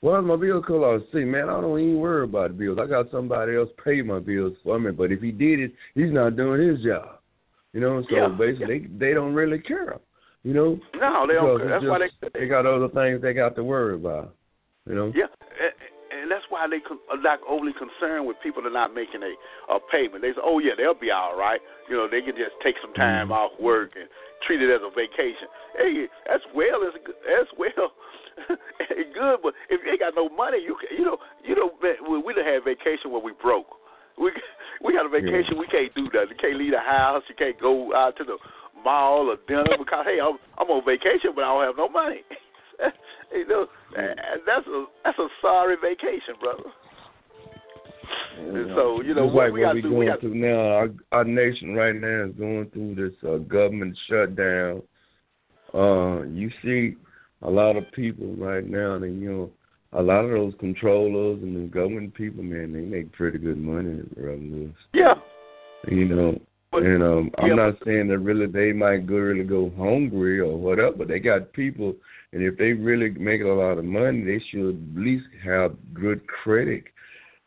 why's 0.00 0.24
my 0.24 0.36
bill 0.36 0.62
cut 0.62 0.74
off?" 0.74 1.02
I 1.08 1.12
said, 1.12 1.26
"Man, 1.26 1.48
I 1.48 1.60
don't 1.60 1.78
even 1.80 1.98
worry 1.98 2.24
about 2.24 2.48
the 2.50 2.54
bills. 2.54 2.78
I 2.80 2.86
got 2.86 3.10
somebody 3.10 3.56
else 3.56 3.70
pay 3.84 4.02
my 4.02 4.18
bills 4.20 4.54
for 4.62 4.78
me. 4.78 4.90
But 4.92 5.12
if 5.12 5.20
he 5.20 5.30
did 5.32 5.60
it, 5.60 5.72
he's 5.94 6.12
not 6.12 6.36
doing 6.36 6.66
his 6.68 6.82
job. 6.82 7.18
You 7.72 7.80
know. 7.80 8.02
So 8.08 8.16
Yeah, 8.16 8.28
basically, 8.28 8.80
they 8.80 9.08
they 9.08 9.14
don't 9.14 9.34
really 9.34 9.58
care. 9.58 9.98
You 10.44 10.54
know. 10.54 10.80
No, 10.94 11.26
they 11.26 11.34
don't. 11.34 11.58
Because 11.58 11.60
care. 11.60 11.76
it's 11.76 11.84
That's 11.84 11.84
why 11.84 11.98
they. 11.98 12.40
they 12.40 12.48
got 12.48 12.66
other 12.66 12.88
things 12.88 13.20
they 13.22 13.34
got 13.34 13.56
to 13.56 13.64
worry 13.64 13.94
about. 13.94 14.34
You 14.86 14.94
know. 14.94 15.12
Yeah, 15.14 15.26
and, 15.40 16.22
and 16.22 16.30
that's 16.30 16.44
why 16.48 16.66
they 16.66 16.80
are 17.10 17.20
not 17.20 17.40
overly 17.48 17.72
concerned 17.72 18.26
with 18.26 18.36
people 18.42 18.62
that 18.62 18.68
are 18.68 18.72
not 18.72 18.94
making 18.94 19.20
a, 19.22 19.32
a 19.74 19.78
payment. 19.92 20.22
They 20.22 20.30
say, 20.32 20.40
oh 20.42 20.58
yeah, 20.60 20.72
they'll 20.76 20.94
be 20.98 21.10
all 21.10 21.36
right. 21.36 21.60
You 21.90 21.96
know, 21.96 22.08
they 22.10 22.22
can 22.22 22.36
just 22.36 22.56
take 22.62 22.76
some 22.80 22.94
time 22.94 23.28
Mhm. 23.28 23.32
off 23.36 23.52
work 23.60 23.92
and 23.96 24.08
treat 24.48 24.64
it 24.64 24.72
as 24.72 24.80
a 24.80 24.88
vacation. 24.88 25.52
Hey, 25.76 26.08
that's 26.24 26.42
well 26.56 26.80
as 26.88 26.96
as 27.28 27.46
well 27.60 27.92
good, 29.14 29.38
but 29.44 29.52
if 29.68 29.84
you 29.84 29.92
ain't 29.92 30.00
got 30.00 30.16
no 30.16 30.28
money, 30.32 30.58
you 30.58 30.74
can, 30.80 30.96
you 30.96 31.04
know 31.04 31.18
you 31.44 31.54
know 31.54 31.70
we 32.08 32.16
we 32.16 32.32
done 32.32 32.48
had 32.48 32.64
vacation 32.64 33.12
when 33.12 33.22
we 33.22 33.32
broke. 33.36 33.68
We 34.16 34.32
we 34.84 34.96
got 34.96 35.04
a 35.04 35.12
vacation. 35.12 35.60
We 35.60 35.68
can't 35.68 35.92
do 35.94 36.08
that. 36.16 36.32
You 36.32 36.36
can't 36.40 36.56
leave 36.56 36.72
the 36.72 36.80
house. 36.80 37.22
You 37.28 37.36
can't 37.36 37.60
go 37.60 37.94
out 37.94 38.16
to 38.16 38.24
the 38.24 38.40
mall 38.82 39.28
or 39.28 39.36
dinner 39.46 39.76
because 39.76 40.08
hey, 40.08 40.18
I'm 40.22 40.40
I'm 40.56 40.72
on 40.72 40.82
vacation, 40.88 41.36
but 41.36 41.44
I 41.44 41.52
don't 41.52 41.66
have 41.68 41.76
no 41.76 41.88
money. 41.92 42.24
you 43.36 43.46
know, 43.46 43.66
that's 44.46 44.66
a 44.66 44.84
that's 45.04 45.18
a 45.18 45.28
sorry 45.42 45.76
vacation, 45.76 46.40
brother. 46.40 46.72
And 48.38 48.70
so 48.76 49.02
you 49.02 49.14
know 49.14 49.26
what 49.26 49.46
like 49.46 49.52
we 49.52 49.64
what 49.64 49.74
we 49.74 49.82
do. 49.82 49.88
going 49.90 49.98
We 50.00 50.06
got 50.06 50.20
through 50.20 50.34
now. 50.34 50.60
Our, 50.60 50.88
our 51.12 51.24
nation 51.24 51.74
right 51.74 51.94
now 51.94 52.24
is 52.26 52.34
going 52.36 52.70
through 52.70 52.94
this 52.94 53.14
uh, 53.28 53.38
government 53.38 53.96
shutdown. 54.08 54.82
Uh, 55.74 56.22
you 56.22 56.50
see 56.62 56.96
a 57.42 57.50
lot 57.50 57.76
of 57.76 57.84
people 57.92 58.34
right 58.36 58.66
now, 58.66 58.94
and 58.94 59.20
you 59.20 59.30
know, 59.32 59.50
a 59.92 60.02
lot 60.02 60.24
of 60.24 60.30
those 60.30 60.54
controllers 60.60 61.42
and 61.42 61.56
the 61.56 61.68
government 61.68 62.14
people, 62.14 62.42
man, 62.42 62.72
they 62.72 62.80
make 62.80 63.12
pretty 63.12 63.38
good 63.38 63.58
money, 63.58 64.02
Lewis. 64.16 64.72
yeah. 64.92 65.14
You 65.88 66.04
know, 66.06 66.40
But- 66.72 66.82
and 66.82 67.02
um, 67.02 67.30
yeah, 67.38 67.44
I'm 67.44 67.56
not 67.56 67.74
saying 67.84 68.08
that 68.08 68.18
really 68.18 68.46
they 68.46 68.72
might 68.72 69.06
go 69.06 69.14
really 69.16 69.44
go 69.44 69.70
hungry 69.76 70.40
or 70.40 70.56
whatever, 70.56 70.92
but 70.96 71.08
they 71.08 71.18
got 71.20 71.52
people, 71.52 71.94
and 72.32 72.42
if 72.42 72.56
they 72.58 72.72
really 72.72 73.10
make 73.10 73.42
a 73.42 73.46
lot 73.46 73.78
of 73.78 73.84
money, 73.84 74.22
they 74.24 74.42
should 74.50 74.70
at 74.70 75.00
least 75.00 75.26
have 75.44 75.76
good 75.94 76.26
credit. 76.26 76.84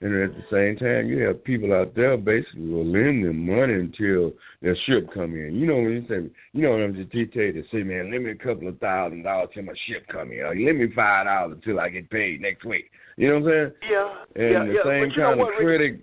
And 0.02 0.23
at 0.23 0.34
the 0.34 0.44
same 0.49 0.78
time, 0.78 1.07
you 1.07 1.19
have 1.28 1.44
people 1.44 1.73
out 1.73 1.94
there 1.94 2.18
basically 2.18 2.68
will 2.68 2.86
lend 2.86 3.23
them 3.23 3.45
money 3.45 3.76
until 3.76 4.34
their 4.61 4.76
ship 4.88 5.07
come 5.14 5.36
in. 5.36 5.53
You 5.53 5.68
know 5.68 5.76
when 5.76 5.91
you 5.91 6.06
say, 6.10 6.34
you 6.53 6.61
know 6.64 6.72
when 6.72 6.84
I'm 6.84 6.95
just 6.95 7.11
dictated 7.11 7.64
to 7.64 7.69
say, 7.69 7.84
man, 7.84 8.10
lend 8.11 8.26
me 8.26 8.32
a 8.32 8.36
couple 8.36 8.68
of 8.68 8.80
thousand 8.80 9.22
dollars 9.22 9.49
till 9.53 9.61
my 9.64 9.73
ship 9.86 10.07
come 10.11 10.32
in, 10.32 10.40
or 10.40 10.56
lend 10.56 10.80
me 10.80 10.88
five 10.95 11.26
dollars 11.26 11.53
until 11.53 11.80
I 11.80 11.90
get 11.90 12.10
paid 12.10 12.41
next 12.41 12.65
week. 12.65 12.90
You 13.15 13.30
know 13.30 13.40
what 13.40 13.53
I'm 13.53 13.53
saying? 13.53 13.72
Yeah. 13.91 14.44
And 14.44 14.52
yeah. 14.52 14.65
the 14.65 14.73
yeah. 14.73 14.90
same 14.90 15.02
but 15.06 15.15
you 15.15 15.22
know 15.22 15.30
kind 15.30 15.40
what, 15.40 15.53
of 15.53 15.60
credit. 15.60 16.02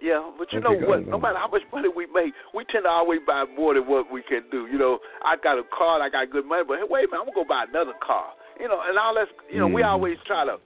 Yeah, 0.00 0.30
but 0.36 0.52
you 0.52 0.58
know 0.58 0.72
what? 0.72 1.06
No 1.06 1.20
matter 1.20 1.38
how 1.38 1.46
much 1.46 1.62
money 1.70 1.88
we 1.88 2.06
make, 2.06 2.34
we 2.54 2.64
tend 2.72 2.84
to 2.84 2.90
always 2.90 3.20
buy 3.24 3.44
more 3.56 3.74
than 3.74 3.86
what 3.86 4.10
we 4.10 4.20
can 4.22 4.42
do. 4.50 4.66
You 4.66 4.76
know, 4.76 4.98
I 5.22 5.36
got 5.36 5.60
a 5.60 5.62
car, 5.70 6.02
I 6.02 6.08
got 6.08 6.28
good 6.32 6.44
money, 6.44 6.64
but 6.66 6.78
hey, 6.78 6.88
wait 6.88 7.04
a 7.04 7.06
minute, 7.06 7.20
I'm 7.20 7.26
gonna 7.30 7.38
go 7.38 7.44
buy 7.46 7.66
another 7.68 7.94
car. 8.02 8.32
You 8.58 8.66
know, 8.66 8.82
and 8.82 8.98
all 8.98 9.14
that's 9.14 9.30
you 9.52 9.60
know, 9.60 9.68
we 9.68 9.82
Mhm. 9.82 9.86
always 9.86 10.18
try 10.26 10.44
to, 10.44 10.58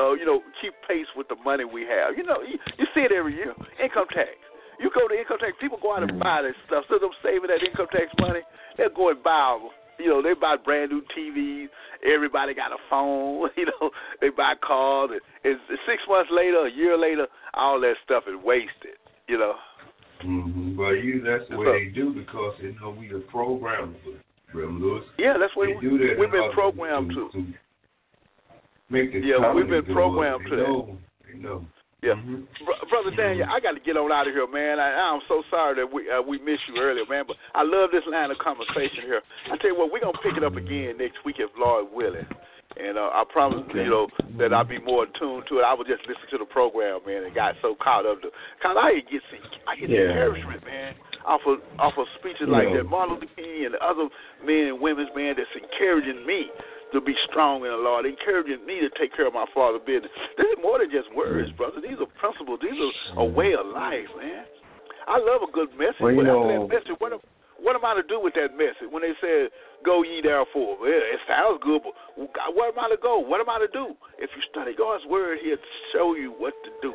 uh, 0.00 0.12
you 0.12 0.24
know, 0.24 0.40
keep 0.60 0.72
pace 0.88 1.06
with 1.16 1.28
the 1.28 1.36
money 1.44 1.64
we 1.64 1.82
have. 1.82 2.16
You 2.16 2.24
know, 2.24 2.42
you, 2.42 2.58
you 2.78 2.86
see 2.94 3.00
it 3.00 3.12
every 3.12 3.34
year. 3.34 3.54
Income 3.82 4.06
tax. 4.12 4.30
You 4.80 4.90
go 4.94 5.06
to 5.06 5.14
income 5.14 5.38
tax, 5.38 5.52
people 5.60 5.78
go 5.80 5.94
out 5.94 6.02
and 6.02 6.12
Mhm. 6.12 6.18
buy 6.20 6.42
this 6.42 6.56
stuff. 6.66 6.84
So 6.88 6.98
them 6.98 7.10
saving 7.22 7.48
that 7.48 7.62
income 7.62 7.86
tax 7.92 8.06
money, 8.18 8.40
they'll 8.76 8.88
go 8.90 9.10
and 9.10 9.22
buy. 9.22 9.58
You 9.98 10.08
know, 10.08 10.22
they 10.22 10.34
buy 10.34 10.56
brand 10.56 10.90
new 10.90 11.02
TVs. 11.14 11.68
Everybody 12.02 12.54
got 12.54 12.72
a 12.72 12.78
phone. 12.90 13.48
You 13.56 13.66
know, 13.66 13.90
they 14.20 14.30
buy 14.30 14.54
cars. 14.60 15.10
And 15.12 15.20
it's 15.44 15.60
six 15.86 16.02
months 16.08 16.30
later, 16.32 16.66
a 16.66 16.70
year 16.70 16.96
later, 16.98 17.26
all 17.54 17.78
that 17.80 17.94
stuff 18.04 18.24
is 18.26 18.34
wasted. 18.42 18.98
You 19.28 19.38
know. 19.38 19.54
Mm-hmm. 20.24 20.76
But 20.76 21.02
you, 21.02 21.22
that's 21.22 21.48
the 21.48 21.56
So- 21.56 21.60
way 21.60 21.84
they 21.86 21.90
do 21.90 22.12
because 22.14 22.54
they 22.60 22.74
know 22.80 22.90
we 22.98 23.10
are 23.12 23.20
programmed 23.30 23.96
for 24.02 24.12
Reverend 24.56 24.80
Lewis. 24.80 25.04
Yeah, 25.18 25.34
that's 25.38 25.54
what 25.56 25.66
They 25.68 25.80
do 25.80 25.98
that 25.98 26.18
we've 26.18 26.30
been 26.30 26.50
programmed 26.52 27.10
to. 27.10 27.30
to 27.32 27.46
make 28.92 29.12
the 29.12 29.20
Yeah, 29.20 29.52
we've 29.52 29.68
been 29.68 29.84
programmed 29.86 30.44
to 30.44 30.50
they 30.50 30.56
that. 30.62 30.68
know, 30.68 30.98
know. 31.36 31.66
Yeah. 32.02 32.14
Mhm. 32.18 32.46
Br- 32.66 32.86
Brother 32.90 33.14
Daniel, 33.14 33.46
I 33.48 33.60
got 33.60 33.72
to 33.72 33.80
get 33.80 33.96
on 33.96 34.10
out 34.10 34.26
of 34.26 34.34
here, 34.34 34.46
man. 34.50 34.80
I, 34.80 34.90
I'm 34.90 35.22
so 35.28 35.42
sorry 35.50 35.76
that 35.76 35.86
we 35.92 36.10
uh, 36.10 36.20
we 36.20 36.38
missed 36.38 36.66
you 36.68 36.80
earlier, 36.82 37.06
man. 37.08 37.24
But 37.26 37.36
I 37.54 37.62
love 37.62 37.90
this 37.92 38.02
line 38.10 38.30
of 38.30 38.38
conversation 38.38 39.06
here. 39.06 39.22
I 39.50 39.56
tell 39.56 39.70
you 39.70 39.78
what, 39.78 39.92
we're 39.92 40.00
gonna 40.02 40.18
pick 40.22 40.36
it 40.36 40.42
up 40.44 40.56
again 40.56 40.98
next 40.98 41.22
week 41.24 41.36
if 41.38 41.50
Lord 41.56 41.86
willing. 41.94 42.26
And 42.74 42.96
uh, 42.98 43.10
I 43.12 43.22
promise 43.30 43.62
Okay. 43.70 43.84
you 43.84 43.90
know 43.90 44.08
that 44.38 44.52
I'll 44.52 44.64
be 44.64 44.80
more 44.80 45.04
attuned 45.04 45.44
to 45.52 45.60
it. 45.60 45.62
I 45.62 45.74
was 45.74 45.86
just 45.86 46.02
listening 46.08 46.32
to 46.32 46.38
the 46.38 46.48
program, 46.48 47.00
man, 47.06 47.22
and 47.22 47.34
got 47.34 47.54
so 47.62 47.76
caught 47.78 48.06
up. 48.06 48.18
To, 48.22 48.30
Cause 48.64 48.74
I 48.80 48.98
get 49.06 49.22
I 49.68 49.76
get 49.76 49.90
Yeah. 49.90 50.08
encouragement, 50.10 50.64
man, 50.64 50.94
off 51.24 51.42
of 51.46 51.60
off 51.78 51.94
of 51.98 52.06
speeches 52.18 52.48
like 52.48 52.66
that. 52.74 52.84
Martin 52.90 53.14
Luther 53.14 53.30
King 53.36 53.66
and 53.70 53.74
the 53.74 53.82
other 53.84 54.08
men 54.42 54.74
and 54.74 54.80
women's 54.80 55.10
man 55.14 55.36
that's 55.38 55.52
encouraging 55.54 56.26
me 56.26 56.50
to 56.92 57.00
be 57.00 57.14
strong 57.28 57.64
in 57.64 57.70
the 57.72 57.80
Lord, 57.80 58.06
encouraging 58.06 58.64
me 58.64 58.80
to 58.80 58.90
take 59.00 59.16
care 59.16 59.26
of 59.26 59.34
my 59.34 59.46
father's 59.54 59.82
business. 59.86 60.12
This 60.36 60.46
is 60.46 60.58
more 60.62 60.78
than 60.78 60.90
just 60.90 61.08
words, 61.16 61.50
mm. 61.50 61.56
brother. 61.56 61.80
These 61.80 61.98
are 62.00 62.10
principles. 62.20 62.60
These 62.62 62.78
are 63.16 63.22
a 63.22 63.24
way 63.24 63.54
of 63.56 63.66
life, 63.66 64.08
man. 64.16 64.44
I 65.08 65.18
love 65.18 65.42
a 65.42 65.50
good 65.50 65.70
message. 65.74 65.98
Well, 66.00 66.14
but 66.14 66.28
after 66.28 66.46
know- 66.46 66.68
that 66.68 66.74
message, 66.74 66.96
what 66.98 67.12
am, 67.12 67.20
what 67.58 67.74
am 67.76 67.84
I 67.84 67.94
to 67.94 68.06
do 68.06 68.18
with 68.20 68.34
that 68.34 68.54
message? 68.58 68.90
When 68.90 69.02
they 69.02 69.14
said, 69.20 69.50
"Go 69.84 70.02
ye 70.02 70.20
therefore," 70.20 70.78
well, 70.78 70.90
it 70.90 71.20
sounds 71.26 71.62
good, 71.62 71.82
but 71.82 71.94
God, 72.34 72.54
where 72.54 72.68
am 72.68 72.78
I 72.78 72.88
to 72.90 72.98
go? 72.98 73.18
What 73.18 73.40
am 73.40 73.48
I 73.48 73.58
to 73.58 73.68
do? 73.68 73.94
If 74.18 74.30
you 74.34 74.42
study 74.50 74.74
God's 74.74 75.06
word, 75.06 75.38
He'll 75.42 75.56
show 75.92 76.14
you 76.14 76.32
what 76.32 76.54
to 76.64 76.70
do. 76.82 76.94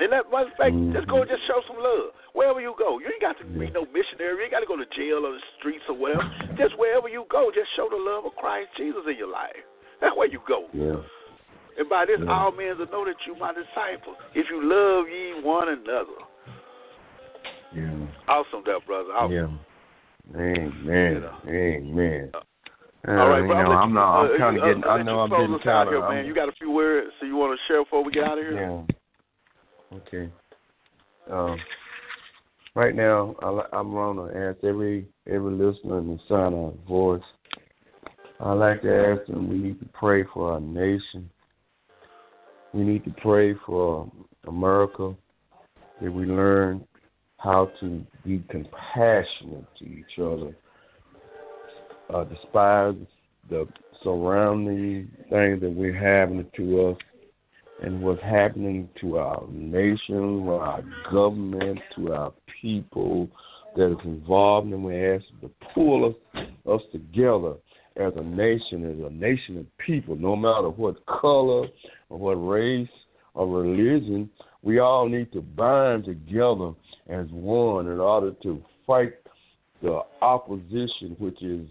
And 0.00 0.08
that 0.12 0.24
of 0.32 0.56
fact, 0.56 0.72
just 0.96 1.06
go 1.08 1.20
and 1.20 1.28
just 1.28 1.44
show 1.46 1.60
some 1.68 1.76
love 1.76 2.16
wherever 2.32 2.60
you 2.60 2.72
go. 2.80 2.98
You 2.98 3.12
ain't 3.12 3.20
got 3.20 3.36
to 3.38 3.44
be 3.44 3.68
no 3.70 3.84
missionary. 3.92 4.40
You 4.40 4.42
ain't 4.48 4.54
got 4.56 4.64
to 4.64 4.70
go 4.70 4.76
to 4.80 4.88
jail 4.96 5.28
or 5.28 5.36
the 5.36 5.44
streets 5.60 5.84
or 5.88 5.96
whatever. 5.96 6.24
Just 6.56 6.78
wherever 6.80 7.08
you 7.08 7.28
go, 7.28 7.52
just 7.52 7.68
show 7.76 7.88
the 7.92 8.00
love 8.00 8.24
of 8.24 8.32
Christ 8.40 8.72
Jesus 8.80 9.04
in 9.04 9.16
your 9.20 9.28
life. 9.28 9.60
That's 10.00 10.16
where 10.16 10.28
you 10.28 10.40
go. 10.48 10.66
Yeah. 10.72 11.04
And 11.78 11.88
by 11.88 12.06
this, 12.08 12.18
Yeah. 12.18 12.32
all 12.32 12.50
men 12.52 12.78
will 12.80 12.88
know 12.88 13.04
that 13.04 13.20
you 13.28 13.36
my 13.36 13.52
disciples. 13.52 14.16
If 14.34 14.48
you 14.48 14.64
love 14.64 15.04
ye 15.08 15.44
one 15.44 15.68
another. 15.68 16.24
Yeah. 17.76 18.08
Awesome, 18.28 18.64
that 18.66 18.80
brother. 18.86 19.12
Awesome. 19.12 19.60
Yeah. 20.34 20.40
Amen. 20.40 21.24
Amen. 21.46 22.30
Uh, 22.34 23.10
All 23.12 23.28
right, 23.30 23.40
you 23.40 23.46
bro. 23.46 23.62
know, 23.62 23.72
I'm 23.72 23.94
not. 23.94 24.20
I'm 24.20 24.34
uh, 24.34 24.38
kind 24.38 24.56
of 24.56 24.62
uh, 24.62 24.66
getting. 24.66 24.84
uh, 24.84 24.88
I 24.88 25.02
know 25.02 25.20
I'm 25.20 25.30
getting 25.30 25.58
kind 25.64 25.88
here, 25.88 26.02
of. 26.04 26.10
man. 26.10 26.26
You 26.26 26.34
got 26.34 26.48
a 26.48 26.52
few 26.52 26.70
words 26.70 27.08
so 27.18 27.26
you 27.26 27.36
want 27.36 27.58
to 27.58 27.60
share 27.66 27.82
before 27.82 28.04
we 28.04 28.12
get 28.12 28.24
out 28.24 28.38
of 28.38 28.44
here? 28.44 28.54
Yeah. 28.54 28.82
Okay. 29.92 30.30
Um, 31.30 31.56
right 32.74 32.94
now, 32.94 33.34
I'm 33.72 33.90
going 33.90 34.16
to 34.16 34.38
ask 34.38 34.64
every 34.64 35.08
every 35.26 35.52
listener 35.52 36.16
sound 36.28 36.54
of 36.54 36.60
our 36.60 36.72
voice. 36.88 37.22
I 38.38 38.52
like 38.52 38.82
to 38.82 39.18
ask 39.18 39.26
them. 39.26 39.48
We 39.48 39.58
need 39.58 39.80
to 39.80 39.88
pray 39.92 40.24
for 40.32 40.52
our 40.52 40.60
nation. 40.60 41.28
We 42.72 42.84
need 42.84 43.04
to 43.04 43.14
pray 43.20 43.54
for 43.66 44.10
America. 44.46 45.14
That 46.00 46.12
we 46.12 46.24
learn 46.24 46.86
how 47.38 47.70
to 47.80 48.06
be 48.24 48.44
compassionate 48.48 49.66
to 49.78 49.84
each 49.84 50.18
other. 50.18 50.54
Uh, 52.14 52.24
despise 52.24 52.94
the 53.48 53.66
surrounding 54.02 55.10
things 55.28 55.60
that 55.60 55.72
we're 55.74 55.92
happening 55.92 56.46
to 56.56 56.88
us 56.88 56.96
and 57.82 58.02
what's 58.02 58.22
happening 58.22 58.88
to 59.00 59.18
our 59.18 59.44
nation, 59.50 60.46
our 60.48 60.82
government, 61.10 61.78
to 61.96 62.12
our 62.12 62.32
people 62.60 63.28
that 63.76 63.90
is 63.90 63.98
involved, 64.04 64.68
and 64.72 64.84
we 64.84 64.96
ask 64.96 65.24
to 65.40 65.50
pull 65.74 66.06
us, 66.34 66.44
us 66.68 66.82
together 66.92 67.54
as 67.96 68.12
a 68.16 68.22
nation, 68.22 68.84
as 68.84 69.06
a 69.06 69.12
nation 69.12 69.58
of 69.58 69.66
people, 69.78 70.16
no 70.16 70.36
matter 70.36 70.68
what 70.68 71.04
color 71.06 71.66
or 72.08 72.18
what 72.18 72.34
race 72.34 72.88
or 73.34 73.46
religion, 73.48 74.28
we 74.62 74.78
all 74.78 75.08
need 75.08 75.32
to 75.32 75.40
bind 75.40 76.04
together 76.04 76.72
as 77.08 77.26
one 77.30 77.86
in 77.86 77.98
order 77.98 78.32
to 78.42 78.62
fight 78.86 79.14
the 79.82 80.00
opposition, 80.20 81.16
which 81.18 81.42
is 81.42 81.66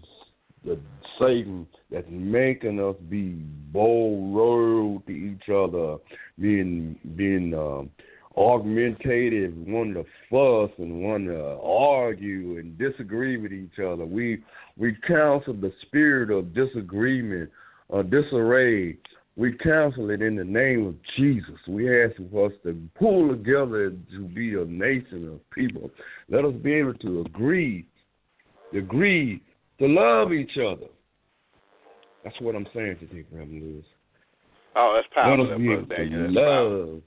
the 0.64 0.78
Satan 1.18 1.66
that's 1.90 2.06
making 2.08 2.80
us 2.80 2.96
be 3.08 3.32
bold, 3.72 4.34
road 4.34 5.02
to 5.06 5.12
each 5.12 5.48
other, 5.48 5.96
being 6.38 6.98
being 7.16 7.54
um, 7.54 7.90
argumentative, 8.36 9.54
wanting 9.56 9.94
to 9.94 10.04
fuss 10.30 10.70
and 10.78 11.02
wanting 11.02 11.28
to 11.28 11.58
argue 11.62 12.58
and 12.58 12.78
disagree 12.78 13.36
with 13.36 13.52
each 13.52 13.78
other. 13.78 14.04
We 14.04 14.42
we 14.76 14.96
counsel 15.06 15.54
the 15.54 15.72
spirit 15.82 16.30
of 16.30 16.54
disagreement, 16.54 17.50
uh, 17.92 18.02
disarray. 18.02 18.96
We 19.36 19.52
counsel 19.52 20.10
it 20.10 20.20
in 20.20 20.36
the 20.36 20.44
name 20.44 20.86
of 20.86 20.96
Jesus. 21.16 21.58
We 21.66 22.02
ask 22.02 22.14
for 22.30 22.46
us 22.46 22.52
to 22.64 22.78
pull 22.98 23.30
together 23.30 23.90
to 23.90 24.20
be 24.34 24.54
a 24.54 24.64
nation 24.64 25.28
of 25.32 25.50
people. 25.50 25.90
Let 26.28 26.44
us 26.44 26.52
be 26.62 26.74
able 26.74 26.94
to 26.94 27.20
agree, 27.22 27.86
agree 28.76 29.42
to 29.80 29.86
love 29.86 30.32
each 30.32 30.56
other. 30.58 30.86
That's 32.22 32.38
what 32.40 32.54
I'm 32.54 32.66
saying 32.74 32.98
today, 33.00 33.24
Reverend 33.32 33.62
Lewis. 33.62 33.84
Oh, 34.76 34.92
that's 34.94 35.08
Let 35.16 35.24
powerful, 35.24 35.44
us 35.46 35.50
that 35.50 35.58
be 35.58 35.72
able 35.72 35.82
to. 35.82 35.88
That's 35.88 36.34
powerful. 36.36 36.92
love, 36.92 37.02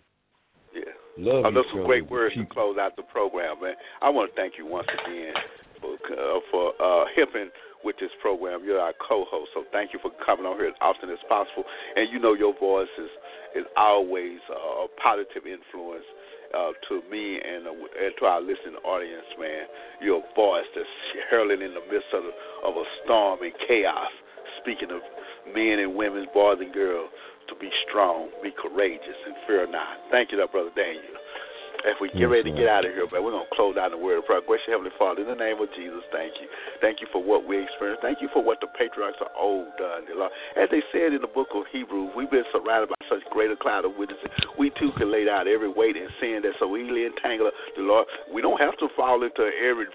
Yeah. 0.73 0.81
love 1.17 1.45
Oh, 1.45 1.51
those 1.51 1.65
some 1.71 1.85
great 1.85 2.09
words 2.09 2.35
to 2.35 2.45
close 2.47 2.77
out 2.77 2.95
the 2.95 3.03
program, 3.03 3.61
man. 3.61 3.75
I 4.01 4.09
want 4.09 4.31
to 4.31 4.35
thank 4.35 4.57
you 4.57 4.65
once 4.65 4.87
again 4.89 5.33
for 5.79 5.93
uh, 5.93 6.39
for 6.51 6.73
uh, 6.81 7.05
helping 7.15 7.49
with 7.83 7.95
this 7.99 8.11
program. 8.21 8.63
You're 8.65 8.79
our 8.79 8.93
co-host, 9.07 9.51
so 9.53 9.63
thank 9.71 9.93
you 9.93 9.99
for 10.01 10.11
coming 10.25 10.45
on 10.45 10.57
here 10.57 10.67
as 10.67 10.73
often 10.81 11.09
as 11.09 11.19
possible. 11.29 11.63
And 11.95 12.11
you 12.11 12.19
know 12.19 12.33
your 12.33 12.57
voice 12.57 12.91
is 12.97 13.09
is 13.55 13.65
always 13.77 14.39
uh, 14.49 14.85
a 14.85 14.87
positive 15.01 15.45
influence 15.45 16.05
uh, 16.53 16.71
to 16.89 17.01
me 17.09 17.39
and, 17.41 17.67
uh, 17.67 17.73
and 17.73 18.13
to 18.19 18.25
our 18.25 18.41
listening 18.41 18.77
audience, 18.85 19.27
man. 19.39 19.65
You're 20.01 20.23
voice 20.35 20.67
that's 20.75 20.88
hurling 21.30 21.61
in 21.61 21.73
the 21.73 21.84
midst 21.91 22.09
of, 22.13 22.23
of 22.63 22.77
a 22.77 22.85
storm 23.03 23.41
and 23.41 23.53
chaos, 23.67 24.11
speaking 24.61 24.91
of 24.91 25.01
men 25.53 25.80
and 25.80 25.95
women, 25.95 26.27
boys 26.34 26.57
and 26.61 26.73
girls, 26.73 27.09
to 27.49 27.55
be 27.59 27.69
strong, 27.89 28.30
be 28.41 28.51
courageous, 28.55 29.19
and 29.25 29.35
fear 29.47 29.67
not. 29.67 29.99
Thank 30.11 30.31
you, 30.31 30.38
that 30.38 30.51
brother 30.51 30.71
Daniel. 30.75 31.03
As 31.84 31.99
we 31.99 32.07
get 32.15 32.31
ready 32.31 32.47
to 32.47 32.55
get 32.55 32.72
out 32.72 32.88
of 32.88 32.95
here, 32.95 33.03
man, 33.11 33.27
we're 33.27 33.35
going 33.35 33.43
to 33.43 33.55
close 33.55 33.76
out 33.76 33.91
the 33.91 33.99
word 33.99 34.23
of 34.23 34.26
prayer. 34.26 34.39
Gracious 34.39 34.72
Heavenly 34.72 34.95
Father, 34.95 35.19
in 35.19 35.27
the 35.27 35.35
name 35.35 35.60
of 35.60 35.68
Jesus, 35.76 35.99
thank 36.15 36.31
you. 36.39 36.47
Thank 36.80 37.03
you 37.03 37.07
for 37.11 37.19
what 37.19 37.43
we 37.43 37.60
experienced. 37.60 37.99
Thank 37.99 38.23
you 38.23 38.31
for 38.31 38.39
what 38.39 38.64
the 38.64 38.72
patriarchs 38.72 39.19
are 39.19 39.31
old 39.35 39.68
done, 39.76 40.07
dear 40.07 40.15
Lord. 40.15 40.31
As 40.55 40.72
they 40.72 40.80
said 40.95 41.11
in 41.11 41.19
the 41.19 41.27
book 41.27 41.51
of 41.51 41.68
Hebrews, 41.76 42.15
we've 42.15 42.31
been 42.31 42.47
surrounded 42.55 42.88
by 42.88 42.95
such 43.11 43.19
great 43.35 43.51
a 43.51 43.60
cloud 43.60 43.84
of 43.84 43.99
witnesses. 43.99 44.31
We 44.55 44.72
too 44.80 44.95
can 44.95 45.11
lay 45.11 45.27
out 45.27 45.43
every 45.43 45.68
weight 45.68 45.99
and 45.99 46.07
sin 46.23 46.39
that 46.47 46.55
so 46.55 46.72
easily 46.80 47.03
entangle 47.03 47.51
us, 47.51 47.57
dear 47.76 47.84
Lord. 47.84 48.07
We 48.31 48.39
don't 48.39 48.64
have 48.64 48.80
to 48.80 48.88
fall 48.95 49.19
into 49.19 49.43
every 49.43 49.91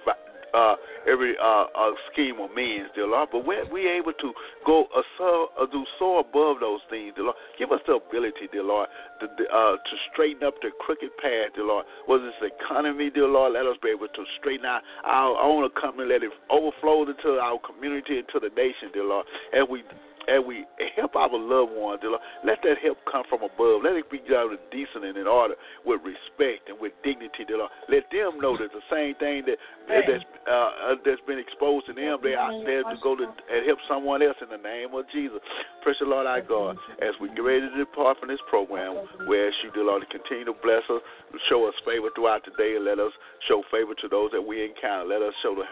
uh, 0.54 0.76
every 1.10 1.34
uh, 1.38 1.64
uh, 1.74 1.90
scheme 2.12 2.40
of 2.40 2.50
men's, 2.54 2.88
dear 2.94 3.06
Lord. 3.06 3.28
But 3.32 3.46
we're 3.46 3.68
we 3.70 3.88
able 3.88 4.12
to 4.12 4.32
go 4.64 4.86
a 4.96 5.02
so, 5.16 5.48
uh, 5.60 5.66
do 5.66 5.84
so 5.98 6.18
above 6.18 6.60
those 6.60 6.80
things, 6.90 7.12
dear 7.14 7.24
Lord. 7.24 7.36
Give 7.58 7.72
us 7.72 7.80
the 7.86 7.94
ability, 7.94 8.48
dear 8.52 8.64
Lord, 8.64 8.88
to 9.20 9.26
uh, 9.26 9.76
to 9.76 9.94
straighten 10.12 10.46
up 10.46 10.54
the 10.62 10.70
crooked 10.80 11.10
path, 11.18 11.54
dear 11.54 11.64
Lord. 11.64 11.84
Whether 12.06 12.28
it's 12.28 12.52
economy, 12.60 13.10
dear 13.10 13.28
Lord, 13.28 13.52
let 13.52 13.66
us 13.66 13.76
be 13.82 13.90
able 13.90 14.08
to 14.08 14.24
straighten 14.38 14.66
out 14.66 14.82
our 15.04 15.36
own 15.40 15.68
company, 15.80 16.08
let 16.08 16.22
it 16.22 16.32
overflow 16.50 17.02
into 17.02 17.38
our 17.38 17.58
community, 17.60 18.18
into 18.18 18.40
the 18.40 18.54
nation, 18.54 18.90
dear 18.92 19.04
Lord. 19.04 19.26
And 19.52 19.68
we 19.68 19.82
and 20.28 20.44
we 20.44 20.68
help 20.96 21.16
our 21.16 21.32
loved 21.32 21.72
ones, 21.72 22.00
let 22.44 22.60
that 22.62 22.76
help 22.84 22.98
come 23.10 23.24
from 23.28 23.42
above. 23.42 23.82
Let 23.82 23.96
it 23.96 24.10
be 24.10 24.20
done 24.28 24.56
decent 24.70 25.04
and 25.04 25.16
in 25.16 25.26
order, 25.26 25.54
with 25.84 26.04
respect 26.04 26.68
and 26.68 26.76
with 26.76 26.92
dignity. 27.02 27.48
Let 27.88 28.04
them 28.12 28.36
know 28.38 28.56
that 28.60 28.68
the 28.70 28.84
same 28.92 29.16
thing 29.16 29.48
that 29.48 29.56
that's 29.88 30.24
uh, 30.44 31.00
that's 31.04 31.20
been 31.26 31.40
exposed 31.40 31.86
to 31.88 31.92
them, 31.96 32.20
they 32.22 32.36
are 32.36 32.52
there 32.64 32.84
to 32.84 32.96
go 33.02 33.16
to 33.16 33.24
and 33.24 33.64
help 33.66 33.78
someone 33.88 34.20
else 34.22 34.36
in 34.44 34.52
the 34.52 34.60
name 34.60 34.92
of 34.92 35.08
Jesus. 35.12 35.40
Precious 35.82 36.04
Lord, 36.04 36.26
our 36.26 36.44
God, 36.44 36.76
as 37.00 37.16
we 37.20 37.28
get 37.32 37.40
ready 37.40 37.64
to 37.64 37.78
depart 37.78 38.20
from 38.20 38.28
this 38.28 38.42
program, 38.48 39.00
we 39.28 39.40
ask 39.40 39.56
you, 39.64 39.72
dear 39.72 39.84
Lord, 39.84 40.04
to 40.04 40.08
continue 40.12 40.44
to 40.44 40.56
bless 40.60 40.84
us, 40.92 41.00
show 41.48 41.64
us 41.68 41.74
favor 41.84 42.12
throughout 42.14 42.44
the 42.44 42.52
day, 42.60 42.76
and 42.76 42.84
let 42.84 42.98
us 42.98 43.12
show 43.48 43.62
favor 43.72 43.96
to 43.96 44.08
those 44.08 44.30
that 44.32 44.42
we 44.42 44.64
encounter. 44.64 45.08
Let 45.08 45.22
us 45.22 45.32
show 45.42 45.56
the 45.56 45.64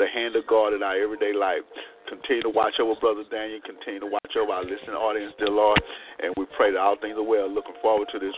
the 0.00 0.08
hand 0.08 0.34
of 0.34 0.48
God 0.48 0.72
in 0.72 0.82
our 0.82 0.96
everyday 0.96 1.36
life. 1.36 1.60
Continue 2.08 2.42
to 2.42 2.50
watch 2.50 2.80
over 2.80 2.98
Brother 2.98 3.22
Daniel. 3.30 3.60
Continue 3.60 4.00
to 4.00 4.10
watch 4.10 4.32
over 4.34 4.50
our 4.50 4.64
listening 4.64 4.96
audience, 4.96 5.36
dear 5.38 5.52
Lord. 5.52 5.78
And 6.18 6.32
we 6.36 6.48
pray 6.56 6.72
that 6.72 6.80
all 6.80 6.96
things 6.96 7.20
are 7.20 7.22
well. 7.22 7.46
Looking 7.52 7.76
forward 7.84 8.08
to 8.12 8.18
this 8.18 8.34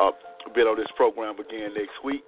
uh, 0.00 0.10
bit 0.56 0.66
on 0.66 0.76
this 0.80 0.90
program 0.96 1.38
again 1.38 1.76
next 1.76 2.00
week. 2.02 2.24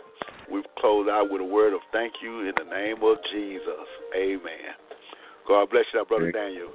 We've 0.53 0.69
closed 0.79 1.09
out 1.09 1.33
with 1.33 1.41
a 1.41 1.45
word 1.45 1.73
of 1.73 1.81
thank 1.91 2.13
you 2.23 2.47
in 2.47 2.53
the 2.61 2.69
name 2.69 3.03
of 3.03 3.17
Jesus. 3.33 3.89
Amen. 4.15 4.77
God 5.49 5.71
bless 5.71 5.85
you, 5.93 6.05
Brother 6.05 6.31
Daniel. 6.31 6.69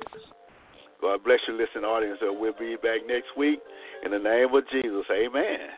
God 1.01 1.23
bless 1.23 1.39
you, 1.47 1.53
listening 1.53 1.85
audience. 1.85 2.19
We'll 2.21 2.53
be 2.57 2.75
back 2.75 3.07
next 3.07 3.29
week 3.37 3.59
in 4.03 4.11
the 4.11 4.19
name 4.19 4.53
of 4.53 4.63
Jesus. 4.69 5.05
Amen. 5.09 5.69